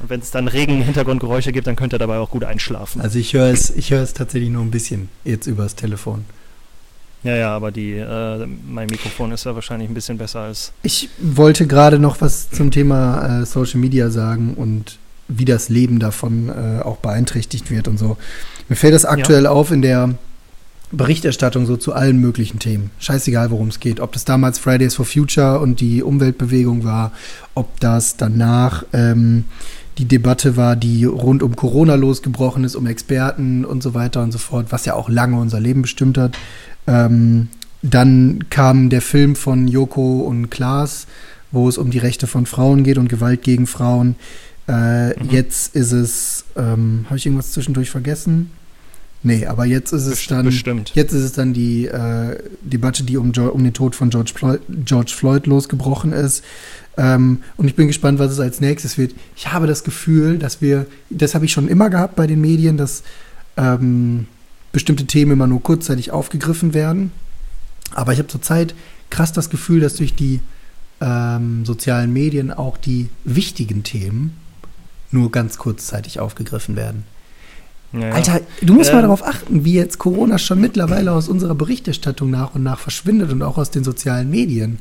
Und 0.00 0.10
wenn 0.10 0.20
es 0.20 0.30
dann 0.30 0.48
Regen, 0.48 0.82
Hintergrundgeräusche 0.82 1.52
gibt, 1.52 1.66
dann 1.66 1.76
könnt 1.76 1.92
ihr 1.92 1.98
dabei 1.98 2.18
auch 2.18 2.30
gut 2.30 2.44
einschlafen. 2.44 3.00
Also 3.00 3.18
ich 3.18 3.32
höre 3.32 3.50
es, 3.50 3.70
ich 3.70 3.90
höre 3.90 4.02
es 4.02 4.12
tatsächlich 4.12 4.50
nur 4.50 4.62
ein 4.62 4.70
bisschen 4.70 5.08
jetzt 5.24 5.46
übers 5.46 5.74
Telefon. 5.76 6.24
Ja, 7.22 7.36
ja, 7.36 7.56
aber 7.56 7.72
die, 7.72 7.92
äh, 7.92 8.46
mein 8.66 8.86
Mikrofon 8.88 9.32
ist 9.32 9.44
ja 9.44 9.54
wahrscheinlich 9.54 9.88
ein 9.88 9.94
bisschen 9.94 10.18
besser 10.18 10.40
als. 10.40 10.72
Ich 10.82 11.08
wollte 11.18 11.66
gerade 11.66 11.98
noch 11.98 12.20
was 12.20 12.50
zum 12.50 12.70
Thema 12.70 13.40
äh, 13.40 13.46
Social 13.46 13.80
Media 13.80 14.10
sagen 14.10 14.54
und 14.54 14.98
wie 15.28 15.46
das 15.46 15.70
Leben 15.70 16.00
davon 16.00 16.50
äh, 16.50 16.82
auch 16.82 16.98
beeinträchtigt 16.98 17.70
wird 17.70 17.88
und 17.88 17.98
so. 17.98 18.18
Mir 18.68 18.76
fällt 18.76 18.94
das 18.94 19.06
aktuell 19.06 19.44
ja. 19.44 19.50
auf 19.50 19.70
in 19.70 19.80
der 19.80 20.14
Berichterstattung 20.96 21.66
so 21.66 21.76
zu 21.76 21.92
allen 21.92 22.18
möglichen 22.20 22.58
Themen. 22.58 22.90
Scheißegal, 22.98 23.50
worum 23.50 23.68
es 23.68 23.80
geht. 23.80 24.00
Ob 24.00 24.12
das 24.12 24.24
damals 24.24 24.58
Fridays 24.58 24.94
for 24.94 25.04
Future 25.04 25.60
und 25.60 25.80
die 25.80 26.02
Umweltbewegung 26.02 26.84
war, 26.84 27.12
ob 27.54 27.80
das 27.80 28.16
danach 28.16 28.84
ähm, 28.92 29.44
die 29.98 30.06
Debatte 30.06 30.56
war, 30.56 30.76
die 30.76 31.04
rund 31.04 31.42
um 31.42 31.56
Corona 31.56 31.94
losgebrochen 31.94 32.64
ist, 32.64 32.74
um 32.74 32.86
Experten 32.86 33.64
und 33.64 33.82
so 33.82 33.94
weiter 33.94 34.22
und 34.22 34.32
so 34.32 34.38
fort, 34.38 34.66
was 34.70 34.84
ja 34.84 34.94
auch 34.94 35.08
lange 35.08 35.38
unser 35.38 35.60
Leben 35.60 35.82
bestimmt 35.82 36.18
hat. 36.18 36.36
Ähm, 36.86 37.48
dann 37.82 38.46
kam 38.50 38.88
der 38.88 39.02
Film 39.02 39.36
von 39.36 39.68
Joko 39.68 40.20
und 40.20 40.50
Klaas, 40.50 41.06
wo 41.52 41.68
es 41.68 41.78
um 41.78 41.90
die 41.90 41.98
Rechte 41.98 42.26
von 42.26 42.46
Frauen 42.46 42.82
geht 42.82 42.98
und 42.98 43.08
Gewalt 43.08 43.42
gegen 43.42 43.66
Frauen. 43.66 44.16
Äh, 44.66 45.08
mhm. 45.08 45.30
Jetzt 45.30 45.76
ist 45.76 45.92
es, 45.92 46.44
ähm, 46.56 47.04
habe 47.06 47.18
ich 47.18 47.26
irgendwas 47.26 47.52
zwischendurch 47.52 47.90
vergessen? 47.90 48.50
Nee, 49.26 49.46
aber 49.46 49.64
jetzt 49.64 49.92
ist 49.92 50.04
es 50.04 50.26
dann, 50.26 50.44
Bestimmt. 50.44 50.92
jetzt 50.94 51.14
ist 51.14 51.22
es 51.22 51.32
dann 51.32 51.54
die 51.54 51.86
äh, 51.86 52.38
Debatte, 52.60 53.04
die 53.04 53.16
um, 53.16 53.32
um, 53.32 53.64
den 53.64 53.72
Tod 53.72 53.96
von 53.96 54.10
George 54.10 54.32
Floyd, 54.34 54.60
George 54.84 55.12
Floyd 55.16 55.46
losgebrochen 55.46 56.12
ist. 56.12 56.44
Ähm, 56.98 57.38
und 57.56 57.66
ich 57.66 57.74
bin 57.74 57.86
gespannt, 57.86 58.18
was 58.18 58.32
es 58.32 58.38
als 58.38 58.60
nächstes 58.60 58.98
wird. 58.98 59.14
Ich 59.34 59.50
habe 59.50 59.66
das 59.66 59.82
Gefühl, 59.82 60.38
dass 60.38 60.60
wir, 60.60 60.86
das 61.08 61.34
habe 61.34 61.46
ich 61.46 61.52
schon 61.52 61.68
immer 61.68 61.88
gehabt 61.88 62.16
bei 62.16 62.26
den 62.26 62.42
Medien, 62.42 62.76
dass 62.76 63.02
ähm, 63.56 64.26
bestimmte 64.72 65.06
Themen 65.06 65.32
immer 65.32 65.46
nur 65.46 65.62
kurzzeitig 65.62 66.10
aufgegriffen 66.10 66.74
werden. 66.74 67.10
Aber 67.94 68.12
ich 68.12 68.18
habe 68.18 68.28
zurzeit 68.28 68.74
krass 69.08 69.32
das 69.32 69.48
Gefühl, 69.48 69.80
dass 69.80 69.96
durch 69.96 70.14
die 70.14 70.40
ähm, 71.00 71.64
sozialen 71.64 72.12
Medien 72.12 72.52
auch 72.52 72.76
die 72.76 73.08
wichtigen 73.24 73.84
Themen 73.84 74.36
nur 75.10 75.30
ganz 75.30 75.56
kurzzeitig 75.56 76.20
aufgegriffen 76.20 76.76
werden. 76.76 77.04
Ja, 77.98 78.10
Alter, 78.10 78.40
du 78.60 78.74
musst 78.74 78.90
ähm, 78.90 78.96
mal 78.96 79.02
darauf 79.02 79.24
achten, 79.24 79.64
wie 79.64 79.74
jetzt 79.74 79.98
Corona 79.98 80.38
schon 80.38 80.60
mittlerweile 80.60 81.12
aus 81.12 81.28
unserer 81.28 81.54
Berichterstattung 81.54 82.30
nach 82.30 82.54
und 82.54 82.62
nach 82.62 82.78
verschwindet 82.78 83.30
und 83.30 83.42
auch 83.42 83.56
aus 83.56 83.70
den 83.70 83.84
sozialen 83.84 84.30
Medien. 84.30 84.80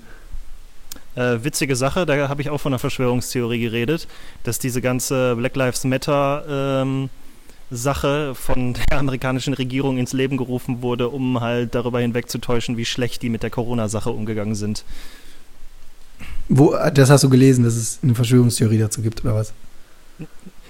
Äh, 1.15 1.43
witzige 1.43 1.75
Sache, 1.75 2.07
da 2.07 2.27
habe 2.27 2.41
ich 2.41 2.49
auch 2.49 2.57
von 2.59 2.73
einer 2.73 2.79
Verschwörungstheorie 2.79 3.59
geredet, 3.61 4.07
dass 4.43 4.57
diese 4.57 4.81
ganze 4.81 5.35
Black 5.35 5.55
Lives 5.55 5.83
Matter 5.83 6.81
ähm, 6.81 7.09
Sache 7.69 8.33
von 8.33 8.73
der 8.73 8.97
amerikanischen 8.99 9.53
Regierung 9.53 9.97
ins 9.97 10.13
Leben 10.13 10.37
gerufen 10.37 10.81
wurde, 10.81 11.09
um 11.09 11.39
halt 11.39 11.75
darüber 11.75 11.99
hinwegzutäuschen, 11.99 12.77
wie 12.77 12.85
schlecht 12.85 13.21
die 13.21 13.29
mit 13.29 13.43
der 13.43 13.51
Corona-Sache 13.51 14.09
umgegangen 14.09 14.55
sind. 14.55 14.83
Wo, 16.49 16.75
das 16.93 17.09
hast 17.09 17.23
du 17.23 17.29
gelesen, 17.29 17.63
dass 17.63 17.75
es 17.75 17.99
eine 18.01 18.15
Verschwörungstheorie 18.15 18.79
dazu 18.79 19.01
gibt, 19.01 19.23
oder 19.23 19.35
was? 19.35 19.53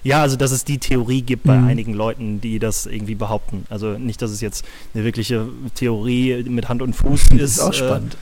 Ja, 0.03 0.21
also 0.21 0.35
dass 0.35 0.51
es 0.51 0.65
die 0.65 0.77
Theorie 0.77 1.21
gibt 1.21 1.43
bei 1.43 1.57
mhm. 1.57 1.67
einigen 1.67 1.93
Leuten, 1.93 2.41
die 2.41 2.59
das 2.59 2.85
irgendwie 2.85 3.15
behaupten. 3.15 3.65
Also 3.69 3.97
nicht, 3.97 4.21
dass 4.21 4.31
es 4.31 4.41
jetzt 4.41 4.65
eine 4.93 5.03
wirkliche 5.03 5.47
Theorie 5.75 6.43
mit 6.43 6.67
Hand 6.69 6.81
und 6.81 6.93
Fuß 6.93 7.21
ist. 7.31 7.31
Das 7.31 7.51
ist 7.51 7.59
auch 7.59 7.69
äh, 7.69 7.73
spannend. 7.73 8.17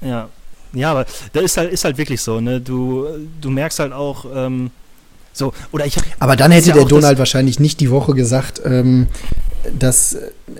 Ja. 0.00 0.28
Ja, 0.72 0.92
aber 0.92 1.04
da 1.32 1.40
ist 1.40 1.56
halt, 1.56 1.72
ist 1.72 1.84
halt 1.84 1.98
wirklich 1.98 2.20
so, 2.22 2.40
ne? 2.40 2.60
Du, 2.60 3.06
du 3.40 3.50
merkst 3.50 3.80
halt 3.80 3.92
auch, 3.92 4.24
ähm, 4.32 4.70
so, 5.32 5.52
oder 5.72 5.86
ich 5.86 5.96
Aber 6.18 6.36
dann 6.36 6.50
hätte 6.50 6.68
ja 6.68 6.74
der 6.74 6.84
Donald 6.84 7.18
wahrscheinlich 7.18 7.60
nicht 7.60 7.80
die 7.80 7.90
Woche 7.90 8.14
gesagt, 8.14 8.60
ähm, 8.64 9.08
dass, 9.78 10.16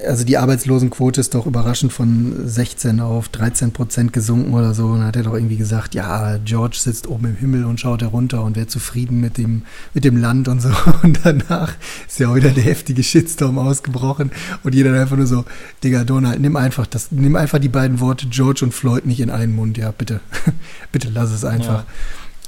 also 0.07 0.25
die 0.25 0.37
Arbeitslosenquote 0.37 1.21
ist 1.21 1.35
doch 1.35 1.47
überraschend 1.47 1.93
von 1.93 2.47
16 2.47 3.01
auf 3.01 3.29
13 3.29 3.73
Prozent 3.73 4.13
gesunken 4.13 4.53
oder 4.53 4.75
so. 4.75 4.87
Und 4.87 4.99
dann 4.99 5.07
hat 5.07 5.17
er 5.17 5.23
doch 5.23 5.35
irgendwie 5.35 5.57
gesagt, 5.57 5.95
ja, 5.95 6.39
George 6.45 6.77
sitzt 6.79 7.07
oben 7.09 7.27
im 7.27 7.37
Himmel 7.37 7.65
und 7.65 7.81
schaut 7.81 8.03
herunter 8.03 8.45
und 8.45 8.57
wäre 8.57 8.67
zufrieden 8.67 9.21
mit 9.21 9.39
dem, 9.39 9.63
mit 9.95 10.05
dem 10.05 10.17
Land 10.17 10.49
und 10.49 10.61
so. 10.61 10.71
Und 11.03 11.21
danach 11.25 11.75
ist 12.07 12.19
ja 12.19 12.35
wieder 12.35 12.51
der 12.51 12.65
heftige 12.65 13.03
Shitstorm 13.03 13.59
ausgebrochen 13.59 14.31
und 14.63 14.75
jeder 14.75 14.93
einfach 15.01 15.17
nur 15.17 15.27
so, 15.27 15.45
Digga, 15.83 16.05
Donald, 16.05 16.41
nimm 16.41 16.57
einfach 16.57 16.87
das, 16.87 17.11
nimm 17.11 17.37
einfach 17.37 17.59
die 17.59 17.69
beiden 17.69 18.01
Worte 18.01 18.27
George 18.27 18.65
und 18.65 18.75
Floyd 18.75 19.07
nicht 19.07 19.21
in 19.21 19.31
einen 19.31 19.55
Mund, 19.55 19.79
ja, 19.79 19.93
bitte. 19.93 20.21
bitte 20.93 21.09
lass 21.09 21.31
es 21.31 21.45
einfach. 21.45 21.85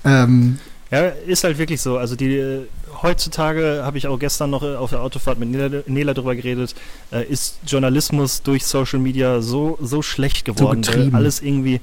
Ja. 0.05 0.25
Ähm, 0.25 0.59
ja, 0.93 1.09
ist 1.27 1.43
halt 1.43 1.59
wirklich 1.59 1.81
so. 1.81 1.97
Also 1.97 2.17
die 2.17 2.67
heutzutage 3.03 3.81
habe 3.83 3.99
ich 3.99 4.07
auch 4.07 4.19
gestern 4.19 4.51
noch 4.51 4.63
äh, 4.63 4.77
auf 4.77 4.91
der 4.91 5.01
Autofahrt 5.01 5.39
mit 5.39 5.49
Nela, 5.49 5.83
Nela 5.87 6.15
drüber 6.15 6.37
geredet, 6.37 6.75
äh, 7.11 7.25
ist 7.25 7.59
Journalismus 7.67 8.43
durch 8.43 8.65
Social 8.67 8.99
Media 8.99 9.41
so 9.41 9.79
so 9.81 10.03
schlecht 10.03 10.45
geworden, 10.45 10.83
so 10.83 10.93
weil 10.93 11.15
alles 11.15 11.41
irgendwie 11.41 11.81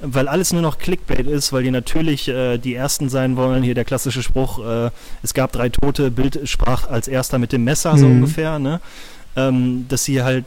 weil 0.00 0.28
alles 0.28 0.52
nur 0.52 0.60
noch 0.60 0.76
Clickbait 0.78 1.26
ist, 1.26 1.54
weil 1.54 1.62
die 1.62 1.70
natürlich 1.70 2.28
äh, 2.28 2.58
die 2.58 2.74
Ersten 2.74 3.08
sein 3.08 3.36
wollen. 3.36 3.62
Hier 3.62 3.74
der 3.74 3.86
klassische 3.86 4.22
Spruch, 4.22 4.58
äh, 4.58 4.90
es 5.22 5.32
gab 5.32 5.52
drei 5.52 5.70
Tote, 5.70 6.10
Bild 6.10 6.40
sprach 6.44 6.88
als 6.88 7.08
Erster 7.08 7.38
mit 7.38 7.52
dem 7.52 7.64
Messer, 7.64 7.94
mhm. 7.94 7.98
so 7.98 8.06
ungefähr, 8.06 8.58
ne? 8.58 8.80
Ähm, 9.36 9.86
dass 9.88 10.04
sie 10.04 10.22
halt 10.22 10.44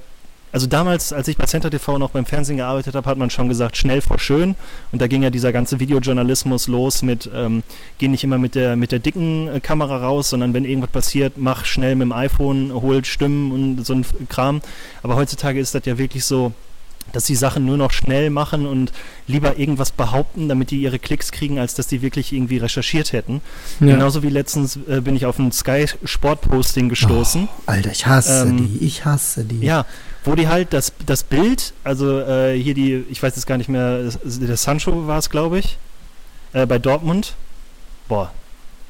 also 0.52 0.68
damals, 0.68 1.14
als 1.14 1.28
ich 1.28 1.38
bei 1.38 1.46
Center 1.46 1.70
TV 1.70 1.98
noch 1.98 2.12
beim 2.12 2.26
Fernsehen 2.26 2.58
gearbeitet 2.58 2.96
habe, 2.96 3.10
hat 3.10 3.18
man 3.18 3.30
schon 3.30 3.50
gesagt, 3.50 3.78
schnell 3.78 4.02
vor 4.02 4.20
schön. 4.20 4.56
Und 4.92 5.02
da 5.02 5.08
ging 5.08 5.24
ja 5.24 5.30
dieser 5.30 5.52
ganze 5.52 5.80
Videojournalismus 5.80 6.68
los 6.68 7.04
mit, 7.04 7.30
ähm, 7.34 7.64
geh 8.00 8.08
nicht 8.08 8.24
immer 8.24 8.38
mit 8.38 8.56
der, 8.56 8.76
mit 8.76 8.92
der 8.92 9.00
dicken 9.00 9.48
äh, 9.48 9.60
Kamera 9.60 9.98
raus, 9.98 10.30
sondern 10.30 10.54
wenn 10.54 10.66
irgendwas 10.66 10.92
passiert, 10.92 11.34
mach 11.38 11.66
schnell 11.66 11.96
mit 11.96 12.06
dem 12.06 12.14
iPhone, 12.14 12.74
holt 12.74 13.06
Stimmen 13.06 13.52
und 13.52 13.86
so 13.86 13.94
ein 13.94 14.06
Kram. 14.28 14.62
Aber 15.04 15.16
heutzutage 15.16 15.60
ist 15.60 15.76
das 15.76 15.86
ja 15.86 15.98
wirklich 15.98 16.26
so, 16.26 16.54
dass 17.12 17.26
sie 17.26 17.36
Sachen 17.36 17.66
nur 17.66 17.78
noch 17.78 17.92
schnell 17.92 18.30
machen 18.30 18.66
und 18.66 18.92
lieber 19.28 19.58
irgendwas 19.58 19.92
behaupten, 19.92 20.48
damit 20.48 20.72
die 20.72 20.82
ihre 20.82 21.00
Klicks 21.00 21.32
kriegen, 21.32 21.60
als 21.60 21.74
dass 21.76 21.88
die 21.88 22.02
wirklich 22.02 22.34
irgendwie 22.34 22.58
recherchiert 22.58 23.14
hätten. 23.14 23.42
Ja. 23.80 23.88
Genauso 23.88 24.24
wie 24.24 24.30
letztens 24.30 24.78
äh, 24.88 25.02
bin 25.02 25.16
ich 25.16 25.26
auf 25.26 25.40
ein 25.40 25.52
Sky 25.52 25.86
Sport 26.04 26.42
Posting 26.42 26.90
gestoßen. 26.90 27.48
Oh, 27.50 27.62
Alter, 27.66 27.92
ich 27.92 28.06
hasse 28.06 28.48
ähm, 28.48 28.58
die, 28.58 28.86
ich 28.86 29.06
hasse 29.06 29.44
die. 29.44 29.66
Ja, 29.66 29.86
wo 30.30 30.36
die 30.36 30.48
halt 30.48 30.74
das, 30.74 30.94
das 31.08 31.24
Bild, 31.24 31.74
also 31.84 32.20
äh, 32.20 32.56
hier 32.56 32.76
die, 32.76 33.04
ich 33.10 33.24
weiß 33.24 33.36
jetzt 33.36 33.48
gar 33.48 33.58
nicht 33.58 33.68
mehr, 33.68 34.12
der 34.24 34.58
Sancho 34.58 35.08
war 35.08 35.18
es, 35.18 35.32
glaube 35.32 35.58
ich, 35.58 35.80
äh, 36.54 36.68
bei 36.68 36.78
Dortmund. 36.78 37.34
Boah, 38.08 38.32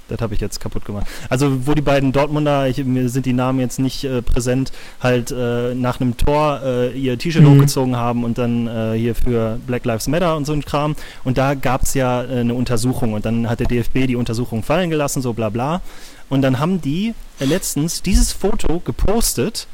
das 0.10 0.20
habe 0.20 0.34
ich 0.34 0.42
jetzt 0.42 0.60
kaputt 0.60 0.84
gemacht. 0.84 1.08
Also 1.30 1.66
wo 1.66 1.74
die 1.74 1.82
beiden 1.82 2.12
Dortmunder, 2.12 2.68
ich, 2.68 2.84
mir 2.84 3.08
sind 3.08 3.26
die 3.26 3.32
Namen 3.32 3.62
jetzt 3.62 3.80
nicht 3.80 4.04
äh, 4.04 4.22
präsent, 4.22 4.74
halt 5.00 5.32
äh, 5.32 5.74
nach 5.76 6.02
einem 6.02 6.18
Tor 6.18 6.60
äh, 6.62 6.92
ihr 6.92 7.18
T-Shirt 7.18 7.42
mhm. 7.42 7.56
hochgezogen 7.56 7.96
haben 7.96 8.26
und 8.26 8.38
dann 8.38 8.68
äh, 8.68 8.98
hier 8.98 9.16
für 9.16 9.60
Black 9.66 9.86
Lives 9.86 10.10
Matter 10.10 10.36
und 10.36 10.44
so 10.44 10.52
ein 10.52 10.66
Kram. 10.66 10.98
Und 11.24 11.38
da 11.38 11.54
gab 11.54 11.84
es 11.84 11.94
ja 11.94 12.22
äh, 12.22 12.40
eine 12.40 12.54
Untersuchung 12.54 13.14
und 13.14 13.26
dann 13.26 13.50
hat 13.50 13.62
der 13.62 13.68
DFB 13.68 14.08
die 14.08 14.18
Untersuchung 14.18 14.62
fallen 14.62 14.90
gelassen, 14.90 15.22
so 15.22 15.32
bla 15.32 15.48
bla. 15.48 15.80
Und 16.28 16.42
dann 16.42 16.60
haben 16.60 16.82
die 16.82 17.14
äh, 17.40 17.46
letztens 17.46 18.02
dieses 18.02 18.34
Foto 18.34 18.82
gepostet 18.82 19.68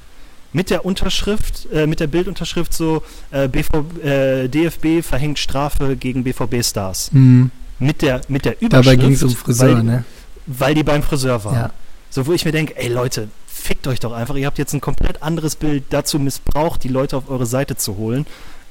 mit 0.55 0.69
der 0.69 0.85
Unterschrift, 0.85 1.67
äh, 1.73 1.85
mit 1.85 1.99
der 1.99 2.07
Bildunterschrift 2.07 2.73
so 2.73 3.03
äh, 3.31 3.49
BV, 3.49 3.83
äh, 4.01 4.47
DFB 4.47 5.05
verhängt 5.05 5.37
Strafe 5.37 5.97
gegen 5.97 6.23
BVB-Stars. 6.23 7.11
Mhm. 7.11 7.51
Mit 7.77 8.01
der, 8.01 8.21
mit 8.29 8.45
der 8.45 8.61
Überschrift. 8.61 8.87
Dabei 8.87 8.95
ging 8.95 9.11
es 9.11 9.21
um 9.21 9.35
Friseur, 9.35 9.75
weil, 9.75 9.83
ne? 9.83 10.05
Weil 10.47 10.73
die 10.73 10.83
beim 10.83 11.03
Friseur 11.03 11.43
waren. 11.43 11.55
Ja. 11.55 11.71
So, 12.09 12.25
wo 12.25 12.31
ich 12.31 12.45
mir 12.45 12.53
denke, 12.53 12.77
ey 12.77 12.87
Leute, 12.87 13.27
fickt 13.47 13.85
euch 13.87 13.99
doch 13.99 14.13
einfach. 14.13 14.35
Ihr 14.35 14.45
habt 14.45 14.57
jetzt 14.57 14.71
ein 14.71 14.79
komplett 14.79 15.21
anderes 15.21 15.57
Bild 15.57 15.83
dazu 15.89 16.19
missbraucht, 16.19 16.85
die 16.85 16.87
Leute 16.87 17.17
auf 17.17 17.29
eure 17.29 17.45
Seite 17.45 17.75
zu 17.75 17.97
holen. 17.97 18.25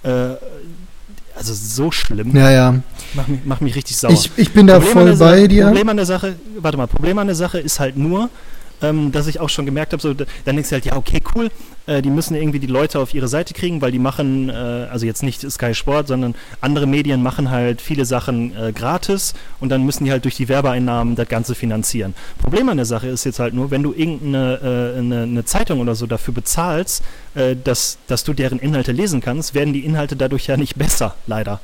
Äh, 0.04 0.36
also 1.36 1.52
so 1.52 1.90
schlimm. 1.90 2.34
Ja, 2.34 2.50
ja. 2.50 2.80
Mach 3.12 3.28
mich, 3.28 3.40
mach 3.44 3.60
mich 3.60 3.74
richtig 3.74 3.98
sauer. 3.98 4.12
Ich, 4.12 4.30
ich 4.36 4.52
bin 4.52 4.66
da 4.66 4.78
Problem 4.78 4.92
voll 4.94 5.16
bei 5.16 5.36
Sache, 5.36 5.48
dir. 5.48 5.66
Problem 5.66 5.88
an 5.90 5.96
der 5.98 6.06
Sache, 6.06 6.36
warte 6.60 6.78
mal, 6.78 6.86
Problem 6.86 7.18
an 7.18 7.26
der 7.26 7.36
Sache 7.36 7.58
ist 7.58 7.78
halt 7.78 7.98
nur, 7.98 8.30
ähm, 8.84 9.12
dass 9.12 9.26
ich 9.26 9.40
auch 9.40 9.48
schon 9.48 9.66
gemerkt 9.66 9.92
habe, 9.92 10.02
so, 10.02 10.14
dann 10.14 10.26
denkst 10.44 10.68
du 10.68 10.74
halt, 10.74 10.84
ja, 10.84 10.96
okay, 10.96 11.20
cool, 11.34 11.50
äh, 11.86 12.02
die 12.02 12.10
müssen 12.10 12.34
irgendwie 12.34 12.58
die 12.58 12.66
Leute 12.66 12.98
auf 12.98 13.14
ihre 13.14 13.28
Seite 13.28 13.54
kriegen, 13.54 13.80
weil 13.80 13.92
die 13.92 13.98
machen, 13.98 14.48
äh, 14.48 14.52
also 14.52 15.06
jetzt 15.06 15.22
nicht 15.22 15.48
Sky 15.50 15.74
Sport, 15.74 16.08
sondern 16.08 16.34
andere 16.60 16.86
Medien 16.86 17.22
machen 17.22 17.50
halt 17.50 17.80
viele 17.80 18.04
Sachen 18.04 18.56
äh, 18.56 18.72
gratis 18.72 19.34
und 19.60 19.68
dann 19.70 19.84
müssen 19.84 20.04
die 20.04 20.10
halt 20.10 20.24
durch 20.24 20.36
die 20.36 20.48
Werbeeinnahmen 20.48 21.16
das 21.16 21.28
Ganze 21.28 21.54
finanzieren. 21.54 22.14
Problem 22.38 22.68
an 22.68 22.76
der 22.76 22.86
Sache 22.86 23.08
ist 23.08 23.24
jetzt 23.24 23.38
halt 23.38 23.54
nur, 23.54 23.70
wenn 23.70 23.82
du 23.82 23.92
irgendeine 23.92 24.94
äh, 24.94 24.98
eine, 24.98 25.22
eine 25.22 25.44
Zeitung 25.44 25.80
oder 25.80 25.94
so 25.94 26.06
dafür 26.06 26.34
bezahlst, 26.34 27.02
äh, 27.34 27.56
dass, 27.62 27.98
dass 28.06 28.24
du 28.24 28.32
deren 28.32 28.58
Inhalte 28.58 28.92
lesen 28.92 29.20
kannst, 29.20 29.54
werden 29.54 29.72
die 29.72 29.84
Inhalte 29.84 30.16
dadurch 30.16 30.46
ja 30.46 30.56
nicht 30.56 30.76
besser, 30.76 31.14
leider. 31.26 31.60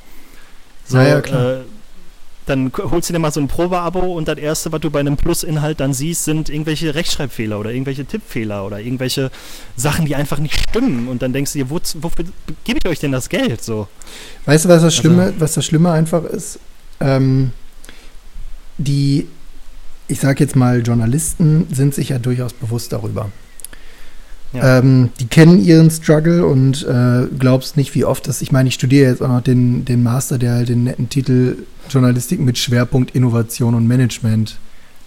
So, 0.85 0.97
naja, 0.97 1.21
klar 1.21 1.51
äh, 1.51 1.59
dann 2.45 2.71
holst 2.75 3.09
du 3.09 3.13
dir 3.13 3.19
mal 3.19 3.31
so 3.31 3.39
ein 3.39 3.47
Probeabo 3.47 3.99
und 3.99 4.27
das 4.27 4.37
erste, 4.37 4.71
was 4.71 4.81
du 4.81 4.89
bei 4.89 4.99
einem 4.99 5.15
Plus-Inhalt 5.15 5.79
dann 5.79 5.93
siehst, 5.93 6.25
sind 6.25 6.49
irgendwelche 6.49 6.95
Rechtschreibfehler 6.95 7.59
oder 7.59 7.71
irgendwelche 7.71 8.05
Tippfehler 8.05 8.65
oder 8.65 8.79
irgendwelche 8.79 9.31
Sachen, 9.75 10.05
die 10.05 10.15
einfach 10.15 10.39
nicht 10.39 10.55
stimmen. 10.69 11.07
Und 11.07 11.21
dann 11.21 11.33
denkst 11.33 11.53
du 11.53 11.59
dir, 11.59 11.69
wo, 11.69 11.79
wofür 11.99 12.25
gebe 12.63 12.79
ich 12.83 12.89
euch 12.89 12.99
denn 12.99 13.11
das 13.11 13.29
Geld? 13.29 13.63
So. 13.63 13.87
Weißt 14.45 14.65
du, 14.65 14.69
was 14.69 14.81
das 14.81 14.95
Schlimme, 14.95 15.23
also, 15.23 15.39
was 15.39 15.53
das 15.53 15.65
Schlimme 15.65 15.91
einfach 15.91 16.23
ist? 16.23 16.59
Ähm, 16.99 17.51
die, 18.77 19.27
ich 20.07 20.19
sag 20.19 20.39
jetzt 20.39 20.55
mal, 20.55 20.81
Journalisten 20.81 21.67
sind 21.71 21.93
sich 21.93 22.09
ja 22.09 22.19
durchaus 22.19 22.53
bewusst 22.53 22.91
darüber. 22.91 23.29
Ja. 24.53 24.79
Ähm, 24.79 25.09
die 25.19 25.27
kennen 25.27 25.63
ihren 25.63 25.89
Struggle 25.89 26.45
und 26.45 26.85
äh, 26.85 27.27
glaubst 27.37 27.77
nicht, 27.77 27.95
wie 27.95 28.03
oft 28.03 28.27
das. 28.27 28.41
Ich 28.41 28.51
meine, 28.51 28.67
ich 28.67 28.75
studiere 28.75 29.09
jetzt 29.09 29.21
auch 29.21 29.29
noch 29.29 29.41
den, 29.41 29.85
den 29.85 30.03
Master, 30.03 30.37
der 30.37 30.53
halt 30.53 30.69
den 30.69 30.83
netten 30.83 31.09
Titel 31.09 31.57
Journalistik 31.89 32.39
mit 32.39 32.57
Schwerpunkt 32.57 33.15
Innovation 33.15 33.75
und 33.75 33.87
Management 33.87 34.57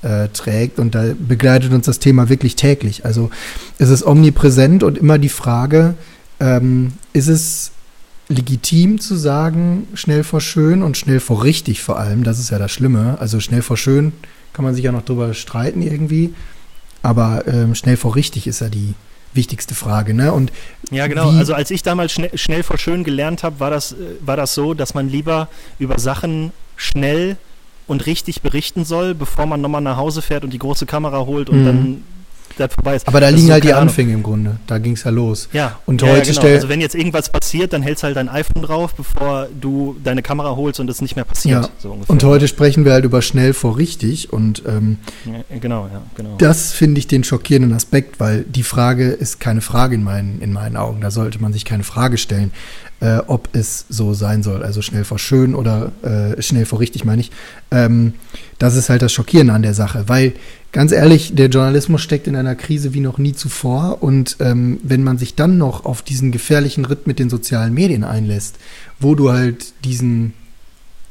äh, 0.03 0.28
trägt. 0.28 0.78
Und 0.78 0.95
da 0.95 1.12
begleitet 1.18 1.72
uns 1.72 1.86
das 1.86 1.99
Thema 1.99 2.28
wirklich 2.28 2.57
täglich. 2.57 3.05
Also 3.05 3.30
es 3.78 3.90
ist 3.90 4.07
omnipräsent 4.07 4.82
und 4.82 4.97
immer 4.97 5.18
die 5.18 5.28
Frage, 5.28 5.95
ähm, 6.40 6.92
ist 7.12 7.28
es 7.28 7.72
legitim 8.28 9.01
zu 9.01 9.16
sagen, 9.16 9.86
schnell 9.95 10.24
vor 10.24 10.40
schön 10.40 10.82
und 10.82 10.97
schnell 10.97 11.20
vor 11.20 11.45
richtig 11.45 11.82
vor 11.82 11.99
allem, 11.99 12.24
das 12.24 12.38
ist 12.38 12.51
ja 12.51 12.59
das 12.59 12.72
Schlimme. 12.72 13.18
Also 13.20 13.40
schnell 13.40 13.62
vor 13.62 13.76
schön 13.76 14.12
kann 14.53 14.64
man 14.64 14.74
sich 14.74 14.84
ja 14.84 14.92
noch 14.92 15.05
drüber 15.05 15.34
streiten 15.34 15.82
irgendwie, 15.82 16.32
aber 17.03 17.47
ähm, 17.47 17.74
schnell 17.74 17.97
vor 17.97 18.16
richtig 18.16 18.47
ist 18.47 18.61
ja 18.61 18.68
die, 18.68 18.95
wichtigste 19.35 19.74
Frage. 19.74 20.14
Ne? 20.14 20.32
Und 20.32 20.53
ja, 20.91 21.07
genau. 21.07 21.30
Also 21.30 21.55
als 21.55 21.70
ich 21.70 21.82
damals 21.82 22.12
schnell, 22.12 22.37
schnell 22.39 22.62
vor 22.62 22.78
schön 22.78 23.05
gelernt 23.05 23.43
habe, 23.43 23.61
war 23.61 23.70
das, 23.70 23.93
äh, 23.93 23.97
war 24.20 24.37
das 24.37 24.55
so, 24.55 24.74
dass 24.74 24.95
man 24.95 25.09
lieber 25.09 25.49
über 25.78 25.99
Sachen 25.99 26.53
schnell 26.76 27.37
und 27.87 28.07
richtig 28.07 28.43
berichten 28.43 28.85
soll, 28.85 29.14
bevor 29.14 29.47
man 29.47 29.61
nochmal 29.61 29.80
nach 29.82 29.97
Hause 29.97 30.22
fährt 30.22 30.45
und 30.45 30.51
die 30.51 30.59
große 30.59 30.87
Kamera 30.87 31.20
holt 31.26 31.51
und 31.51 31.62
Mhm. 31.62 31.66
dann 31.66 32.05
das 32.57 32.72
vorbei 32.74 32.96
ist. 32.96 33.07
aber 33.09 33.20
da 33.20 33.26
Das 33.26 33.34
liegen 33.36 33.46
so, 33.48 33.52
halt 33.52 33.64
die 33.64 33.72
Ahnung. 33.72 33.88
Anfänge 33.88 34.12
im 34.12 34.22
Grunde. 34.22 34.57
Da 34.66 34.78
ging 34.78 34.92
es 34.92 35.05
ja 35.05 35.11
los. 35.11 35.48
Ja, 35.52 35.78
Und 35.86 36.02
ja, 36.02 36.09
heute 36.09 36.30
ja, 36.32 36.40
genau. 36.40 36.55
Also 36.55 36.68
wenn 36.68 36.80
jetzt 36.80 36.94
irgendwas 36.94 37.28
passiert, 37.30 37.72
dann 37.72 37.82
hältst 37.82 38.02
halt 38.02 38.16
dein 38.16 38.28
iPhone 38.28 38.62
drauf, 38.62 38.94
bevor 38.94 39.48
du 39.61 39.96
deine 40.02 40.22
Kamera 40.22 40.57
holst 40.57 40.80
und 40.80 40.88
es 40.90 41.00
nicht 41.02 41.16
mehr 41.16 41.24
passiert. 41.24 41.64
Ja. 41.64 41.70
So. 41.78 41.96
Und 42.07 42.24
heute 42.24 42.48
sprechen 42.48 42.84
wir 42.84 42.92
halt 42.92 43.05
über 43.05 43.22
schnell 43.22 43.52
vor 43.55 43.76
richtig 43.78 44.32
und 44.32 44.62
ähm, 44.66 44.98
Ja, 45.24 45.59
genau, 45.61 45.88
ja, 45.92 46.02
genau. 46.16 46.36
Das 46.38 46.72
finde 46.72 46.98
ich 46.98 47.07
den 47.07 47.24
schockierenden 47.24 47.72
Aspekt, 47.74 48.20
weil 48.20 48.42
die 48.44 48.62
Frage 48.62 49.09
ist 49.09 49.40
keine 49.40 49.61
Frage 49.61 49.94
in 49.94 50.02
meinen, 50.05 50.40
in 50.40 50.52
meinen 50.52 50.76
Augen. 50.76 51.00
Da 51.00 51.11
sollte 51.11 51.40
man 51.40 51.52
sich 51.52 51.64
keine 51.64 51.84
Frage 51.84 52.18
stellen, 52.18 52.52
äh, 53.00 53.18
ob 53.26 53.48
es 53.52 53.84
so 53.88 54.14
sein 54.14 54.42
soll. 54.42 54.62
Also 54.62 54.80
schnell 54.82 55.05
vor 55.05 55.18
schön 55.18 55.55
oder 55.55 55.92
äh, 56.02 56.40
schnell 56.42 56.64
vor 56.66 56.80
richtig, 56.80 57.05
meine 57.05 57.20
ich. 57.20 57.30
Ähm, 57.70 58.14
das 58.59 58.76
ist 58.76 58.88
halt 58.88 59.02
das 59.02 59.12
Schockierende 59.12 59.52
an 59.52 59.62
der 59.62 59.74
Sache, 59.74 60.05
weil 60.09 60.32
ganz 60.75 60.91
ehrlich, 60.93 61.35
der 61.35 61.49
Journalismus 61.49 62.03
steckt 62.03 62.27
in 62.27 62.37
einer 62.37 62.57
Krise 62.57 62.93
wie 62.93 63.01
noch 63.01 63.16
nie 63.16 63.33
zuvor. 63.33 64.03
Und 64.03 64.37
ähm, 64.41 64.81
wenn 64.83 65.03
man 65.03 65.16
sich 65.16 65.37
dann 65.37 65.57
noch 65.57 65.87
auf 65.87 66.03
diesen 66.03 66.33
gefährlichen 66.33 66.85
Ritt 66.85 67.07
mit 67.07 67.18
den 67.18 67.31
sozialen 67.31 67.72
Medien 67.72 68.05
einlässt, 68.05 68.59
wo 69.01 69.14
du 69.14 69.33
halt 69.33 69.72
diesen 69.85 70.35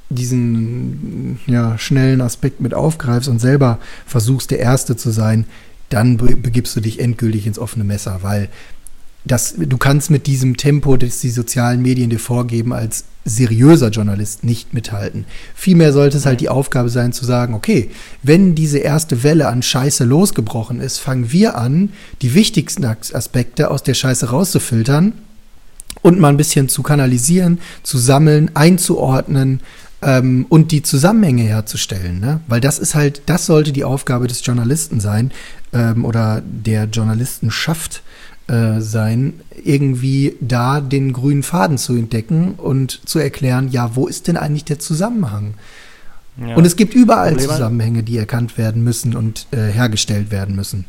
diesen 0.09 1.39
ja, 1.47 1.79
schnellen 1.79 2.21
Aspekt 2.21 2.61
mit 2.61 2.75
aufgreifst 2.75 3.29
und 3.29 3.39
selber 3.39 3.79
versuchst, 4.05 4.51
der 4.51 4.59
Erste 4.59 4.95
zu 4.95 5.09
sein, 5.09 5.45
dann 5.89 6.17
be 6.17 6.35
begibst 6.35 6.75
du 6.75 6.81
dich 6.81 6.99
endgültig 6.99 7.47
ins 7.47 7.57
offene 7.57 7.83
Messer, 7.83 8.19
weil 8.21 8.49
das, 9.25 9.55
du 9.57 9.77
kannst 9.77 10.09
mit 10.11 10.27
diesem 10.27 10.57
Tempo, 10.57 10.97
das 10.97 11.19
die 11.19 11.29
sozialen 11.29 11.81
Medien 11.81 12.09
dir 12.09 12.19
vorgeben, 12.19 12.73
als 12.73 13.05
seriöser 13.25 13.89
Journalist 13.89 14.43
nicht 14.43 14.73
mithalten. 14.73 15.25
Vielmehr 15.55 15.93
sollte 15.93 16.17
es 16.17 16.25
halt 16.25 16.41
die 16.41 16.49
Aufgabe 16.49 16.89
sein 16.89 17.13
zu 17.13 17.23
sagen, 17.23 17.53
okay, 17.53 17.89
wenn 18.21 18.53
diese 18.53 18.79
erste 18.79 19.23
Welle 19.23 19.47
an 19.47 19.61
Scheiße 19.61 20.03
losgebrochen 20.03 20.81
ist, 20.81 20.97
fangen 20.97 21.31
wir 21.31 21.57
an, 21.57 21.93
die 22.21 22.33
wichtigsten 22.33 22.83
As- 22.83 23.15
Aspekte 23.15 23.71
aus 23.71 23.81
der 23.83 23.93
Scheiße 23.93 24.29
rauszufiltern 24.29 25.13
und 26.01 26.19
mal 26.19 26.29
ein 26.29 26.37
bisschen 26.37 26.67
zu 26.67 26.83
kanalisieren, 26.83 27.59
zu 27.81 27.97
sammeln, 27.97 28.51
einzuordnen 28.55 29.61
ähm, 30.01 30.45
und 30.49 30.73
die 30.73 30.83
Zusammenhänge 30.83 31.43
herzustellen. 31.43 32.19
Ne? 32.19 32.41
Weil 32.47 32.59
das 32.59 32.77
ist 32.77 32.93
halt, 32.93 33.21
das 33.27 33.45
sollte 33.45 33.71
die 33.71 33.85
Aufgabe 33.85 34.27
des 34.27 34.45
Journalisten 34.45 34.99
sein 34.99 35.31
ähm, 35.71 36.03
oder 36.03 36.41
der 36.45 36.85
Journalistenschaft 36.85 38.03
äh, 38.47 38.81
sein, 38.81 39.41
irgendwie 39.63 40.35
da 40.41 40.81
den 40.81 41.13
grünen 41.13 41.43
Faden 41.43 41.77
zu 41.77 41.93
entdecken 41.93 42.55
und 42.55 43.07
zu 43.07 43.19
erklären, 43.19 43.69
ja, 43.69 43.95
wo 43.95 44.07
ist 44.07 44.27
denn 44.27 44.37
eigentlich 44.37 44.65
der 44.65 44.79
Zusammenhang? 44.79 45.53
Ja. 46.37 46.55
Und 46.55 46.65
es 46.65 46.75
gibt 46.75 46.93
überall 46.93 47.33
Problem 47.33 47.49
Zusammenhänge, 47.49 48.03
die 48.03 48.17
erkannt 48.17 48.57
werden 48.57 48.83
müssen 48.83 49.15
und 49.15 49.47
äh, 49.51 49.71
hergestellt 49.71 50.31
werden 50.31 50.55
müssen. 50.55 50.85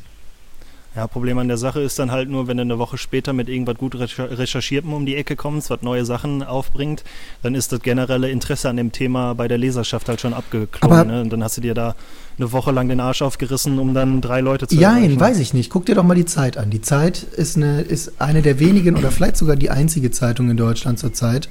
Ja, 0.96 1.08
Problem 1.08 1.38
an 1.38 1.48
der 1.48 1.56
Sache 1.56 1.80
ist 1.80 1.98
dann 1.98 2.12
halt 2.12 2.30
nur, 2.30 2.46
wenn 2.46 2.56
du 2.56 2.62
eine 2.62 2.78
Woche 2.78 2.98
später 2.98 3.32
mit 3.32 3.48
irgendwas 3.48 3.76
gut 3.76 3.96
recher- 3.96 4.38
recherchiertem 4.38 4.92
um 4.92 5.04
die 5.04 5.16
Ecke 5.16 5.34
kommst, 5.34 5.68
was 5.70 5.82
neue 5.82 6.04
Sachen 6.04 6.44
aufbringt, 6.44 7.02
dann 7.42 7.56
ist 7.56 7.72
das 7.72 7.80
generelle 7.80 8.30
Interesse 8.30 8.68
an 8.68 8.76
dem 8.76 8.92
Thema 8.92 9.34
bei 9.34 9.48
der 9.48 9.58
Leserschaft 9.58 10.08
halt 10.08 10.20
schon 10.20 10.32
abgeklungen. 10.32 11.08
Ne? 11.08 11.20
Und 11.20 11.30
dann 11.30 11.42
hast 11.42 11.56
du 11.56 11.60
dir 11.60 11.74
da 11.74 11.96
eine 12.36 12.52
Woche 12.52 12.72
lang 12.72 12.88
den 12.88 13.00
Arsch 13.00 13.22
aufgerissen, 13.22 13.78
um 13.78 13.94
dann 13.94 14.20
drei 14.20 14.40
Leute 14.40 14.66
zu 14.66 14.74
Nein, 14.76 15.04
erreichen. 15.04 15.20
weiß 15.20 15.38
ich 15.38 15.54
nicht. 15.54 15.70
Guck 15.70 15.86
dir 15.86 15.94
doch 15.94 16.02
mal 16.02 16.14
die 16.14 16.24
Zeit 16.24 16.56
an. 16.56 16.70
Die 16.70 16.80
Zeit 16.80 17.22
ist 17.22 17.56
eine, 17.56 17.82
ist 17.82 18.20
eine 18.20 18.42
der 18.42 18.58
wenigen 18.58 18.96
oder 18.96 19.10
vielleicht 19.10 19.36
sogar 19.36 19.56
die 19.56 19.70
einzige 19.70 20.10
Zeitung 20.10 20.50
in 20.50 20.56
Deutschland 20.56 20.98
zurzeit, 20.98 21.48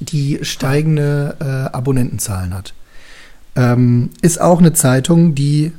die 0.00 0.40
steigende 0.42 1.36
äh, 1.40 1.74
Abonnentenzahlen 1.76 2.52
hat. 2.54 2.74
Ähm, 3.54 4.10
ist 4.20 4.40
auch 4.40 4.58
eine 4.58 4.74
Zeitung, 4.74 5.34
die 5.34 5.72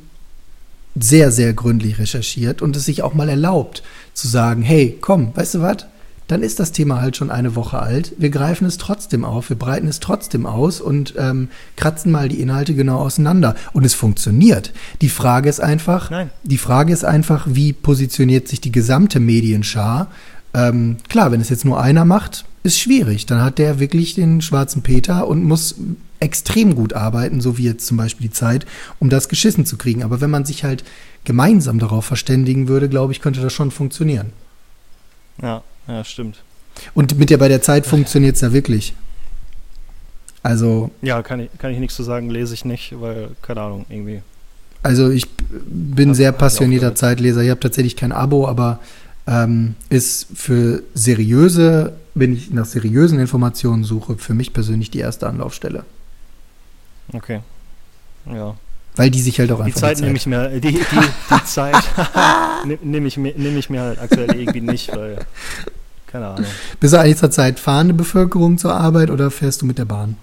sehr, 0.98 1.30
sehr 1.30 1.52
gründlich 1.52 1.98
recherchiert 1.98 2.60
und 2.60 2.74
es 2.74 2.84
sich 2.84 3.02
auch 3.02 3.14
mal 3.14 3.28
erlaubt 3.28 3.84
zu 4.14 4.26
sagen, 4.26 4.62
hey, 4.62 4.98
komm, 5.00 5.30
weißt 5.36 5.54
du 5.54 5.62
was? 5.62 5.86
Dann 6.28 6.42
ist 6.42 6.60
das 6.60 6.72
Thema 6.72 7.00
halt 7.00 7.16
schon 7.16 7.30
eine 7.30 7.56
Woche 7.56 7.80
alt. 7.80 8.12
Wir 8.18 8.28
greifen 8.28 8.66
es 8.66 8.76
trotzdem 8.76 9.24
auf, 9.24 9.48
wir 9.48 9.58
breiten 9.58 9.88
es 9.88 9.98
trotzdem 9.98 10.46
aus 10.46 10.80
und 10.80 11.14
ähm, 11.18 11.48
kratzen 11.76 12.12
mal 12.12 12.28
die 12.28 12.40
Inhalte 12.40 12.74
genau 12.74 12.98
auseinander. 12.98 13.56
Und 13.72 13.84
es 13.84 13.94
funktioniert. 13.94 14.72
Die 15.00 15.08
Frage 15.08 15.48
ist 15.48 15.60
einfach, 15.60 16.10
Nein. 16.10 16.30
die 16.44 16.58
Frage 16.58 16.92
ist 16.92 17.04
einfach, 17.04 17.46
wie 17.48 17.72
positioniert 17.72 18.46
sich 18.46 18.60
die 18.60 18.72
gesamte 18.72 19.20
Medienschar? 19.20 20.08
Ähm, 20.52 20.98
klar, 21.08 21.32
wenn 21.32 21.40
es 21.40 21.48
jetzt 21.48 21.64
nur 21.64 21.80
einer 21.80 22.04
macht, 22.04 22.44
ist 22.62 22.78
schwierig. 22.78 23.24
Dann 23.24 23.40
hat 23.40 23.58
der 23.58 23.80
wirklich 23.80 24.14
den 24.14 24.42
schwarzen 24.42 24.82
Peter 24.82 25.26
und 25.26 25.44
muss 25.44 25.76
extrem 26.20 26.74
gut 26.74 26.92
arbeiten, 26.92 27.40
so 27.40 27.56
wie 27.56 27.64
jetzt 27.64 27.86
zum 27.86 27.96
Beispiel 27.96 28.26
die 28.26 28.34
Zeit, 28.34 28.66
um 28.98 29.08
das 29.08 29.30
geschissen 29.30 29.64
zu 29.64 29.78
kriegen. 29.78 30.02
Aber 30.02 30.20
wenn 30.20 30.30
man 30.30 30.44
sich 30.44 30.64
halt 30.64 30.84
gemeinsam 31.24 31.78
darauf 31.78 32.04
verständigen 32.04 32.68
würde, 32.68 32.88
glaube 32.90 33.12
ich, 33.12 33.22
könnte 33.22 33.40
das 33.40 33.52
schon 33.52 33.70
funktionieren. 33.70 34.32
Ja, 35.40 35.62
ja, 35.88 36.04
stimmt. 36.04 36.42
Und 36.94 37.18
mit 37.18 37.30
der 37.30 37.38
bei 37.38 37.48
der 37.48 37.60
Zeit 37.62 37.86
funktioniert 37.86 38.36
es 38.36 38.42
ja 38.42 38.52
wirklich. 38.52 38.94
Also, 40.42 40.90
Ja, 41.02 41.22
kann 41.22 41.40
ich, 41.40 41.50
kann 41.58 41.72
ich 41.72 41.78
nichts 41.78 41.96
zu 41.96 42.02
sagen, 42.02 42.30
lese 42.30 42.54
ich 42.54 42.64
nicht, 42.64 42.94
weil, 43.00 43.30
keine 43.42 43.60
Ahnung, 43.62 43.84
irgendwie. 43.88 44.22
also 44.82 45.10
ich 45.10 45.26
bin 45.50 46.10
Hab- 46.10 46.16
sehr 46.16 46.32
passionierter. 46.32 46.94
Zeitleser. 46.94 47.42
Ich 47.42 47.50
habe 47.50 47.60
tatsächlich 47.60 47.96
kein 47.96 48.12
Abo, 48.12 48.46
aber 48.46 48.78
ähm, 49.26 49.74
ist 49.90 50.28
für 50.34 50.82
seriöse, 50.94 51.94
wenn 52.14 52.34
ich 52.34 52.50
nach 52.50 52.64
seriösen 52.64 53.18
Informationen 53.18 53.84
suche, 53.84 54.16
für 54.16 54.34
mich 54.34 54.52
persönlich 54.52 54.90
die 54.90 55.00
erste 55.00 55.26
Anlaufstelle. 55.26 55.84
Okay. 57.12 57.40
Ja. 58.32 58.56
Weil 58.96 59.10
die 59.10 59.20
sich 59.20 59.38
halt 59.38 59.50
auch 59.52 59.58
Die 59.58 59.64
einfach 59.64 59.80
Zeit 59.80 60.00
nehme 60.00 60.16
ich 60.16 60.26
mir, 60.26 60.48
die, 60.48 60.60
die, 60.60 60.78
die 60.78 61.44
Zeit 61.44 61.76
nehme 62.64 62.78
nehm 62.82 63.06
ich, 63.06 63.16
mir- 63.16 63.34
nehm 63.36 63.58
ich 63.58 63.68
mir 63.70 63.80
halt 63.82 63.98
aktuell 64.00 64.34
irgendwie 64.38 64.60
nicht, 64.60 64.94
weil, 64.96 65.18
keine 66.10 66.28
Ahnung. 66.28 66.46
Bist 66.80 66.94
du 66.94 66.98
eigentlich 66.98 67.18
zurzeit 67.18 67.60
fahrende 67.60 67.94
Bevölkerung 67.94 68.58
zur 68.58 68.74
Arbeit 68.74 69.10
oder 69.10 69.30
fährst 69.30 69.62
du 69.62 69.66
mit 69.66 69.78
der 69.78 69.84
Bahn? 69.84 70.16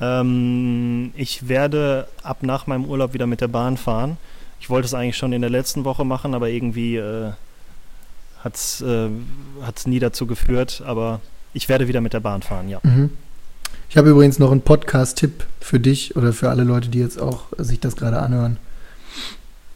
Ähm, 0.00 1.12
ich 1.16 1.48
werde 1.48 2.08
ab 2.22 2.42
nach 2.42 2.66
meinem 2.66 2.84
Urlaub 2.84 3.12
wieder 3.12 3.26
mit 3.26 3.40
der 3.40 3.48
Bahn 3.48 3.76
fahren. 3.76 4.16
Ich 4.60 4.70
wollte 4.70 4.86
es 4.86 4.94
eigentlich 4.94 5.16
schon 5.16 5.32
in 5.32 5.42
der 5.42 5.50
letzten 5.50 5.84
Woche 5.84 6.04
machen, 6.04 6.34
aber 6.34 6.48
irgendwie 6.48 6.96
äh, 6.96 7.32
hat 8.42 8.54
es 8.54 8.80
äh, 8.80 9.08
hat's 9.62 9.86
nie 9.86 9.98
dazu 9.98 10.26
geführt. 10.26 10.82
Aber 10.86 11.20
ich 11.52 11.68
werde 11.68 11.88
wieder 11.88 12.00
mit 12.00 12.12
der 12.12 12.20
Bahn 12.20 12.42
fahren, 12.42 12.68
ja. 12.68 12.80
Mhm. 12.82 13.10
Ich 13.88 13.96
habe 13.96 14.10
übrigens 14.10 14.38
noch 14.38 14.50
einen 14.50 14.62
Podcast-Tipp 14.62 15.44
für 15.60 15.78
dich 15.78 16.16
oder 16.16 16.32
für 16.32 16.48
alle 16.48 16.64
Leute, 16.64 16.88
die 16.88 16.98
jetzt 16.98 17.20
auch 17.20 17.44
sich 17.58 17.78
das 17.78 17.94
gerade 17.94 18.20
anhören. 18.20 18.56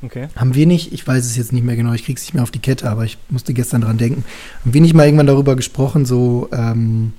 Okay. 0.02 0.28
Haben 0.36 0.54
wir 0.54 0.66
nicht, 0.66 0.92
ich 0.92 1.06
weiß 1.06 1.24
es 1.24 1.36
jetzt 1.36 1.52
nicht 1.52 1.64
mehr 1.64 1.76
genau, 1.76 1.92
ich 1.92 2.04
krieg's 2.04 2.22
nicht 2.22 2.34
mehr 2.34 2.42
auf 2.42 2.50
die 2.50 2.58
Kette, 2.58 2.88
aber 2.90 3.04
ich 3.04 3.18
musste 3.28 3.54
gestern 3.54 3.80
dran 3.80 3.98
denken. 3.98 4.24
Haben 4.60 4.74
wir 4.74 4.80
nicht 4.80 4.94
mal 4.94 5.04
irgendwann 5.04 5.26
darüber 5.26 5.56
gesprochen, 5.56 6.04
so 6.04 6.48
ähm, 6.52 7.12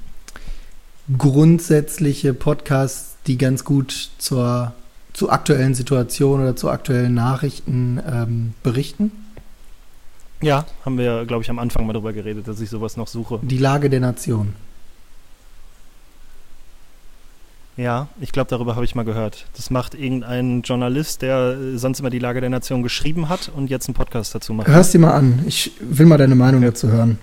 grundsätzliche 1.17 2.33
Podcasts, 2.33 3.15
die 3.25 3.37
ganz 3.37 3.63
gut 3.63 4.11
zur, 4.17 4.73
zur 5.13 5.31
aktuellen 5.31 5.73
Situation 5.73 6.41
oder 6.41 6.55
zu 6.55 6.69
aktuellen 6.69 7.13
Nachrichten 7.13 7.99
ähm, 8.07 8.53
berichten? 8.63 9.11
Ja, 10.41 10.65
haben 10.85 10.97
wir, 10.97 11.25
glaube 11.25 11.43
ich, 11.43 11.49
am 11.49 11.57
Anfang 11.57 11.87
mal 11.87 11.93
drüber 11.93 12.13
geredet, 12.13 12.47
dass 12.47 12.61
ich 12.61 12.69
sowas 12.69 12.95
noch 12.95 13.07
suche. 13.07 13.39
Die 13.41 13.57
Lage 13.57 13.89
der 13.89 13.99
Nation. 13.99 14.53
Ja, 17.77 18.07
ich 18.19 18.31
glaube, 18.31 18.49
darüber 18.49 18.75
habe 18.75 18.85
ich 18.85 18.95
mal 18.95 19.03
gehört. 19.05 19.45
Das 19.55 19.69
macht 19.69 19.93
irgendein 19.93 20.63
Journalist, 20.63 21.21
der 21.21 21.55
äh, 21.59 21.77
sonst 21.77 21.99
immer 21.99 22.09
die 22.09 22.17
Lage 22.19 22.41
der 22.41 22.49
Nation 22.49 22.81
geschrieben 22.81 23.29
hat 23.29 23.51
und 23.55 23.69
jetzt 23.69 23.87
einen 23.87 23.93
Podcast 23.93 24.33
dazu 24.33 24.53
macht. 24.53 24.67
Hörst 24.67 24.93
dir 24.95 24.99
mal 24.99 25.11
an. 25.13 25.43
Ich 25.45 25.71
will 25.79 26.07
mal 26.07 26.17
deine 26.17 26.35
Meinung 26.35 26.61
dazu 26.63 26.87
hören. 26.89 27.19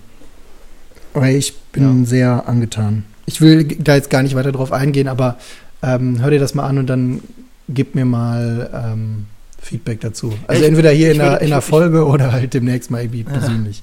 Weil 1.13 1.35
ich 1.35 1.55
bin 1.71 2.05
sehr 2.05 2.47
angetan. 2.47 3.03
Ich 3.25 3.41
will 3.41 3.65
da 3.65 3.95
jetzt 3.95 4.09
gar 4.09 4.23
nicht 4.23 4.35
weiter 4.35 4.51
drauf 4.51 4.71
eingehen, 4.71 5.07
aber 5.07 5.37
ähm, 5.81 6.21
hör 6.21 6.29
dir 6.29 6.39
das 6.39 6.53
mal 6.55 6.65
an 6.67 6.77
und 6.77 6.87
dann 6.87 7.21
gib 7.69 7.95
mir 7.95 8.05
mal 8.05 8.69
ähm, 8.73 9.25
Feedback 9.61 9.99
dazu. 10.01 10.33
Also 10.47 10.61
Ich- 10.61 10.67
entweder 10.69 10.91
hier 10.91 11.11
in, 11.11 11.17
der, 11.17 11.41
in 11.41 11.49
der 11.49 11.59
ich- 11.59 11.63
Folge 11.65 12.05
oder 12.05 12.31
halt 12.31 12.53
demnächst 12.53 12.91
mal 12.91 13.01
irgendwie 13.01 13.23
persönlich. 13.23 13.81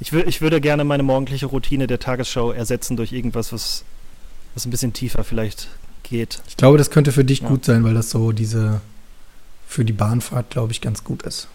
Ich, 0.00 0.12
wür 0.12 0.26
ich 0.26 0.40
würde 0.40 0.60
gerne 0.60 0.84
meine 0.84 1.02
morgendliche 1.02 1.46
Routine 1.46 1.86
der 1.86 1.98
Tagesschau 2.00 2.52
ersetzen 2.52 2.96
durch 2.96 3.12
irgendwas, 3.12 3.52
was, 3.52 3.84
was 4.54 4.66
ein 4.66 4.70
bisschen 4.70 4.92
tiefer 4.92 5.24
vielleicht 5.24 5.68
geht. 6.02 6.40
Ich 6.48 6.56
glaube, 6.56 6.78
das 6.78 6.90
könnte 6.90 7.12
für 7.12 7.24
dich 7.24 7.40
Ja. 7.40 7.48
gut 7.48 7.64
sein, 7.64 7.84
weil 7.84 7.94
das 7.94 8.10
so 8.10 8.32
diese 8.32 8.80
für 9.66 9.84
die 9.84 9.92
Bahnfahrt, 9.92 10.50
glaube 10.50 10.72
ich, 10.72 10.80
ganz 10.80 11.02
gut 11.04 11.22
ist. 11.22 11.48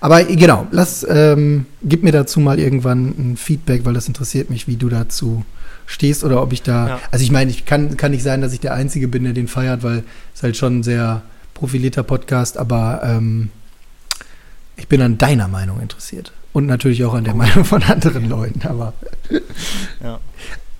Aber 0.00 0.22
genau, 0.24 0.66
lass, 0.72 1.06
ähm, 1.08 1.66
gib 1.82 2.02
mir 2.02 2.12
dazu 2.12 2.40
mal 2.40 2.58
irgendwann 2.58 3.08
ein 3.32 3.36
Feedback, 3.36 3.84
weil 3.84 3.94
das 3.94 4.08
interessiert 4.08 4.50
mich, 4.50 4.66
wie 4.66 4.76
du 4.76 4.88
dazu 4.88 5.44
stehst 5.86 6.22
oder 6.24 6.42
ob 6.42 6.52
ich 6.52 6.62
da. 6.62 6.88
Ja. 6.88 7.00
Also 7.10 7.22
ich 7.24 7.30
meine, 7.30 7.50
ich 7.50 7.64
kann, 7.64 7.96
kann 7.96 8.10
nicht 8.10 8.22
sein, 8.22 8.40
dass 8.42 8.52
ich 8.52 8.60
der 8.60 8.74
Einzige 8.74 9.08
bin, 9.08 9.24
der 9.24 9.32
den 9.32 9.48
feiert, 9.48 9.82
weil 9.82 10.04
es 10.34 10.42
halt 10.42 10.56
schon 10.56 10.80
ein 10.80 10.82
sehr 10.82 11.22
profilierter 11.54 12.02
Podcast, 12.02 12.56
aber 12.58 13.00
ähm, 13.04 13.50
Ich 14.76 14.88
bin 14.88 15.02
an 15.02 15.18
deiner 15.18 15.46
Meinung 15.48 15.80
interessiert. 15.80 16.32
Und 16.52 16.66
natürlich 16.66 17.04
auch 17.04 17.14
an 17.14 17.24
der 17.24 17.34
Meinung 17.34 17.64
von 17.64 17.82
anderen 17.82 18.28
Leuten, 18.28 18.66
aber. 18.66 18.92
Ja. 20.02 20.18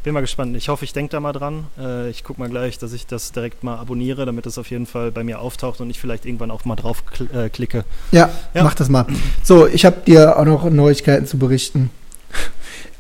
Bin 0.03 0.15
mal 0.15 0.21
gespannt. 0.21 0.57
Ich 0.57 0.71
hoffe, 0.71 0.87
ich 0.87 0.95
denke 0.95 1.11
da 1.11 1.21
mal 1.21 1.33
dran. 1.33 1.67
Äh, 1.79 2.09
ich 2.09 2.25
gucke 2.25 2.41
mal 2.41 2.49
gleich, 2.49 2.79
dass 2.79 2.95
ich 2.95 3.07
das 3.07 3.33
direkt 3.33 3.63
mal 3.63 3.77
abonniere, 3.77 4.25
damit 4.25 4.47
es 4.47 4.57
auf 4.57 4.71
jeden 4.71 4.87
Fall 4.87 5.13
bei 5.13 5.25
mir 5.25 5.41
auftaucht 5.41 5.81
und 5.83 5.91
ich 5.91 6.01
vielleicht 6.01 6.25
irgendwann 6.25 6.51
auch 6.51 6.65
mal 6.65 6.77
drauf 6.77 7.05
kl 7.05 7.29
äh, 7.35 7.51
klicke. 7.51 7.85
Ja, 8.11 8.31
ja, 8.55 8.65
mach 8.65 8.75
das 8.75 8.89
mal. 8.89 9.07
So, 9.43 9.67
ich 9.67 9.85
habe 9.85 9.97
dir 10.07 10.39
auch 10.39 10.47
noch 10.47 10.71
Neuigkeiten 10.71 11.27
zu 11.27 11.37
berichten. 11.37 11.91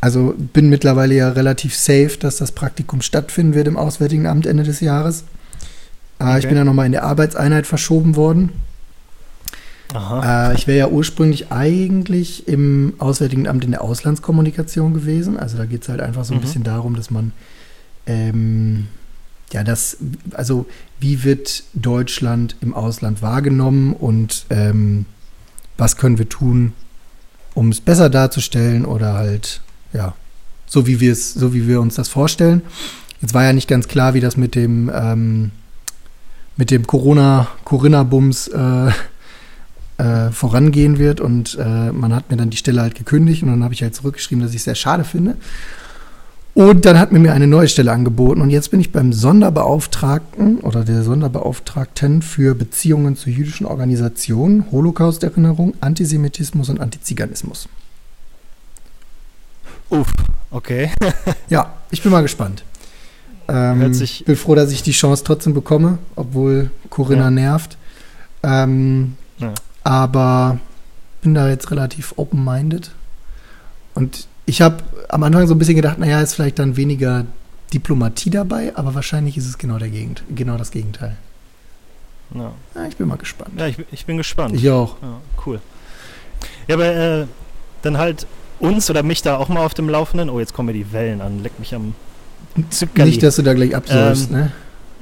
Also 0.03 0.34
bin 0.36 0.68
mittlerweile 0.68 1.14
ja 1.14 1.30
relativ 1.30 1.74
safe, 1.74 2.16
dass 2.18 2.36
das 2.36 2.53
Praktikum 2.53 3.01
stattfinden 3.01 3.55
wird 3.55 3.66
im 3.66 3.76
Auswärtigen 3.78 4.26
Amt 4.26 4.46
Ende 4.46 4.62
des 4.62 4.80
Jahres. 4.80 5.24
Äh, 6.18 6.24
okay. 6.24 6.38
Ich 6.40 6.48
bin 6.48 6.57
ja 6.57 6.64
nochmal 6.64 6.86
in 6.86 6.92
der 6.92 7.05
Arbeitseinheit 7.05 7.66
verschoben 7.66 8.16
worden. 8.16 8.53
Äh, 9.95 10.55
ich 10.55 10.66
wäre 10.66 10.78
ja 10.78 10.88
ursprünglich 10.88 11.51
eigentlich 11.51 12.47
im 12.49 12.95
Auswärtigen 12.99 13.49
Amt 13.49 13.64
in 13.64 13.72
der 13.72 13.82
Auslandskommunikation 13.82 14.95
gewesen. 14.95 15.38
Also 15.38 15.57
da 15.57 15.66
geht 15.66 15.82
es 15.82 15.88
halt 15.88 16.01
einfach 16.01 16.24
so 16.24 16.34
ein 16.34 16.38
mhm. 16.38 16.43
bisschen 16.43 16.62
darum, 16.62 16.97
dass 16.97 17.11
man 17.11 17.32
ähm, 18.07 18.88
ja 19.53 19.64
das, 19.64 19.97
also 20.32 20.66
wie 20.99 21.24
wird 21.24 21.64
Deutschland 21.74 22.57
im 22.61 22.74
Ausland 22.74 23.22
wahrgenommen 23.22 23.95
und 23.95 24.47
ähm, 24.51 25.07
was 25.76 25.97
können 25.97 26.18
wir 26.18 26.28
tun, 26.28 26.72
um 27.55 27.70
es 27.70 27.80
besser 27.80 28.11
darzustellen 28.11 28.84
oder 28.84 29.14
halt, 29.14 29.61
ja, 29.93 30.14
so 30.66 30.86
wie 30.86 31.01
wir 31.01 31.12
es, 31.12 31.34
so 31.34 31.53
wie 31.53 31.66
wir 31.66 31.80
uns 31.80 31.97
das 31.97 32.09
vorstellen. 32.09 32.62
Jetzt 33.20 33.34
war 33.34 33.45
ja 33.45 33.53
nicht 33.53 33.68
ganz 33.68 33.88
klar, 33.88 34.14
wie 34.14 34.20
das 34.20 34.36
mit 34.36 34.55
dem 34.55 34.91
ähm, 34.95 35.51
mit 36.61 36.70
dem 36.70 36.86
Corona, 36.86 37.49
Corinna-Bums 37.64 38.49
äh, 38.49 38.91
äh, 40.01 40.30
vorangehen 40.30 40.98
wird. 40.98 41.20
Und 41.20 41.59
äh, 41.61 41.92
man 41.92 42.14
hat 42.14 42.30
mir 42.30 42.36
dann 42.36 42.51
die 42.51 42.57
Stelle 42.57 42.80
halt 42.80 42.94
gekündigt 42.94 43.42
und 43.42 43.51
dann 43.51 43.62
habe 43.62 43.74
ich 43.74 43.82
halt 43.82 43.94
zurückgeschrieben, 43.94 44.42
dass 44.42 44.53
ich 44.53 44.59
es 44.59 44.64
sehr 44.64 44.74
schade 44.74 45.05
finde. 45.05 45.36
Und 46.55 46.84
dann 46.84 46.98
hat 46.98 47.12
mir 47.12 47.20
mir 47.20 47.32
eine 47.32 47.46
neue 47.46 47.68
Stelle 47.68 47.92
angeboten 47.92 48.40
und 48.40 48.51
jetzt 48.51 48.72
bin 48.72 48.80
ich 48.80 48.90
beim 48.90 49.12
Sonderbeauftragten 49.12 50.59
oder 50.59 50.84
der 50.84 51.05
Sonderbeauftragten 51.05 52.22
für 52.22 52.57
Beziehungen 52.57 53.14
zu 53.14 53.30
jüdischen 53.30 53.66
Organisationen, 53.66 54.64
Holocaust-Erinnerung, 54.72 55.74
Antisemitismus 55.80 56.68
und 56.68 56.80
Antiziganismus. 56.80 57.68
Uff, 59.90 60.12
okay. 60.51 60.90
ja, 61.48 61.72
ich 61.90 62.03
bin 62.03 62.11
mal 62.11 62.22
gespannt. 62.22 62.64
Ähm, 63.46 63.92
ich 63.92 64.24
bin 64.24 64.36
froh, 64.36 64.57
dass 64.57 64.72
ich 64.72 64.82
die 64.82 64.92
Chance 64.92 65.22
trotzdem 65.24 65.55
bekomme, 65.55 65.98
obwohl 66.16 66.70
Corinna 66.90 67.24
ja. 67.24 67.30
nervt. 67.30 67.78
Ähm, 68.42 69.14
ja. 69.38 69.55
Aber 69.83 70.59
bin 71.22 71.35
da 71.35 71.49
jetzt 71.49 71.70
relativ 71.70 72.14
open-minded. 72.16 72.91
Und 73.95 74.26
ich 74.47 74.62
habe 74.62 74.83
am 75.09 75.22
Anfang 75.22 75.47
so 75.47 75.55
ein 75.55 75.59
bisschen 75.59 75.76
gedacht, 75.76 75.99
naja, 75.99 76.20
ist 76.20 76.35
vielleicht 76.35 76.59
dann 76.59 76.76
weniger 76.76 77.26
Diplomatie 77.72 78.31
dabei, 78.31 78.72
aber 78.74 78.95
wahrscheinlich 78.95 79.37
ist 79.37 79.47
es 79.47 79.59
genau, 79.59 79.78
der 79.78 79.89
Gegend, 79.89 80.22
genau 80.35 80.57
das 80.57 80.70
Gegenteil. 80.70 81.16
Ja. 82.35 82.53
ja 82.74 82.87
ich 82.87 82.97
bin 82.97 83.09
mal 83.09 83.16
gespannt. 83.16 83.53
Ja, 83.59 83.66
ich, 83.66 83.76
ich 83.91 84.07
bin 84.07 84.16
gespannt. 84.16 84.55
Ich 84.55 84.68
auch. 84.70 84.97
Ja, 85.03 85.20
cool. 85.47 85.61
Ja, 86.68 86.76
aber 86.76 86.87
äh, 86.87 87.26
dann 87.83 87.99
halt 87.99 88.26
uns 88.59 88.91
oder 88.91 89.03
mich 89.03 89.22
da 89.22 89.37
auch 89.37 89.49
mal 89.49 89.64
auf 89.64 89.74
dem 89.74 89.89
Laufenden. 89.89 90.31
Oh, 90.31 90.39
jetzt 90.39 90.53
kommen 90.53 90.66
mir 90.66 90.72
die 90.72 90.93
Wellen 90.93 91.20
an. 91.20 91.43
Leck 91.43 91.59
mich 91.59 91.74
am 91.74 91.95
Zuckerli. 92.70 93.11
Nicht, 93.11 93.22
dass 93.22 93.37
du 93.37 93.43
da 93.43 93.55
gleich 93.55 93.74
absäufst, 93.74 94.31
ähm, 94.31 94.37
ne? 94.37 94.53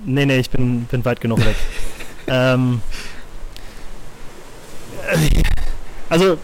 Nee, 0.04 0.26
nee, 0.26 0.38
ich 0.38 0.50
bin, 0.50 0.84
bin 0.84 1.04
weit 1.04 1.20
genug 1.20 1.40
weg. 1.40 1.56
ähm, 2.28 2.80
also, 6.08 6.38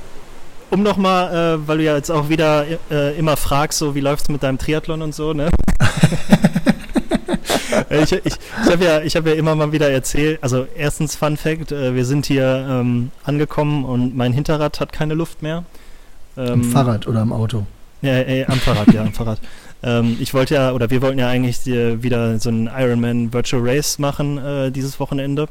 um 0.70 0.82
nochmal, 0.82 1.56
äh, 1.56 1.68
weil 1.68 1.78
du 1.78 1.84
ja 1.84 1.96
jetzt 1.96 2.10
auch 2.10 2.28
wieder 2.28 2.66
äh, 2.90 3.18
immer 3.18 3.36
fragst, 3.36 3.78
so 3.78 3.94
wie 3.94 4.00
läuft 4.00 4.24
es 4.24 4.28
mit 4.28 4.42
deinem 4.42 4.58
Triathlon 4.58 5.02
und 5.02 5.14
so, 5.14 5.32
ne? 5.32 5.50
ich 7.90 8.12
ich, 8.12 8.22
ich 8.24 8.70
habe 8.70 8.84
ja, 8.84 9.00
hab 9.00 9.26
ja 9.26 9.34
immer 9.34 9.54
mal 9.54 9.72
wieder 9.72 9.90
erzählt, 9.90 10.38
also 10.42 10.66
erstens 10.76 11.16
Fun 11.16 11.36
Fact, 11.36 11.72
äh, 11.72 11.94
wir 11.94 12.04
sind 12.04 12.26
hier 12.26 12.66
ähm, 12.68 13.10
angekommen 13.24 13.84
und 13.84 14.16
mein 14.16 14.32
Hinterrad 14.32 14.80
hat 14.80 14.92
keine 14.92 15.14
Luft 15.14 15.42
mehr. 15.42 15.64
Ähm, 16.36 16.52
Am 16.52 16.64
Fahrrad 16.64 17.06
oder 17.06 17.20
am 17.20 17.32
Auto? 17.32 17.66
Ja, 18.02 18.12
ey, 18.12 18.44
am 18.44 18.58
Fahrrad, 18.58 18.92
ja, 18.92 19.02
am 19.02 19.12
Fahrrad. 19.12 19.38
Ähm, 19.82 20.16
ich 20.20 20.34
wollte 20.34 20.54
ja, 20.54 20.72
oder 20.72 20.90
wir 20.90 21.02
wollten 21.02 21.18
ja 21.18 21.28
eigentlich 21.28 21.66
wieder 21.66 22.38
so 22.38 22.48
einen 22.48 22.66
Ironman 22.66 23.32
Virtual 23.32 23.62
Race 23.64 23.98
machen 23.98 24.38
äh, 24.38 24.70
dieses 24.70 24.98
Wochenende. 24.98 25.48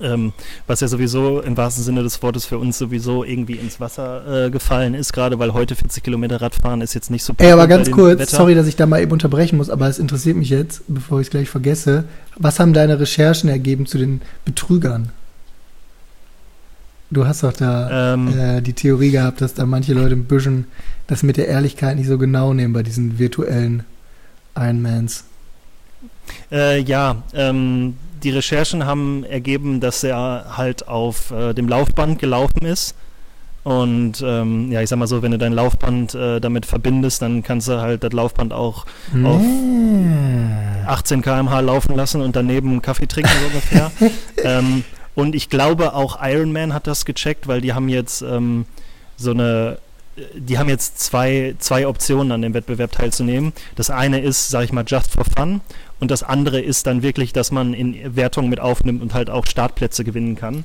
Ähm, 0.00 0.32
was 0.68 0.80
ja 0.80 0.86
sowieso 0.86 1.40
im 1.40 1.56
wahrsten 1.56 1.82
Sinne 1.82 2.04
des 2.04 2.22
Wortes 2.22 2.44
für 2.44 2.58
uns 2.58 2.78
sowieso 2.78 3.24
irgendwie 3.24 3.54
ins 3.54 3.80
Wasser 3.80 4.46
äh, 4.46 4.50
gefallen 4.50 4.94
ist, 4.94 5.12
gerade 5.12 5.40
weil 5.40 5.52
heute 5.54 5.74
40 5.74 6.04
Kilometer 6.04 6.40
Radfahren 6.40 6.82
ist 6.82 6.94
jetzt 6.94 7.10
nicht 7.10 7.24
so 7.24 7.34
Ey, 7.38 7.50
aber 7.50 7.66
ganz 7.66 7.90
kurz, 7.90 8.20
Wetter. 8.20 8.36
sorry, 8.36 8.54
dass 8.54 8.68
ich 8.68 8.76
da 8.76 8.86
mal 8.86 9.02
eben 9.02 9.10
unterbrechen 9.10 9.56
muss, 9.56 9.70
aber 9.70 9.88
es 9.88 9.98
interessiert 9.98 10.36
mich 10.36 10.50
jetzt, 10.50 10.82
bevor 10.86 11.20
ich 11.20 11.26
es 11.26 11.30
gleich 11.32 11.50
vergesse. 11.50 12.04
Was 12.36 12.60
haben 12.60 12.74
deine 12.74 13.00
Recherchen 13.00 13.50
ergeben 13.50 13.86
zu 13.86 13.98
den 13.98 14.20
Betrügern? 14.44 15.10
Du 17.10 17.26
hast 17.26 17.42
doch 17.42 17.52
da 17.54 18.14
ähm, 18.14 18.38
äh, 18.38 18.60
die 18.60 18.74
Theorie 18.74 19.10
gehabt, 19.10 19.40
dass 19.40 19.54
da 19.54 19.64
manche 19.66 19.94
Leute 19.94 20.14
ein 20.14 20.24
bisschen 20.24 20.66
das 21.06 21.22
mit 21.22 21.38
der 21.38 21.48
Ehrlichkeit 21.48 21.96
nicht 21.96 22.06
so 22.06 22.18
genau 22.18 22.52
nehmen 22.52 22.74
bei 22.74 22.82
diesen 22.82 23.18
virtuellen 23.18 23.84
Ironmans. 24.54 25.24
Äh, 26.50 26.80
ja, 26.80 27.22
ähm, 27.34 27.96
die 28.22 28.30
Recherchen 28.30 28.84
haben 28.84 29.24
ergeben, 29.24 29.80
dass 29.80 30.02
er 30.02 30.56
halt 30.56 30.88
auf 30.88 31.30
äh, 31.30 31.54
dem 31.54 31.68
Laufband 31.68 32.18
gelaufen 32.18 32.64
ist. 32.64 32.94
Und 33.64 34.24
ähm, 34.24 34.72
ja, 34.72 34.80
ich 34.80 34.88
sag 34.88 34.98
mal 34.98 35.06
so, 35.06 35.20
wenn 35.22 35.32
du 35.32 35.38
dein 35.38 35.52
Laufband 35.52 36.14
äh, 36.14 36.40
damit 36.40 36.64
verbindest, 36.64 37.20
dann 37.22 37.42
kannst 37.42 37.68
du 37.68 37.80
halt 37.80 38.02
das 38.02 38.12
Laufband 38.12 38.52
auch 38.52 38.86
nee. 39.12 39.28
auf 39.28 39.42
18 40.86 41.20
km/h 41.20 41.60
laufen 41.60 41.94
lassen 41.94 42.22
und 42.22 42.34
daneben 42.34 42.70
einen 42.70 42.82
Kaffee 42.82 43.06
trinken 43.06 43.30
so 43.40 43.46
ungefähr. 43.46 43.90
ähm, 44.44 44.84
und 45.14 45.34
ich 45.34 45.50
glaube 45.50 45.92
auch 45.94 46.18
Iron 46.22 46.52
Man 46.52 46.72
hat 46.72 46.86
das 46.86 47.04
gecheckt, 47.04 47.46
weil 47.46 47.60
die 47.60 47.74
haben 47.74 47.88
jetzt 47.88 48.22
ähm, 48.22 48.64
so 49.16 49.32
eine 49.32 49.78
die 50.34 50.58
haben 50.58 50.68
jetzt 50.68 51.00
zwei, 51.00 51.54
zwei 51.58 51.86
Optionen 51.86 52.32
an 52.32 52.42
dem 52.42 52.54
Wettbewerb 52.54 52.92
teilzunehmen. 52.92 53.52
Das 53.76 53.90
eine 53.90 54.20
ist, 54.20 54.48
sag 54.48 54.64
ich 54.64 54.72
mal, 54.72 54.84
just 54.86 55.12
for 55.12 55.24
fun 55.24 55.60
und 56.00 56.10
das 56.10 56.22
andere 56.22 56.60
ist 56.60 56.86
dann 56.86 57.02
wirklich, 57.02 57.32
dass 57.32 57.50
man 57.50 57.74
in 57.74 58.16
Wertungen 58.16 58.50
mit 58.50 58.60
aufnimmt 58.60 59.02
und 59.02 59.14
halt 59.14 59.30
auch 59.30 59.46
Startplätze 59.46 60.04
gewinnen 60.04 60.36
kann. 60.36 60.64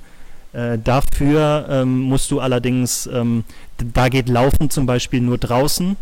Äh, 0.54 0.78
dafür 0.84 1.66
ähm, 1.70 2.02
musst 2.02 2.30
du 2.30 2.40
allerdings, 2.40 3.08
ähm, 3.08 3.44
da 3.78 4.10
geht 4.10 4.30
Laufen 4.30 4.70
zum 4.70 4.86
Beispiel 4.86 5.22
nur 5.22 5.38
draußen 5.38 5.98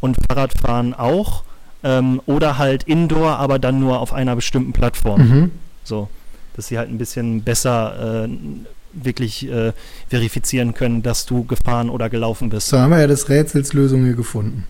und 0.00 0.16
Fahrradfahren 0.28 0.94
auch 0.94 1.42
ähm, 1.82 2.20
oder 2.26 2.58
halt 2.58 2.84
Indoor, 2.84 3.38
aber 3.38 3.58
dann 3.58 3.80
nur 3.80 4.00
auf 4.00 4.12
einer 4.12 4.36
bestimmten 4.36 4.72
Plattform. 4.72 5.20
Mhm. 5.20 5.50
So, 5.82 6.08
dass 6.54 6.68
sie 6.68 6.78
halt 6.78 6.88
ein 6.88 6.98
bisschen 6.98 7.42
besser 7.42 8.26
äh, 8.26 8.28
wirklich 9.02 9.48
äh, 9.48 9.72
verifizieren 10.08 10.74
können, 10.74 11.02
dass 11.02 11.26
du 11.26 11.44
gefahren 11.44 11.90
oder 11.90 12.08
gelaufen 12.08 12.48
bist. 12.48 12.68
So 12.68 12.78
haben 12.78 12.90
wir 12.90 13.00
ja 13.00 13.06
des 13.06 13.28
Rätsels 13.28 13.72
Lösung 13.72 14.04
hier 14.04 14.14
gefunden. 14.14 14.64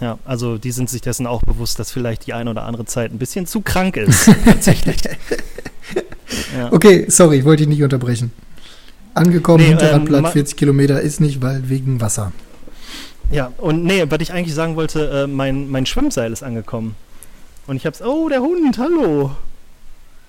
Ja, 0.00 0.18
also 0.24 0.58
die 0.58 0.70
sind 0.70 0.88
sich 0.88 1.00
dessen 1.00 1.26
auch 1.26 1.42
bewusst, 1.42 1.78
dass 1.78 1.90
vielleicht 1.90 2.26
die 2.26 2.32
eine 2.32 2.50
oder 2.50 2.64
andere 2.64 2.84
Zeit 2.84 3.12
ein 3.12 3.18
bisschen 3.18 3.46
zu 3.46 3.60
krank 3.60 3.96
ist, 3.96 4.30
tatsächlich. 4.44 4.98
ja. 6.56 6.72
Okay, 6.72 7.06
sorry, 7.08 7.38
ich 7.38 7.44
wollte 7.44 7.62
dich 7.62 7.68
nicht 7.68 7.82
unterbrechen. 7.82 8.32
Angekommen, 9.14 9.64
nee, 9.64 9.70
Hinterradblatt, 9.70 10.26
ähm, 10.26 10.32
40 10.32 10.56
Kilometer 10.56 11.00
ist 11.00 11.20
nicht, 11.20 11.42
weil 11.42 11.68
wegen 11.68 12.00
Wasser. 12.00 12.32
Ja, 13.30 13.52
und 13.58 13.84
nee, 13.84 14.04
was 14.08 14.20
ich 14.20 14.32
eigentlich 14.32 14.54
sagen 14.54 14.76
wollte, 14.76 15.24
äh, 15.24 15.26
mein, 15.26 15.68
mein 15.68 15.86
Schwimmseil 15.86 16.32
ist 16.32 16.42
angekommen. 16.42 16.94
Und 17.66 17.76
ich 17.76 17.84
hab's, 17.84 18.00
oh, 18.00 18.28
der 18.28 18.40
Hund, 18.40 18.78
hallo. 18.78 19.32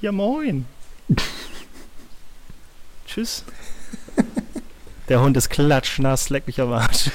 Ja, 0.02 0.12
moin. 0.12 0.66
Tschüss. 3.10 3.44
Der 5.10 5.22
Hund 5.22 5.36
ist 5.36 5.50
klatschnass, 5.50 6.30
leck 6.30 6.46
mich 6.46 6.62
am 6.62 6.72
Arsch. 6.72 7.10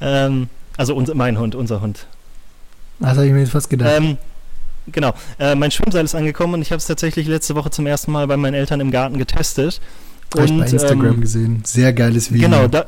ähm, 0.00 0.48
also 0.76 0.94
unser, 0.94 1.16
mein 1.16 1.38
Hund, 1.38 1.56
unser 1.56 1.80
Hund. 1.80 2.06
Das 3.00 3.16
habe 3.16 3.26
ich 3.26 3.32
mir 3.32 3.40
jetzt 3.40 3.50
fast 3.50 3.68
gedacht. 3.68 3.90
Ähm, 3.96 4.16
genau. 4.86 5.12
Äh, 5.40 5.56
mein 5.56 5.72
Schwimmseil 5.72 6.04
ist 6.04 6.14
angekommen 6.14 6.54
und 6.54 6.62
ich 6.62 6.70
habe 6.70 6.78
es 6.78 6.86
tatsächlich 6.86 7.26
letzte 7.26 7.56
Woche 7.56 7.70
zum 7.70 7.86
ersten 7.86 8.12
Mal 8.12 8.28
bei 8.28 8.36
meinen 8.36 8.54
Eltern 8.54 8.80
im 8.80 8.92
Garten 8.92 9.18
getestet. 9.18 9.80
Habe 10.34 10.44
ich 10.44 10.56
bei 10.56 10.66
Instagram 10.66 11.14
ähm, 11.14 11.20
gesehen. 11.20 11.62
Sehr 11.64 11.92
geiles 11.92 12.32
Video. 12.32 12.48
Genau, 12.48 12.68
da, 12.68 12.86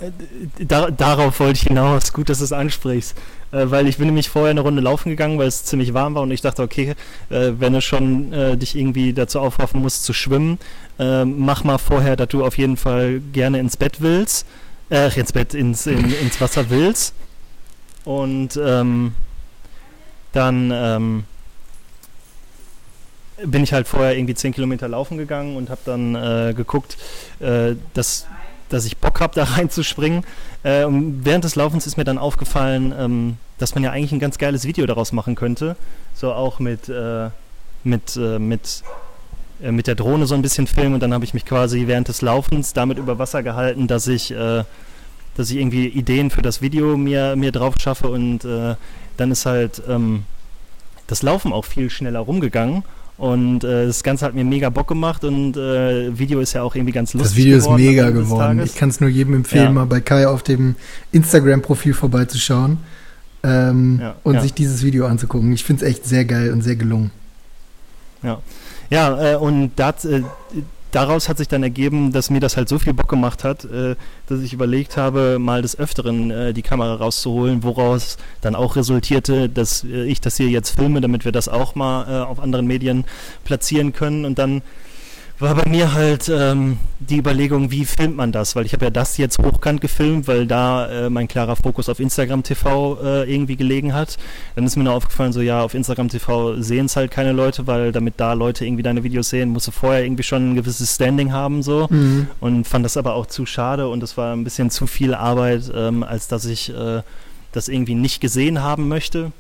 da, 0.59 0.91
darauf 0.91 1.41
wollte 1.41 1.59
ich 1.59 1.63
hinaus. 1.63 2.13
Gut, 2.13 2.29
dass 2.29 2.39
du 2.39 2.45
es 2.45 2.53
ansprichst. 2.53 3.17
Äh, 3.53 3.71
weil 3.71 3.89
ich 3.89 3.99
bin 3.99 4.07
nämlich 4.07 4.29
vorher 4.29 4.51
eine 4.51 4.61
Runde 4.61 4.81
laufen 4.81 5.11
gegangen, 5.11 5.39
weil 5.39 5.49
es 5.49 5.65
ziemlich 5.65 5.95
warm 5.95 6.15
war 6.15 6.23
und 6.23 6.31
ich 6.31 6.41
dachte, 6.41 6.63
okay, 6.63 6.95
äh, 7.31 7.53
wenn 7.59 7.73
du 7.73 7.81
schon 7.81 8.33
äh, 8.33 8.57
dich 8.57 8.77
irgendwie 8.77 9.13
dazu 9.13 9.41
aufraffen 9.41 9.81
musst 9.81 10.05
zu 10.05 10.13
schwimmen, 10.13 10.59
äh, 10.99 11.25
mach 11.25 11.65
mal 11.65 11.79
vorher, 11.79 12.17
dass 12.17 12.29
du 12.29 12.45
auf 12.45 12.59
jeden 12.59 12.77
Fall 12.77 13.21
gerne 13.33 13.59
ins 13.59 13.77
Bett 13.77 14.01
willst. 14.01 14.47
Äh, 14.91 15.19
ins 15.19 15.33
Bett, 15.33 15.55
ins, 15.55 15.87
in, 15.87 16.13
ins 16.13 16.41
Wasser 16.41 16.69
willst. 16.69 17.15
Und 18.05 18.59
ähm, 18.61 19.15
dann 20.33 20.73
ähm, 20.73 21.25
bin 23.45 23.63
ich 23.63 23.73
halt 23.73 23.87
vorher 23.87 24.17
irgendwie 24.17 24.35
10 24.35 24.53
Kilometer 24.53 24.89
laufen 24.89 25.17
gegangen 25.17 25.57
und 25.57 25.71
habe 25.71 25.81
dann 25.85 26.15
äh, 26.15 26.55
geguckt, 26.55 26.97
dass 27.95 28.27
dass 28.71 28.85
ich 28.85 28.97
Bock 28.97 29.21
habe, 29.21 29.35
da 29.35 29.45
reinzuspringen. 29.57 30.25
Äh, 30.63 30.85
und 30.85 31.25
während 31.25 31.45
des 31.45 31.57
Laufens 31.57 31.87
ist 31.87 31.97
mir 31.97 32.05
dann 32.05 32.19
aufgefallen, 32.19 32.93
ähm, 32.97 33.37
dass 33.59 33.75
man 33.75 33.85
ja 33.85 33.91
eigentlich 33.91 34.13
ein 34.13 34.19
ganz 34.19 34.39
geiles 34.39 34.65
Video 34.65 34.87
daraus 34.87 35.13
machen 35.13 35.35
könnte. 35.35 35.77
So 36.15 36.33
auch 36.33 36.59
mit, 36.59 36.89
äh, 36.89 37.31
mit, 37.85 38.17
äh, 38.17 38.39
mit, 38.39 38.83
äh, 39.63 39.73
mit 39.73 39.87
der 39.87 39.95
Drohne 39.95 40.27
so 40.27 40.35
ein 40.35 40.43
bisschen 40.43 40.67
filmen. 40.67 40.95
Und 40.95 41.01
dann 41.01 41.15
habe 41.15 41.25
ich 41.25 41.35
mich 41.35 41.45
quasi 41.45 41.87
während 41.87 42.09
des 42.09 42.23
Laufens 42.23 42.73
damit 42.73 42.99
über 42.99 43.19
Wasser 43.19 43.43
gehalten, 43.43 43.87
dass 43.87 44.07
ich, 44.07 44.31
äh, 44.33 44.65
dass 45.37 45.51
ich 45.51 45.57
irgendwie 45.57 45.89
Ideen 45.89 46.31
für 46.31 46.43
das 46.43 46.61
Video 46.61 46.97
mir, 46.97 47.37
mir 47.37 47.53
drauf 47.53 47.75
schaffe. 47.79 48.09
Und 48.09 48.45
äh, 48.45 48.75
dann 49.17 49.31
ist 49.31 49.47
halt 49.47 49.83
ähm, 49.89 50.25
das 51.07 51.23
Laufen 51.23 51.53
auch 51.53 51.65
viel 51.65 51.91
schneller 51.91 52.21
rumgegangen. 52.21 52.85
Und 53.21 53.65
äh, 53.65 53.87
das 53.87 54.03
Ganze 54.03 54.25
hat 54.25 54.35
mir 54.35 54.47
mega 54.47 54.71
Bock 54.71 54.89
gemacht 54.89 55.25
und 55.25 55.55
äh, 55.55 56.19
Video 56.19 56.41
ist 56.41 56.55
ja 56.55 56.63
auch 56.63 56.75
irgendwie 56.75 56.93
ganz 56.93 57.13
lustig. 57.13 57.33
Das 57.33 57.37
Video 57.37 57.59
geworden, 57.59 57.83
ist 57.83 57.87
mega 57.87 58.11
geworden. 58.11 58.63
Ich 58.65 58.75
kann 58.75 58.89
es 58.89 58.99
nur 58.99 59.11
jedem 59.11 59.35
empfehlen, 59.35 59.65
ja. 59.65 59.71
mal 59.73 59.85
bei 59.85 60.01
Kai 60.01 60.27
auf 60.27 60.43
dem 60.43 60.75
Instagram-Profil 61.13 61.93
vorbeizuschauen 61.93 62.79
ähm, 63.43 63.99
ja, 64.01 64.17
und 64.23 64.37
ja. 64.37 64.41
sich 64.41 64.55
dieses 64.55 64.83
Video 64.83 65.05
anzugucken. 65.05 65.53
Ich 65.53 65.65
finde 65.65 65.85
es 65.85 65.91
echt 65.91 66.07
sehr 66.07 66.25
geil 66.25 66.51
und 66.51 66.63
sehr 66.63 66.77
gelungen. 66.77 67.11
Ja, 68.23 68.41
ja 68.89 69.33
äh, 69.33 69.37
und 69.37 69.73
das, 69.77 70.07
äh, 70.07 70.23
daraus 70.91 71.29
hat 71.29 71.39
sich 71.39 71.49
dann 71.49 71.63
ergeben, 71.63 72.13
dass 72.13 72.31
mir 72.31 72.41
das 72.41 72.57
halt 72.57 72.69
so 72.69 72.79
viel 72.79 72.93
Bock 72.93 73.09
gemacht 73.09 73.45
hat, 73.45 73.65
äh, 73.65 73.97
dass 74.27 74.41
ich 74.41 74.53
überlegt 74.53 74.97
habe, 74.97 75.39
mal 75.39 75.63
des 75.63 75.79
Öfteren 75.79 76.31
äh, 76.31 76.53
die 76.53 76.63
Kamera 76.63 76.95
rauszuholen, 76.95 77.63
woraus 77.63 78.17
dann 78.41 78.55
auch 78.55 78.77
resultierte, 78.77 79.49
dass 79.49 79.85
äh, 79.85 80.05
ich 80.05 80.21
das 80.21 80.37
hier 80.37 80.49
jetzt 80.49 80.71
filme, 80.71 81.01
damit 81.01 81.25
wir 81.25 81.33
das 81.33 81.49
auch 81.49 81.75
mal 81.75 82.07
äh, 82.09 82.23
auf 82.25 82.41
anderen 82.41 82.67
Medien 82.67 83.05
platzieren 83.45 83.93
können. 83.93 84.25
Und 84.25 84.39
dann 84.39 84.63
war 85.41 85.55
bei 85.55 85.69
mir 85.69 85.95
halt 85.95 86.29
ähm, 86.29 86.79
die 86.99 87.19
Überlegung, 87.19 87.71
wie 87.71 87.85
filmt 87.85 88.17
man 88.17 88.33
das? 88.33 88.57
Weil 88.57 88.67
ich 88.67 88.73
habe 88.73 88.87
ja 88.87 88.91
das 88.91 89.17
jetzt 89.17 89.39
hochkant 89.39 89.81
gefilmt, 89.81 90.29
weil 90.29 90.47
da 90.47 90.89
äh, 90.89 91.11
mein 91.11 91.29
klarer 91.29 91.57
Fokus 91.57 91.89
auf 91.89 92.01
Instagram 92.01 92.43
TV 92.43 92.99
äh, 93.03 93.33
irgendwie 93.33 93.57
gelegen 93.57 93.95
hat. 93.95 94.19
Dann 94.55 94.65
ist 94.65 94.77
mir 94.77 94.85
nur 94.85 94.95
aufgefallen, 94.95 95.33
so 95.33 95.41
ja, 95.41 95.63
auf 95.63 95.75
Instagram 95.75 96.09
TV 96.09 96.61
sehen 96.61 96.87
es 96.87 96.97
halt 96.97 97.11
keine 97.11 97.33
Leute, 97.33 97.67
weil 97.67 97.93
damit 97.93 98.15
da 98.19 98.35
Leute 98.35 98.67
irgendwie 98.67 98.83
deine 98.83 99.03
Videos 99.03 99.31
sehen, 99.31 99.51
musst 99.51 99.67
du 99.67 99.73
vorher 99.73 100.05
irgendwie 100.05 100.23
schon 100.23 100.53
ein 100.53 100.55
gewisses 100.57 100.95
Standing 100.95 101.33
haben 101.33 101.63
so. 101.63 101.87
Mhm. 101.91 102.29
Und 102.41 102.67
fand 102.67 102.85
das 102.85 102.97
aber 102.97 103.15
auch 103.15 103.27
zu 103.27 103.47
schade 103.47 103.89
und 103.89 104.03
es 104.03 104.17
war 104.17 104.35
ein 104.35 104.45
bisschen 104.45 104.71
zu 104.71 104.87
viel 104.87 105.15
Arbeit, 105.15 105.71
ähm, 105.75 106.03
als 106.03 106.29
dass 106.29 106.45
ich 106.45 106.71
äh, 106.75 107.03
das 107.53 107.69
irgendwie 107.69 107.95
nicht 107.95 108.21
gesehen 108.21 108.63
haben 108.63 108.89
möchte 108.89 109.33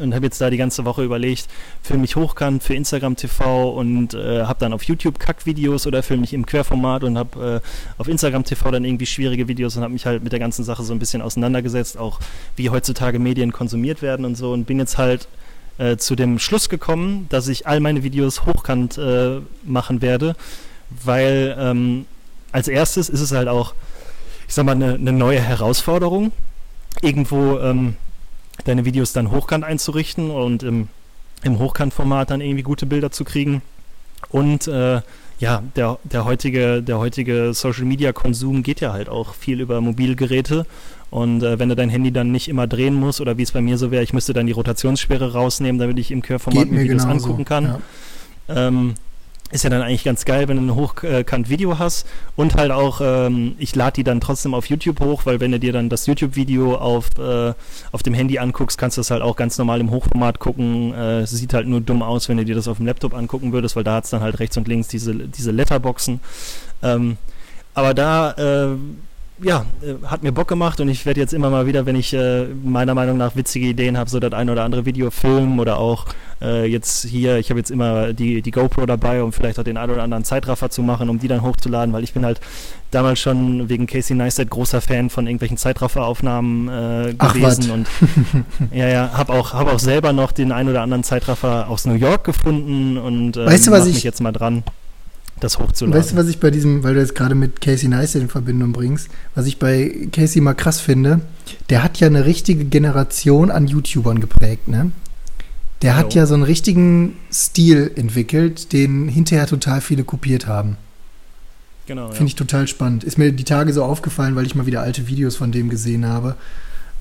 und 0.00 0.14
habe 0.14 0.26
jetzt 0.26 0.40
da 0.40 0.50
die 0.50 0.56
ganze 0.56 0.84
Woche 0.84 1.04
überlegt, 1.04 1.48
filme 1.82 2.04
ich 2.04 2.16
hochkant 2.16 2.62
für 2.62 2.74
Instagram 2.74 3.16
TV 3.16 3.70
und 3.70 4.14
äh, 4.14 4.44
habe 4.44 4.58
dann 4.58 4.72
auf 4.72 4.82
YouTube 4.84 5.18
Kackvideos 5.18 5.86
oder 5.86 6.02
filme 6.02 6.24
ich 6.24 6.32
im 6.32 6.46
Querformat 6.46 7.04
und 7.04 7.18
habe 7.18 7.62
äh, 7.64 8.00
auf 8.00 8.08
Instagram 8.08 8.44
TV 8.44 8.70
dann 8.70 8.84
irgendwie 8.84 9.06
schwierige 9.06 9.48
Videos 9.48 9.76
und 9.76 9.82
habe 9.82 9.92
mich 9.92 10.06
halt 10.06 10.22
mit 10.22 10.32
der 10.32 10.40
ganzen 10.40 10.64
Sache 10.64 10.82
so 10.82 10.92
ein 10.92 10.98
bisschen 10.98 11.22
auseinandergesetzt, 11.22 11.98
auch 11.98 12.20
wie 12.56 12.70
heutzutage 12.70 13.18
Medien 13.18 13.52
konsumiert 13.52 14.02
werden 14.02 14.24
und 14.24 14.36
so 14.36 14.52
und 14.52 14.64
bin 14.64 14.78
jetzt 14.78 14.98
halt 14.98 15.28
äh, 15.78 15.96
zu 15.96 16.16
dem 16.16 16.38
Schluss 16.38 16.68
gekommen, 16.68 17.26
dass 17.28 17.48
ich 17.48 17.66
all 17.66 17.80
meine 17.80 18.02
Videos 18.02 18.46
hochkant 18.46 18.98
äh, 18.98 19.40
machen 19.64 20.02
werde, 20.02 20.34
weil 21.04 21.56
ähm, 21.58 22.06
als 22.52 22.68
erstes 22.68 23.08
ist 23.08 23.20
es 23.20 23.32
halt 23.32 23.48
auch, 23.48 23.74
ich 24.46 24.54
sag 24.54 24.64
mal, 24.64 24.72
eine 24.72 24.98
ne 24.98 25.12
neue 25.12 25.40
Herausforderung. 25.40 26.32
Irgendwo 27.02 27.58
ähm, 27.58 27.96
deine 28.64 28.84
Videos 28.84 29.12
dann 29.12 29.30
hochkant 29.30 29.64
einzurichten 29.64 30.30
und 30.30 30.62
im, 30.62 30.88
im 31.42 31.58
Hochkantformat 31.58 32.30
dann 32.30 32.40
irgendwie 32.40 32.62
gute 32.62 32.86
Bilder 32.86 33.10
zu 33.10 33.24
kriegen. 33.24 33.62
Und 34.30 34.66
äh, 34.66 35.00
ja, 35.38 35.62
der, 35.76 35.98
der 36.04 36.24
heutige, 36.24 36.82
der 36.82 36.98
heutige 36.98 37.54
Social 37.54 37.84
Media 37.84 38.12
Konsum 38.12 38.62
geht 38.62 38.80
ja 38.80 38.92
halt 38.92 39.08
auch 39.08 39.34
viel 39.34 39.60
über 39.60 39.80
Mobilgeräte. 39.80 40.66
Und 41.10 41.42
äh, 41.42 41.58
wenn 41.58 41.68
du 41.68 41.76
dein 41.76 41.88
Handy 41.88 42.12
dann 42.12 42.32
nicht 42.32 42.48
immer 42.48 42.66
drehen 42.66 42.94
musst, 42.94 43.20
oder 43.20 43.38
wie 43.38 43.42
es 43.42 43.52
bei 43.52 43.60
mir 43.60 43.78
so 43.78 43.90
wäre, 43.90 44.02
ich 44.02 44.12
müsste 44.12 44.32
dann 44.32 44.46
die 44.46 44.52
Rotationssperre 44.52 45.32
rausnehmen, 45.32 45.78
damit 45.78 45.98
ich 45.98 46.10
im 46.10 46.22
Querformat 46.22 46.68
mir 46.68 46.82
Videos 46.82 47.04
angucken 47.04 47.44
kann. 47.44 47.80
Ja. 48.48 48.68
Ähm, 48.68 48.94
ist 49.50 49.64
ja 49.64 49.70
dann 49.70 49.82
eigentlich 49.82 50.04
ganz 50.04 50.24
geil, 50.24 50.48
wenn 50.48 50.56
du 50.56 50.62
ein 50.62 50.74
Hochkant-Video 50.74 51.78
hast 51.78 52.06
und 52.36 52.56
halt 52.56 52.70
auch, 52.70 53.00
ähm, 53.02 53.54
ich 53.58 53.74
lade 53.74 53.94
die 53.94 54.04
dann 54.04 54.20
trotzdem 54.20 54.54
auf 54.54 54.66
YouTube 54.66 55.00
hoch, 55.00 55.24
weil 55.24 55.40
wenn 55.40 55.52
du 55.52 55.58
dir 55.58 55.72
dann 55.72 55.88
das 55.88 56.06
YouTube-Video 56.06 56.76
auf, 56.76 57.10
äh, 57.18 57.54
auf 57.90 58.02
dem 58.02 58.14
Handy 58.14 58.38
anguckst, 58.38 58.76
kannst 58.76 58.96
du 58.96 59.00
das 59.00 59.10
halt 59.10 59.22
auch 59.22 59.36
ganz 59.36 59.56
normal 59.56 59.80
im 59.80 59.90
Hochformat 59.90 60.38
gucken. 60.38 60.92
Äh, 60.92 61.26
sieht 61.26 61.54
halt 61.54 61.66
nur 61.66 61.80
dumm 61.80 62.02
aus, 62.02 62.28
wenn 62.28 62.36
du 62.36 62.44
dir 62.44 62.54
das 62.54 62.68
auf 62.68 62.76
dem 62.76 62.86
Laptop 62.86 63.14
angucken 63.14 63.52
würdest, 63.52 63.76
weil 63.76 63.84
da 63.84 63.94
hat 63.94 64.04
es 64.04 64.10
dann 64.10 64.20
halt 64.20 64.38
rechts 64.38 64.56
und 64.56 64.68
links 64.68 64.88
diese, 64.88 65.14
diese 65.14 65.50
Letterboxen. 65.50 66.20
Ähm, 66.82 67.16
aber 67.74 67.94
da 67.94 68.32
äh, 68.32 68.76
ja, 69.40 69.64
äh, 69.82 70.04
hat 70.06 70.22
mir 70.22 70.32
Bock 70.32 70.48
gemacht 70.48 70.80
und 70.80 70.88
ich 70.88 71.06
werde 71.06 71.20
jetzt 71.20 71.32
immer 71.32 71.50
mal 71.50 71.66
wieder, 71.66 71.86
wenn 71.86 71.96
ich 71.96 72.12
äh, 72.12 72.46
meiner 72.46 72.94
Meinung 72.94 73.16
nach 73.16 73.36
witzige 73.36 73.66
Ideen 73.66 73.96
habe, 73.96 74.10
so 74.10 74.18
das 74.18 74.32
ein 74.32 74.50
oder 74.50 74.64
andere 74.64 74.84
Video 74.84 75.10
filmen 75.10 75.60
oder 75.60 75.78
auch 75.78 76.06
äh, 76.40 76.66
jetzt 76.66 77.04
hier, 77.04 77.38
ich 77.38 77.50
habe 77.50 77.60
jetzt 77.60 77.70
immer 77.70 78.12
die, 78.12 78.42
die 78.42 78.50
GoPro 78.50 78.86
dabei, 78.86 79.22
um 79.22 79.32
vielleicht 79.32 79.58
auch 79.58 79.64
den 79.64 79.76
ein 79.76 79.90
oder 79.90 80.02
anderen 80.02 80.24
Zeitraffer 80.24 80.70
zu 80.70 80.82
machen, 80.82 81.08
um 81.08 81.18
die 81.18 81.28
dann 81.28 81.42
hochzuladen, 81.42 81.92
weil 81.92 82.04
ich 82.04 82.12
bin 82.12 82.24
halt 82.24 82.40
damals 82.90 83.20
schon 83.20 83.68
wegen 83.68 83.86
Casey 83.86 84.16
Neistat 84.16 84.50
großer 84.50 84.80
Fan 84.80 85.10
von 85.10 85.26
irgendwelchen 85.26 85.56
Zeitrafferaufnahmen 85.56 86.68
äh, 86.68 87.14
gewesen 87.14 87.70
und 87.70 87.88
ja, 88.72 88.88
ja, 88.88 89.10
habe 89.12 89.32
auch, 89.32 89.52
hab 89.52 89.72
auch 89.72 89.78
selber 89.78 90.12
noch 90.12 90.32
den 90.32 90.52
ein 90.52 90.68
oder 90.68 90.82
anderen 90.82 91.04
Zeitraffer 91.04 91.68
aus 91.68 91.84
New 91.84 91.94
York 91.94 92.24
gefunden 92.24 92.98
und 92.98 93.36
äh, 93.36 93.46
weißt 93.46 93.66
du, 93.66 93.70
was 93.70 93.86
ich, 93.86 93.94
mich 93.94 94.04
jetzt 94.04 94.20
mal 94.20 94.32
dran 94.32 94.64
das 95.40 95.58
hochzuladen. 95.58 96.00
Weißt 96.00 96.12
du, 96.12 96.16
was 96.16 96.28
ich 96.28 96.40
bei 96.40 96.50
diesem, 96.50 96.82
weil 96.82 96.94
du 96.94 97.00
jetzt 97.00 97.14
gerade 97.14 97.34
mit 97.34 97.60
Casey 97.60 97.88
Neistat 97.88 98.22
in 98.22 98.28
Verbindung 98.28 98.72
bringst, 98.72 99.08
was 99.34 99.46
ich 99.46 99.58
bei 99.58 100.08
Casey 100.12 100.40
mal 100.40 100.54
krass 100.54 100.80
finde, 100.80 101.20
der 101.70 101.82
hat 101.82 102.00
ja 102.00 102.06
eine 102.06 102.24
richtige 102.24 102.64
Generation 102.64 103.50
an 103.50 103.66
YouTubern 103.66 104.20
geprägt, 104.20 104.68
ne? 104.68 104.92
Der 105.82 105.96
hat 105.96 106.12
ja 106.14 106.26
so 106.26 106.34
einen 106.34 106.42
richtigen 106.42 107.16
Stil 107.32 107.92
entwickelt, 107.94 108.72
den 108.72 109.06
hinterher 109.06 109.46
total 109.46 109.80
viele 109.80 110.02
kopiert 110.02 110.48
haben. 110.48 110.76
Genau. 111.86 112.08
Finde 112.08 112.20
ja. 112.20 112.26
ich 112.26 112.34
total 112.34 112.66
spannend. 112.66 113.04
Ist 113.04 113.16
mir 113.16 113.32
die 113.32 113.44
Tage 113.44 113.72
so 113.72 113.84
aufgefallen, 113.84 114.34
weil 114.34 114.44
ich 114.44 114.56
mal 114.56 114.66
wieder 114.66 114.82
alte 114.82 115.06
Videos 115.06 115.36
von 115.36 115.52
dem 115.52 115.70
gesehen 115.70 116.04
habe. 116.04 116.34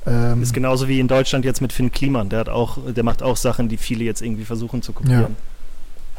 Ähm, 0.05 0.41
ist 0.41 0.53
genauso 0.53 0.87
wie 0.87 0.99
in 0.99 1.07
Deutschland 1.07 1.43
jetzt 1.43 1.59
mit 1.59 1.73
Finn 1.73 1.91
Kliman. 1.91 2.29
Der 2.29 2.39
hat 2.39 2.49
auch, 2.49 2.77
der 2.93 3.03
macht 3.03 3.21
auch 3.21 3.35
Sachen, 3.35 3.67
die 3.67 3.77
viele 3.77 4.05
jetzt 4.05 4.21
irgendwie 4.21 4.45
versuchen 4.45 4.81
zu 4.81 4.93
kopieren. 4.93 5.35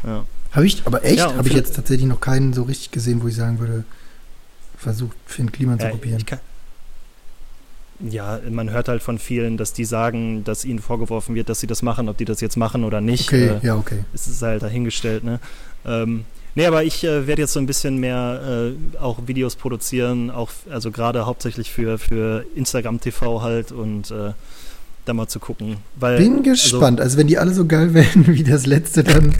Ja. 0.03 0.11
ja. 0.11 0.25
Habe 0.53 0.67
ich, 0.67 0.83
aber 0.87 1.05
echt, 1.05 1.19
ja, 1.19 1.35
habe 1.35 1.49
ich 1.49 1.55
jetzt 1.55 1.77
tatsächlich 1.77 2.07
noch 2.07 2.21
keinen 2.21 2.53
so 2.53 2.63
richtig 2.63 2.91
gesehen, 2.91 3.23
wo 3.23 3.29
ich 3.29 3.37
sagen 3.37 3.59
würde, 3.59 3.85
versucht 4.77 5.17
Finn 5.27 5.53
Kliman 5.53 5.79
zu 5.79 5.89
kopieren. 5.89 6.25
Ja, 8.01 8.39
man 8.49 8.71
hört 8.71 8.89
halt 8.89 9.03
von 9.03 9.19
vielen, 9.19 9.57
dass 9.57 9.73
die 9.73 9.85
sagen, 9.85 10.45
dass 10.45 10.65
ihnen 10.65 10.79
vorgeworfen 10.79 11.35
wird, 11.35 11.49
dass 11.49 11.59
sie 11.59 11.67
das 11.67 11.83
machen, 11.83 12.09
ob 12.09 12.17
die 12.17 12.25
das 12.25 12.41
jetzt 12.41 12.57
machen 12.57 12.85
oder 12.85 13.01
nicht. 13.01 13.29
Okay, 13.29 13.49
äh, 13.61 13.67
ja, 13.67 13.75
okay. 13.75 14.05
Es 14.15 14.29
ist 14.29 14.41
halt 14.41 14.63
dahingestellt, 14.63 15.25
ne? 15.25 15.41
Ähm, 15.85 16.25
nee, 16.55 16.65
aber 16.65 16.85
ich 16.85 17.03
äh, 17.03 17.27
werde 17.27 17.43
jetzt 17.43 17.55
so 17.55 17.61
ein 17.61 17.67
bisschen 17.67 17.99
mehr 17.99 18.71
äh, 18.73 18.99
auch 18.99 19.27
Videos 19.27 19.57
produzieren, 19.57 20.31
auch, 20.31 20.51
also 20.71 20.93
gerade 20.93 21.27
hauptsächlich 21.27 21.73
für, 21.73 21.99
für 21.99 22.45
Instagram 22.55 23.01
TV 23.01 23.43
halt 23.43 23.73
und 23.73 24.13
äh, 24.13 24.33
da 25.05 25.13
mal 25.13 25.27
zu 25.27 25.41
gucken. 25.41 25.79
Weil, 25.97 26.19
Bin 26.19 26.39
also 26.39 26.43
gespannt. 26.43 27.01
Also, 27.01 27.09
also 27.09 27.19
wenn 27.19 27.27
die 27.27 27.39
alle 27.39 27.53
so 27.53 27.67
geil 27.67 27.95
werden 27.95 28.29
wie 28.29 28.45
das 28.45 28.65
letzte, 28.65 29.03
dann 29.03 29.35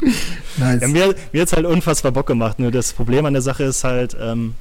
nice. 0.58 0.80
Ja, 0.82 0.88
mir 0.88 1.14
mir 1.32 1.42
hat 1.42 1.48
es 1.48 1.52
halt 1.52 1.66
unfassbar 1.66 2.12
Bock 2.12 2.26
gemacht. 2.26 2.58
Nur 2.58 2.70
das 2.70 2.92
Problem 2.92 3.26
an 3.26 3.32
der 3.32 3.42
Sache 3.42 3.64
ist 3.64 3.84
halt, 3.84 4.16
ähm, 4.20 4.54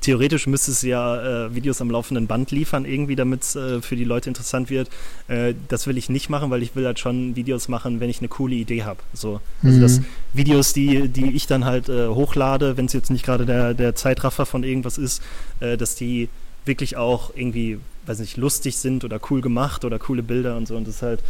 theoretisch 0.00 0.46
müsste 0.46 0.70
es 0.70 0.82
ja 0.82 1.46
äh, 1.46 1.54
Videos 1.54 1.80
am 1.80 1.90
laufenden 1.90 2.26
Band 2.26 2.50
liefern, 2.50 2.84
irgendwie, 2.84 3.16
damit 3.16 3.42
es 3.42 3.56
äh, 3.56 3.80
für 3.82 3.96
die 3.96 4.04
Leute 4.04 4.30
interessant 4.30 4.70
wird. 4.70 4.88
Äh, 5.28 5.54
das 5.68 5.86
will 5.86 5.96
ich 5.96 6.08
nicht 6.08 6.30
machen, 6.30 6.50
weil 6.50 6.62
ich 6.62 6.76
will 6.76 6.86
halt 6.86 6.98
schon 6.98 7.36
Videos 7.36 7.68
machen, 7.68 8.00
wenn 8.00 8.10
ich 8.10 8.18
eine 8.18 8.28
coole 8.28 8.54
Idee 8.54 8.84
habe. 8.84 9.00
So. 9.12 9.40
Also 9.62 9.76
mhm. 9.76 9.82
das 9.82 10.00
Videos, 10.32 10.72
die, 10.72 11.08
die 11.08 11.32
ich 11.32 11.46
dann 11.46 11.64
halt 11.64 11.88
äh, 11.88 12.08
hochlade, 12.08 12.76
wenn 12.76 12.86
es 12.86 12.92
jetzt 12.92 13.10
nicht 13.10 13.24
gerade 13.24 13.46
der, 13.46 13.74
der 13.74 13.94
Zeitraffer 13.94 14.46
von 14.46 14.64
irgendwas 14.64 14.98
ist, 14.98 15.22
äh, 15.60 15.76
dass 15.76 15.94
die 15.94 16.28
wirklich 16.64 16.96
auch 16.96 17.32
irgendwie, 17.34 17.78
weiß 18.06 18.18
nicht, 18.20 18.36
lustig 18.36 18.76
sind 18.76 19.04
oder 19.04 19.18
cool 19.30 19.40
gemacht 19.40 19.84
oder 19.84 19.98
coole 19.98 20.22
Bilder 20.22 20.56
und 20.56 20.68
so. 20.68 20.76
Und 20.76 20.86
das 20.86 20.96
ist 20.96 21.02
halt 21.02 21.20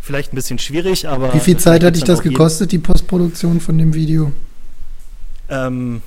vielleicht 0.00 0.32
ein 0.32 0.36
bisschen 0.36 0.58
schwierig, 0.58 1.08
aber. 1.08 1.34
Wie 1.34 1.40
viel 1.40 1.56
Zeit 1.56 1.82
hat 1.84 1.96
dich 1.96 2.04
das 2.04 2.22
gekostet, 2.22 2.72
die 2.72 2.78
Postproduktion 2.78 3.60
von 3.60 3.78
dem 3.78 3.94
Video? 3.94 4.32
Ähm, 5.48 6.02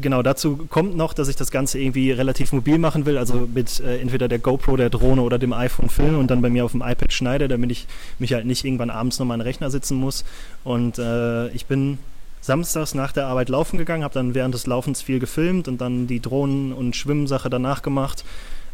genau, 0.00 0.22
dazu 0.22 0.56
kommt 0.68 0.96
noch, 0.96 1.14
dass 1.14 1.28
ich 1.28 1.36
das 1.36 1.50
Ganze 1.50 1.78
irgendwie 1.78 2.10
relativ 2.10 2.52
mobil 2.52 2.78
machen 2.78 3.06
will, 3.06 3.16
also 3.16 3.48
mit 3.52 3.80
äh, 3.80 3.98
entweder 3.98 4.28
der 4.28 4.38
GoPro, 4.38 4.76
der 4.76 4.90
Drohne 4.90 5.22
oder 5.22 5.38
dem 5.38 5.52
iPhone 5.52 5.88
filmen 5.88 6.16
und 6.16 6.30
dann 6.30 6.42
bei 6.42 6.50
mir 6.50 6.64
auf 6.64 6.72
dem 6.72 6.82
iPad 6.82 7.12
schneide, 7.12 7.48
damit 7.48 7.70
ich 7.70 7.86
mich 8.18 8.32
halt 8.32 8.46
nicht 8.46 8.64
irgendwann 8.64 8.90
abends 8.90 9.18
nochmal 9.18 9.34
an 9.34 9.40
den 9.40 9.46
Rechner 9.46 9.70
sitzen 9.70 9.96
muss. 9.96 10.24
Und 10.64 10.98
äh, 10.98 11.48
ich 11.50 11.66
bin 11.66 11.98
samstags 12.40 12.94
nach 12.94 13.12
der 13.12 13.26
Arbeit 13.26 13.48
laufen 13.48 13.78
gegangen, 13.78 14.02
habe 14.02 14.14
dann 14.14 14.34
während 14.34 14.54
des 14.54 14.66
Laufens 14.66 15.02
viel 15.02 15.20
gefilmt 15.20 15.68
und 15.68 15.80
dann 15.80 16.06
die 16.06 16.20
Drohnen- 16.20 16.72
und 16.72 16.96
Schwimmsache 16.96 17.50
danach 17.50 17.82
gemacht 17.82 18.24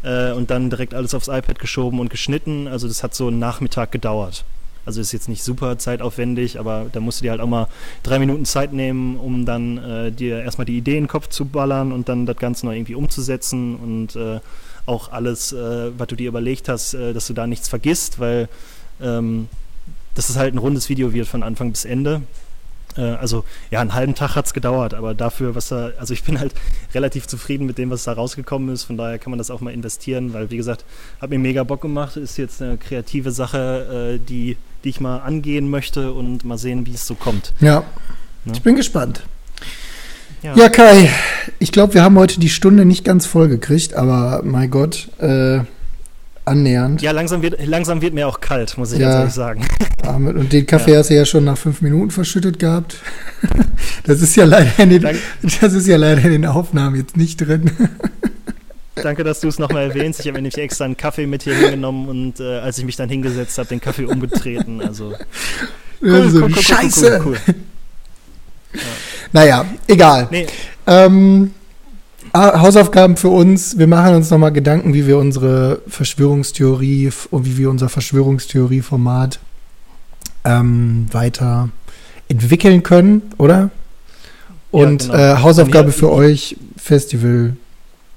äh, 0.05 0.33
und 0.33 0.51
dann 0.51 0.71
direkt 0.71 0.95
alles 0.95 1.15
aufs 1.15 1.29
iPad 1.29 1.59
geschoben 1.59 1.99
und 1.99 2.11
geschnitten. 2.11 2.69
Also 2.69 2.87
das 2.87 3.03
hat 3.03 3.15
so 3.15 3.29
einen 3.29 3.39
Nachmittag 3.39 3.91
gedauert. 3.91 4.45
Also 4.87 5.01
ist 5.01 5.13
jetzt 5.13 5.29
nicht 5.29 5.43
super 5.43 5.79
zeitaufwendig, 5.79 6.59
aber 6.59 6.87
da 6.93 7.01
musst 7.01 7.21
du 7.21 7.25
dir 7.25 7.31
halt 7.31 7.41
auch 7.41 7.49
mal 7.49 7.69
drei 8.03 8.19
Minuten 8.19 8.45
Zeit 8.45 8.73
nehmen, 8.73 9.17
um 9.17 9.47
dann 9.47 9.79
äh, 9.79 10.13
dir 10.13 10.43
erstmal 10.43 10.67
die 10.67 10.77
Idee 10.77 10.99
in 10.99 11.05
den 11.05 11.09
Kopf 11.09 11.29
zu 11.29 11.47
ballern 11.47 11.91
und 11.91 12.09
dann 12.09 12.27
das 12.27 12.37
Ganze 12.37 12.67
noch 12.67 12.73
irgendwie 12.73 12.95
umzusetzen 12.95 13.77
und 13.77 14.17
äh, 14.17 14.41
auch 14.87 15.11
alles, 15.11 15.53
äh, 15.53 15.91
was 15.97 16.09
du 16.09 16.17
dir 16.17 16.29
überlegt 16.29 16.69
hast, 16.69 16.93
äh, 16.93 17.15
dass 17.15 17.27
du 17.27 17.33
da 17.33 17.47
nichts 17.47 17.69
vergisst, 17.69 18.19
weil 18.19 18.49
ähm, 19.01 19.49
dass 20.15 20.29
es 20.29 20.37
halt 20.37 20.55
ein 20.55 20.59
rundes 20.59 20.89
Video 20.89 21.13
wird 21.13 21.27
von 21.27 21.43
Anfang 21.43 21.71
bis 21.71 21.85
Ende. 21.85 22.23
Äh, 22.97 23.03
also 23.03 23.45
ja, 23.71 23.81
einen 23.81 23.95
halben 23.95 24.15
Tag 24.15 24.37
hat 24.37 24.47
es 24.47 24.55
gedauert, 24.55 24.95
aber 24.95 25.15
dafür, 25.15 25.55
was 25.55 25.69
da, 25.69 25.91
also 25.99 26.15
ich 26.15 26.23
bin 26.23 26.39
halt 26.39 26.55
relativ 26.95 27.27
zufrieden 27.27 27.67
mit 27.67 27.79
dem, 27.79 27.91
was 27.91 28.05
da 28.05 28.13
rausgekommen 28.13 28.73
ist. 28.73 28.85
Von 28.85 28.97
daher 28.97 29.19
kann 29.19 29.31
man 29.31 29.39
das 29.39 29.51
auch 29.51 29.61
mal 29.61 29.73
investieren, 29.73 30.33
weil 30.33 30.51
wie 30.51 30.57
gesagt, 30.57 30.85
hat 31.21 31.31
mir 31.31 31.39
mega 31.39 31.65
Bock 31.65 31.81
gemacht. 31.81 32.17
Ist 32.17 32.37
jetzt 32.37 32.63
eine 32.63 32.77
kreative 32.77 33.31
Sache, 33.31 34.15
äh, 34.15 34.19
die, 34.19 34.57
die 34.85 34.89
ich 34.89 35.01
mal 35.01 35.19
angehen 35.19 35.71
möchte 35.71 36.13
und 36.13 36.45
mal 36.45 36.59
sehen, 36.59 36.87
wie 36.87 36.95
es 36.95 37.07
so 37.07 37.15
kommt. 37.15 37.53
Ja. 37.61 37.85
Ne? 38.45 38.53
Ich 38.55 38.63
bin 38.63 38.77
gespannt. 38.77 39.23
Ja. 40.43 40.55
ja, 40.57 40.69
Kai, 40.69 41.09
ich 41.59 41.73
glaube, 41.73 41.95
wir 41.95 42.03
haben 42.03 42.19
heute 42.19 42.39
die 42.39 42.51
Stunde 42.51 42.85
nicht 42.85 43.03
ganz 43.03 43.25
voll 43.25 43.49
gekriegt, 43.49 43.95
aber 43.95 44.43
mein 44.45 44.71
Gott, 44.71 45.09
äh, 45.19 45.61
annähernd. 46.45 47.03
Ja, 47.03 47.13
langsam 47.13 47.43
wird, 47.43 47.65
langsam 47.67 48.03
wird 48.03 48.15
mir 48.15 48.29
auch 48.29 48.41
kalt, 48.41 48.77
muss 48.79 48.93
ich 48.93 49.01
ja. 49.01 49.21
ehrlich 49.21 49.33
sagen. 49.33 49.67
Und 50.07 50.53
den 50.53 50.67
Kaffee 50.67 50.93
ja. 50.93 50.99
hast 50.99 51.11
du 51.11 51.15
ja 51.15 51.25
schon 51.25 51.45
nach 51.45 51.57
fünf 51.57 51.81
Minuten 51.81 52.11
verschüttet 52.11 52.59
gehabt. 52.59 52.97
Das 54.07 54.21
ist 54.21 54.37
ja 54.37 54.45
leider 54.45 54.71
in 54.79 54.91
den, 54.91 55.03
das 55.61 55.73
ist 55.73 55.87
ja 55.87 55.97
leider 55.97 56.23
in 56.23 56.33
den 56.33 56.45
Aufnahmen 56.45 56.97
jetzt 56.97 57.17
nicht 57.17 57.39
drin. 57.39 57.71
Danke, 58.97 59.25
dass 59.25 59.41
du 59.41 59.49
es 59.49 59.59
nochmal 59.59 59.85
erwähnst. 59.91 60.21
Ich 60.21 60.27
habe 60.27 60.35
mir 60.35 60.43
nämlich 60.43 60.59
extra 60.59 60.85
einen 60.85 60.99
Kaffee 60.99 61.27
mit 61.27 61.43
hier 61.43 61.55
hingenommen 61.55 62.09
und 62.09 62.39
äh, 62.39 62.59
als 62.59 62.77
ich 62.77 62.85
mich 62.85 62.97
dann 62.97 63.09
hingesetzt 63.09 63.57
habe, 63.57 63.69
den 63.69 63.81
Kaffee 63.81 64.05
umgetreten. 64.05 64.83
Also. 64.83 65.15
Cool, 66.03 66.15
also, 66.15 66.43
cool, 66.43 66.53
cool, 66.55 66.63
Scheiße! 66.63 67.23
Cool, 67.25 67.37
ja. 68.75 68.81
Naja, 69.33 69.65
egal. 69.89 70.29
Nee. 70.31 70.47
Ähm, 70.87 71.53
Hausaufgaben 72.35 73.17
für 73.17 73.29
uns. 73.29 73.79
Wir 73.79 73.87
machen 73.87 74.17
uns 74.17 74.29
nochmal 74.31 74.53
Gedanken, 74.53 74.93
wie 74.93 75.07
wir 75.07 75.19
unsere 75.19 75.81
Verschwörungstheorie 75.87 77.11
und 77.31 77.47
wie 77.47 77.59
wir 77.59 77.71
unser 77.71 77.89
Verschwörungstheorie-Format 77.89 79.39
ähm, 80.45 81.07
weiter 81.13 81.69
entwickeln 82.29 82.83
können, 82.83 83.23
oder? 83.39 83.71
Und 84.73 85.07
ja, 85.07 85.13
genau. 85.13 85.25
äh, 85.25 85.43
Hausaufgabe 85.43 85.93
für 85.93 86.11
euch, 86.11 86.57
Festival, 86.77 87.57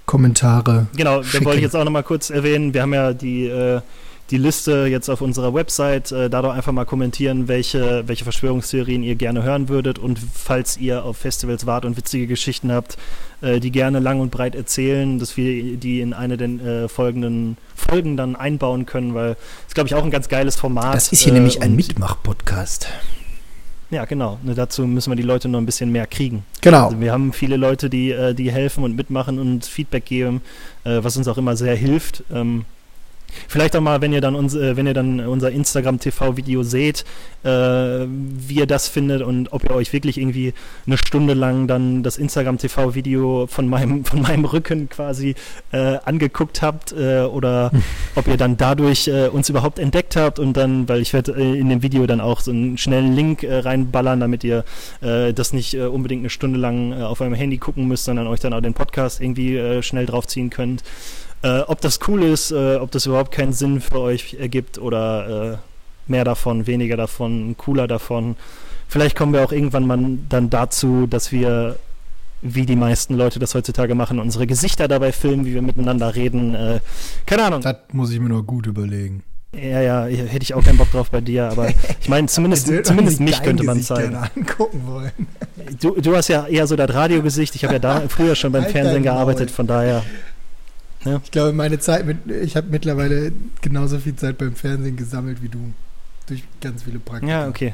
Kommentare. 0.08 0.88
Genau, 0.96 1.22
da 1.22 1.46
wollte 1.46 1.58
ich 1.58 1.64
jetzt 1.64 1.76
auch 1.76 1.84
nochmal 1.84 2.04
kurz 2.04 2.32
erwähnen. 2.32 2.74
Wir 2.74 2.82
haben 2.82 2.94
ja 2.96 3.14
die 3.14 3.46
äh, 3.46 3.82
die 4.30 4.38
Liste 4.38 4.88
jetzt 4.88 5.10
auf 5.10 5.22
unserer 5.22 5.54
Website. 5.54 6.12
Äh, 6.12 6.30
da 6.30 6.42
doch 6.42 6.54
einfach 6.54 6.72
mal 6.72 6.86
kommentieren, 6.86 7.48
welche, 7.48 8.08
welche 8.08 8.24
Verschwörungstheorien 8.24 9.04
ihr 9.04 9.16
gerne 9.16 9.44
hören 9.44 9.70
würdet. 9.70 10.00
Und 10.00 10.20
falls 10.20 10.78
ihr 10.78 11.06
auf 11.06 11.18
Festivals 11.18 11.66
wart 11.66 11.86
und 11.86 11.98
witzige 11.98 12.28
Geschichten 12.28 12.72
habt, 12.72 12.98
äh, 13.42 13.60
die 13.60 13.72
gerne 13.72 14.00
lang 14.00 14.20
und 14.20 14.32
breit 14.32 14.56
erzählen, 14.56 15.20
dass 15.20 15.38
wir 15.38 15.78
die 15.78 16.02
in 16.02 16.14
eine 16.14 16.38
der 16.38 16.48
äh, 16.48 16.90
folgenden 16.90 17.58
Folgen 17.76 18.18
dann 18.18 18.36
einbauen 18.36 18.86
können, 18.86 19.14
weil 19.14 19.38
es, 19.68 19.74
glaube 19.74 19.88
ich, 19.88 19.96
auch 19.96 20.04
ein 20.04 20.12
ganz 20.12 20.30
geiles 20.30 20.56
Format. 20.56 20.96
Das 20.96 21.12
ist 21.12 21.22
hier 21.22 21.34
äh, 21.34 21.36
nämlich 21.36 21.62
ein 21.62 21.76
Mitmach-Podcast. 21.76 22.88
Ja, 23.90 24.04
genau. 24.04 24.38
Nur 24.44 24.54
dazu 24.54 24.86
müssen 24.86 25.12
wir 25.12 25.16
die 25.16 25.24
Leute 25.24 25.48
noch 25.48 25.60
ein 25.60 25.66
bisschen 25.66 25.92
mehr 25.92 26.08
kriegen. 26.08 26.44
Genau. 26.62 26.88
Also 26.88 27.00
wir 27.00 27.14
haben 27.14 27.32
viele 27.32 27.56
Leute, 27.56 27.90
die, 27.90 28.12
äh, 28.12 28.34
die 28.34 28.52
helfen 28.52 28.84
und 28.84 28.96
mitmachen 28.96 29.40
und 29.40 29.66
Feedback 29.66 30.06
geben, 30.06 30.42
äh, 30.84 31.00
was 31.02 31.16
uns 31.16 31.28
auch 31.30 31.38
immer 31.38 31.56
sehr 31.56 31.76
hilft. 31.76 32.24
Ähm, 32.30 32.66
Vielleicht 33.48 33.76
auch 33.76 33.82
mal, 33.82 34.02
wenn 34.02 34.14
ihr 34.14 34.22
dann, 34.22 34.36
uns, 34.36 34.56
äh, 34.56 34.76
wenn 34.78 34.88
ihr 34.88 34.94
dann 34.94 35.20
unser 35.20 35.52
Instagram-TV-Video 35.52 36.64
seht, 36.64 37.06
äh, 37.44 37.50
wie 37.50 38.56
ihr 38.56 38.66
das 38.66 38.88
findet 38.88 39.22
und 39.22 39.52
ob 39.52 39.64
ihr 39.64 39.72
euch 39.72 39.94
wirklich 39.94 40.18
irgendwie 40.18 40.54
eine 40.86 40.98
Stunde 40.98 41.34
lang 41.34 41.68
dann 41.68 42.04
das 42.04 42.18
Instagram-TV-Video 42.18 43.48
von 43.48 43.68
meinem, 43.68 44.06
von 44.06 44.22
meinem 44.22 44.46
Rücken 44.46 44.90
quasi 44.90 45.36
äh, 45.72 45.98
angeguckt 46.04 46.62
habt 46.62 46.94
äh, 46.94 47.22
oder 47.22 47.72
ob 48.16 48.28
ihr 48.28 48.38
dann 48.38 48.58
dadurch 48.58 49.08
äh, 49.08 49.28
uns 49.28 49.50
überhaupt 49.50 49.80
entdeckt 49.80 50.16
habt 50.16 50.40
und 50.40 50.54
dann, 50.54 50.90
weil 50.90 51.02
ich 51.02 51.14
werde 51.14 51.34
äh, 51.34 51.60
in 51.60 51.70
dem 51.70 51.84
Video 51.84 52.06
dann 52.08 52.22
auch 52.22 52.42
so 52.42 52.52
einen 52.52 52.78
schnellen 52.78 53.16
Link 53.16 53.46
reinballern, 53.48 54.20
damit 54.20 54.44
ihr 54.44 54.64
das 55.00 55.54
nicht 55.54 55.76
unbedingt 55.76 56.22
eine 56.22 56.30
Stunde 56.30 56.60
lang 56.60 56.94
auf 56.94 57.22
eurem 57.22 57.34
Handy 57.34 57.58
gucken 57.58 57.88
müsst, 57.88 58.06
sondern 58.06 58.28
euch 58.28 58.40
dann 58.40 58.54
auch 58.54 58.62
den 58.62 58.74
Podcast 58.74 59.22
irgendwie 59.22 59.82
schnell 59.82 60.06
draufziehen 60.06 60.50
könnt. 60.50 60.84
Äh, 61.44 61.60
ob 61.62 61.82
das 61.82 62.00
cool 62.08 62.24
ist, 62.24 62.52
äh, 62.52 62.76
ob 62.76 62.92
das 62.92 63.06
überhaupt 63.06 63.32
keinen 63.32 63.54
Sinn 63.54 63.80
für 63.82 64.00
euch 64.00 64.36
ergibt 64.40 64.80
oder 64.80 65.54
äh, 65.54 65.58
mehr 66.12 66.24
davon, 66.24 66.68
weniger 66.68 66.98
davon, 66.98 67.56
cooler 67.58 67.88
davon. 67.88 68.36
Vielleicht 68.88 69.16
kommen 69.18 69.34
wir 69.34 69.44
auch 69.44 69.52
irgendwann 69.52 69.86
mal 69.86 70.00
dann 70.30 70.50
dazu, 70.50 71.08
dass 71.08 71.32
wir, 71.32 71.78
wie 72.42 72.66
die 72.66 72.76
meisten 72.76 73.16
Leute 73.16 73.40
das 73.40 73.54
heutzutage 73.54 73.96
machen, 73.96 74.20
unsere 74.20 74.48
Gesichter 74.48 74.88
dabei 74.88 75.12
filmen, 75.12 75.46
wie 75.46 75.54
wir 75.54 75.62
miteinander 75.62 76.16
reden. 76.16 76.56
Äh, 76.56 76.80
keine 77.26 77.44
Ahnung. 77.44 77.62
Das 77.62 77.78
muss 77.92 78.12
ich 78.12 78.20
mir 78.20 78.30
nur 78.30 78.44
gut 78.44 78.66
überlegen. 78.66 79.24
Ja, 79.54 79.82
ja, 79.82 80.06
hätte 80.06 80.44
ich 80.44 80.54
auch 80.54 80.64
keinen 80.64 80.78
Bock 80.78 80.92
drauf 80.92 81.10
bei 81.10 81.22
dir, 81.22 81.50
aber 81.50 81.70
ich 82.02 82.10
meine, 82.10 82.28
zumindest, 82.28 82.68
zumindest 82.86 83.20
mich 83.20 83.42
könnte 83.42 83.64
man 83.64 83.78
Gesicht 83.78 83.96
zeigen. 83.96 84.16
angucken 84.16 84.84
wollen. 84.86 85.12
Du, 85.80 86.00
du 86.00 86.16
hast 86.16 86.28
ja 86.28 86.48
eher 86.48 86.68
so 86.68 86.76
das 86.76 86.94
Radiogesicht, 86.94 87.56
ich 87.56 87.64
habe 87.64 87.74
ja 87.74 87.80
da 87.80 88.04
früher 88.08 88.36
schon 88.36 88.52
beim 88.52 88.64
halt 88.64 88.72
Fernsehen 88.72 89.04
gearbeitet, 89.04 89.52
von 89.52 89.68
daher. 89.68 90.04
Ja. 91.08 91.22
Ich 91.24 91.32
glaube, 91.32 91.54
meine 91.54 91.80
Zeit 91.80 92.06
mit, 92.06 92.30
ich 92.30 92.56
habe 92.56 92.68
mittlerweile 92.70 93.32
genauso 93.62 94.00
viel 94.00 94.16
Zeit 94.16 94.38
beim 94.38 94.56
Fernsehen 94.56 94.98
gesammelt 94.98 95.42
wie 95.42 95.50
du. 95.50 95.74
Durch 96.28 96.44
ganz 96.60 96.84
viele 96.84 97.00
Praktika. 97.00 97.32
Ja, 97.32 97.48
okay. 97.48 97.74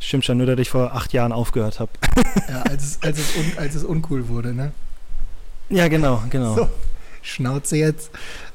Stimmt 0.00 0.24
schon, 0.24 0.38
nur 0.38 0.46
dass 0.46 0.58
ich 0.58 0.70
vor 0.70 0.94
acht 0.94 1.12
Jahren 1.12 1.30
aufgehört 1.30 1.78
habe. 1.78 1.92
ja, 2.48 2.62
als 2.62 2.84
es, 2.84 2.98
als, 3.02 3.18
es 3.18 3.36
un, 3.36 3.44
als 3.58 3.74
es 3.74 3.84
uncool 3.84 4.28
wurde, 4.28 4.54
ne? 4.54 4.72
Ja, 5.68 5.88
genau, 5.88 6.22
genau. 6.30 6.56
So, 6.56 6.68
Schnauze 7.22 7.76
jetzt. 7.76 8.10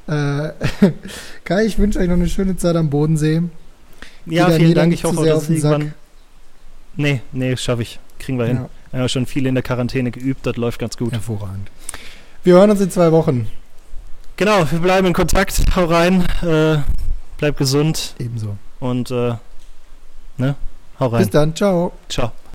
Äh, 0.06 0.50
Kai, 1.44 1.64
ich 1.64 1.78
wünsche 1.78 1.98
euch 2.00 2.08
noch 2.08 2.14
eine 2.14 2.28
schöne 2.28 2.56
Zeit 2.56 2.76
am 2.76 2.90
Bodensee. 2.90 3.42
Ja, 4.26 4.50
vielen 4.50 4.74
Dank. 4.74 4.92
Ich 4.92 5.04
hoffe, 5.04 5.24
dass 5.24 5.48
irgendwann. 5.48 5.94
Nee, 6.96 7.22
nee, 7.32 7.56
schaffe 7.56 7.82
ich. 7.82 8.00
Kriegen 8.18 8.38
wir 8.38 8.46
hin. 8.46 8.56
Ja. 8.56 8.68
Wir 8.90 9.00
haben 9.00 9.08
schon 9.08 9.26
viel 9.26 9.46
in 9.46 9.54
der 9.54 9.62
Quarantäne 9.62 10.10
geübt, 10.10 10.46
das 10.46 10.56
läuft 10.56 10.80
ganz 10.80 10.96
gut. 10.96 11.12
Hervorragend. 11.12 11.70
Wir 12.42 12.54
hören 12.54 12.70
uns 12.70 12.80
in 12.80 12.90
zwei 12.90 13.12
Wochen. 13.12 13.46
Genau, 14.36 14.70
wir 14.70 14.78
bleiben 14.80 15.06
in 15.06 15.12
Kontakt. 15.14 15.62
Hau 15.74 15.86
rein. 15.86 16.26
Äh, 16.42 16.78
bleib 17.38 17.56
gesund. 17.56 18.14
Ebenso. 18.18 18.56
Und, 18.80 19.10
äh, 19.10 19.34
ne? 20.36 20.54
Hau 21.00 21.06
rein. 21.06 21.22
Bis 21.22 21.30
dann. 21.30 21.54
Ciao. 21.56 21.92
Ciao. 22.10 22.32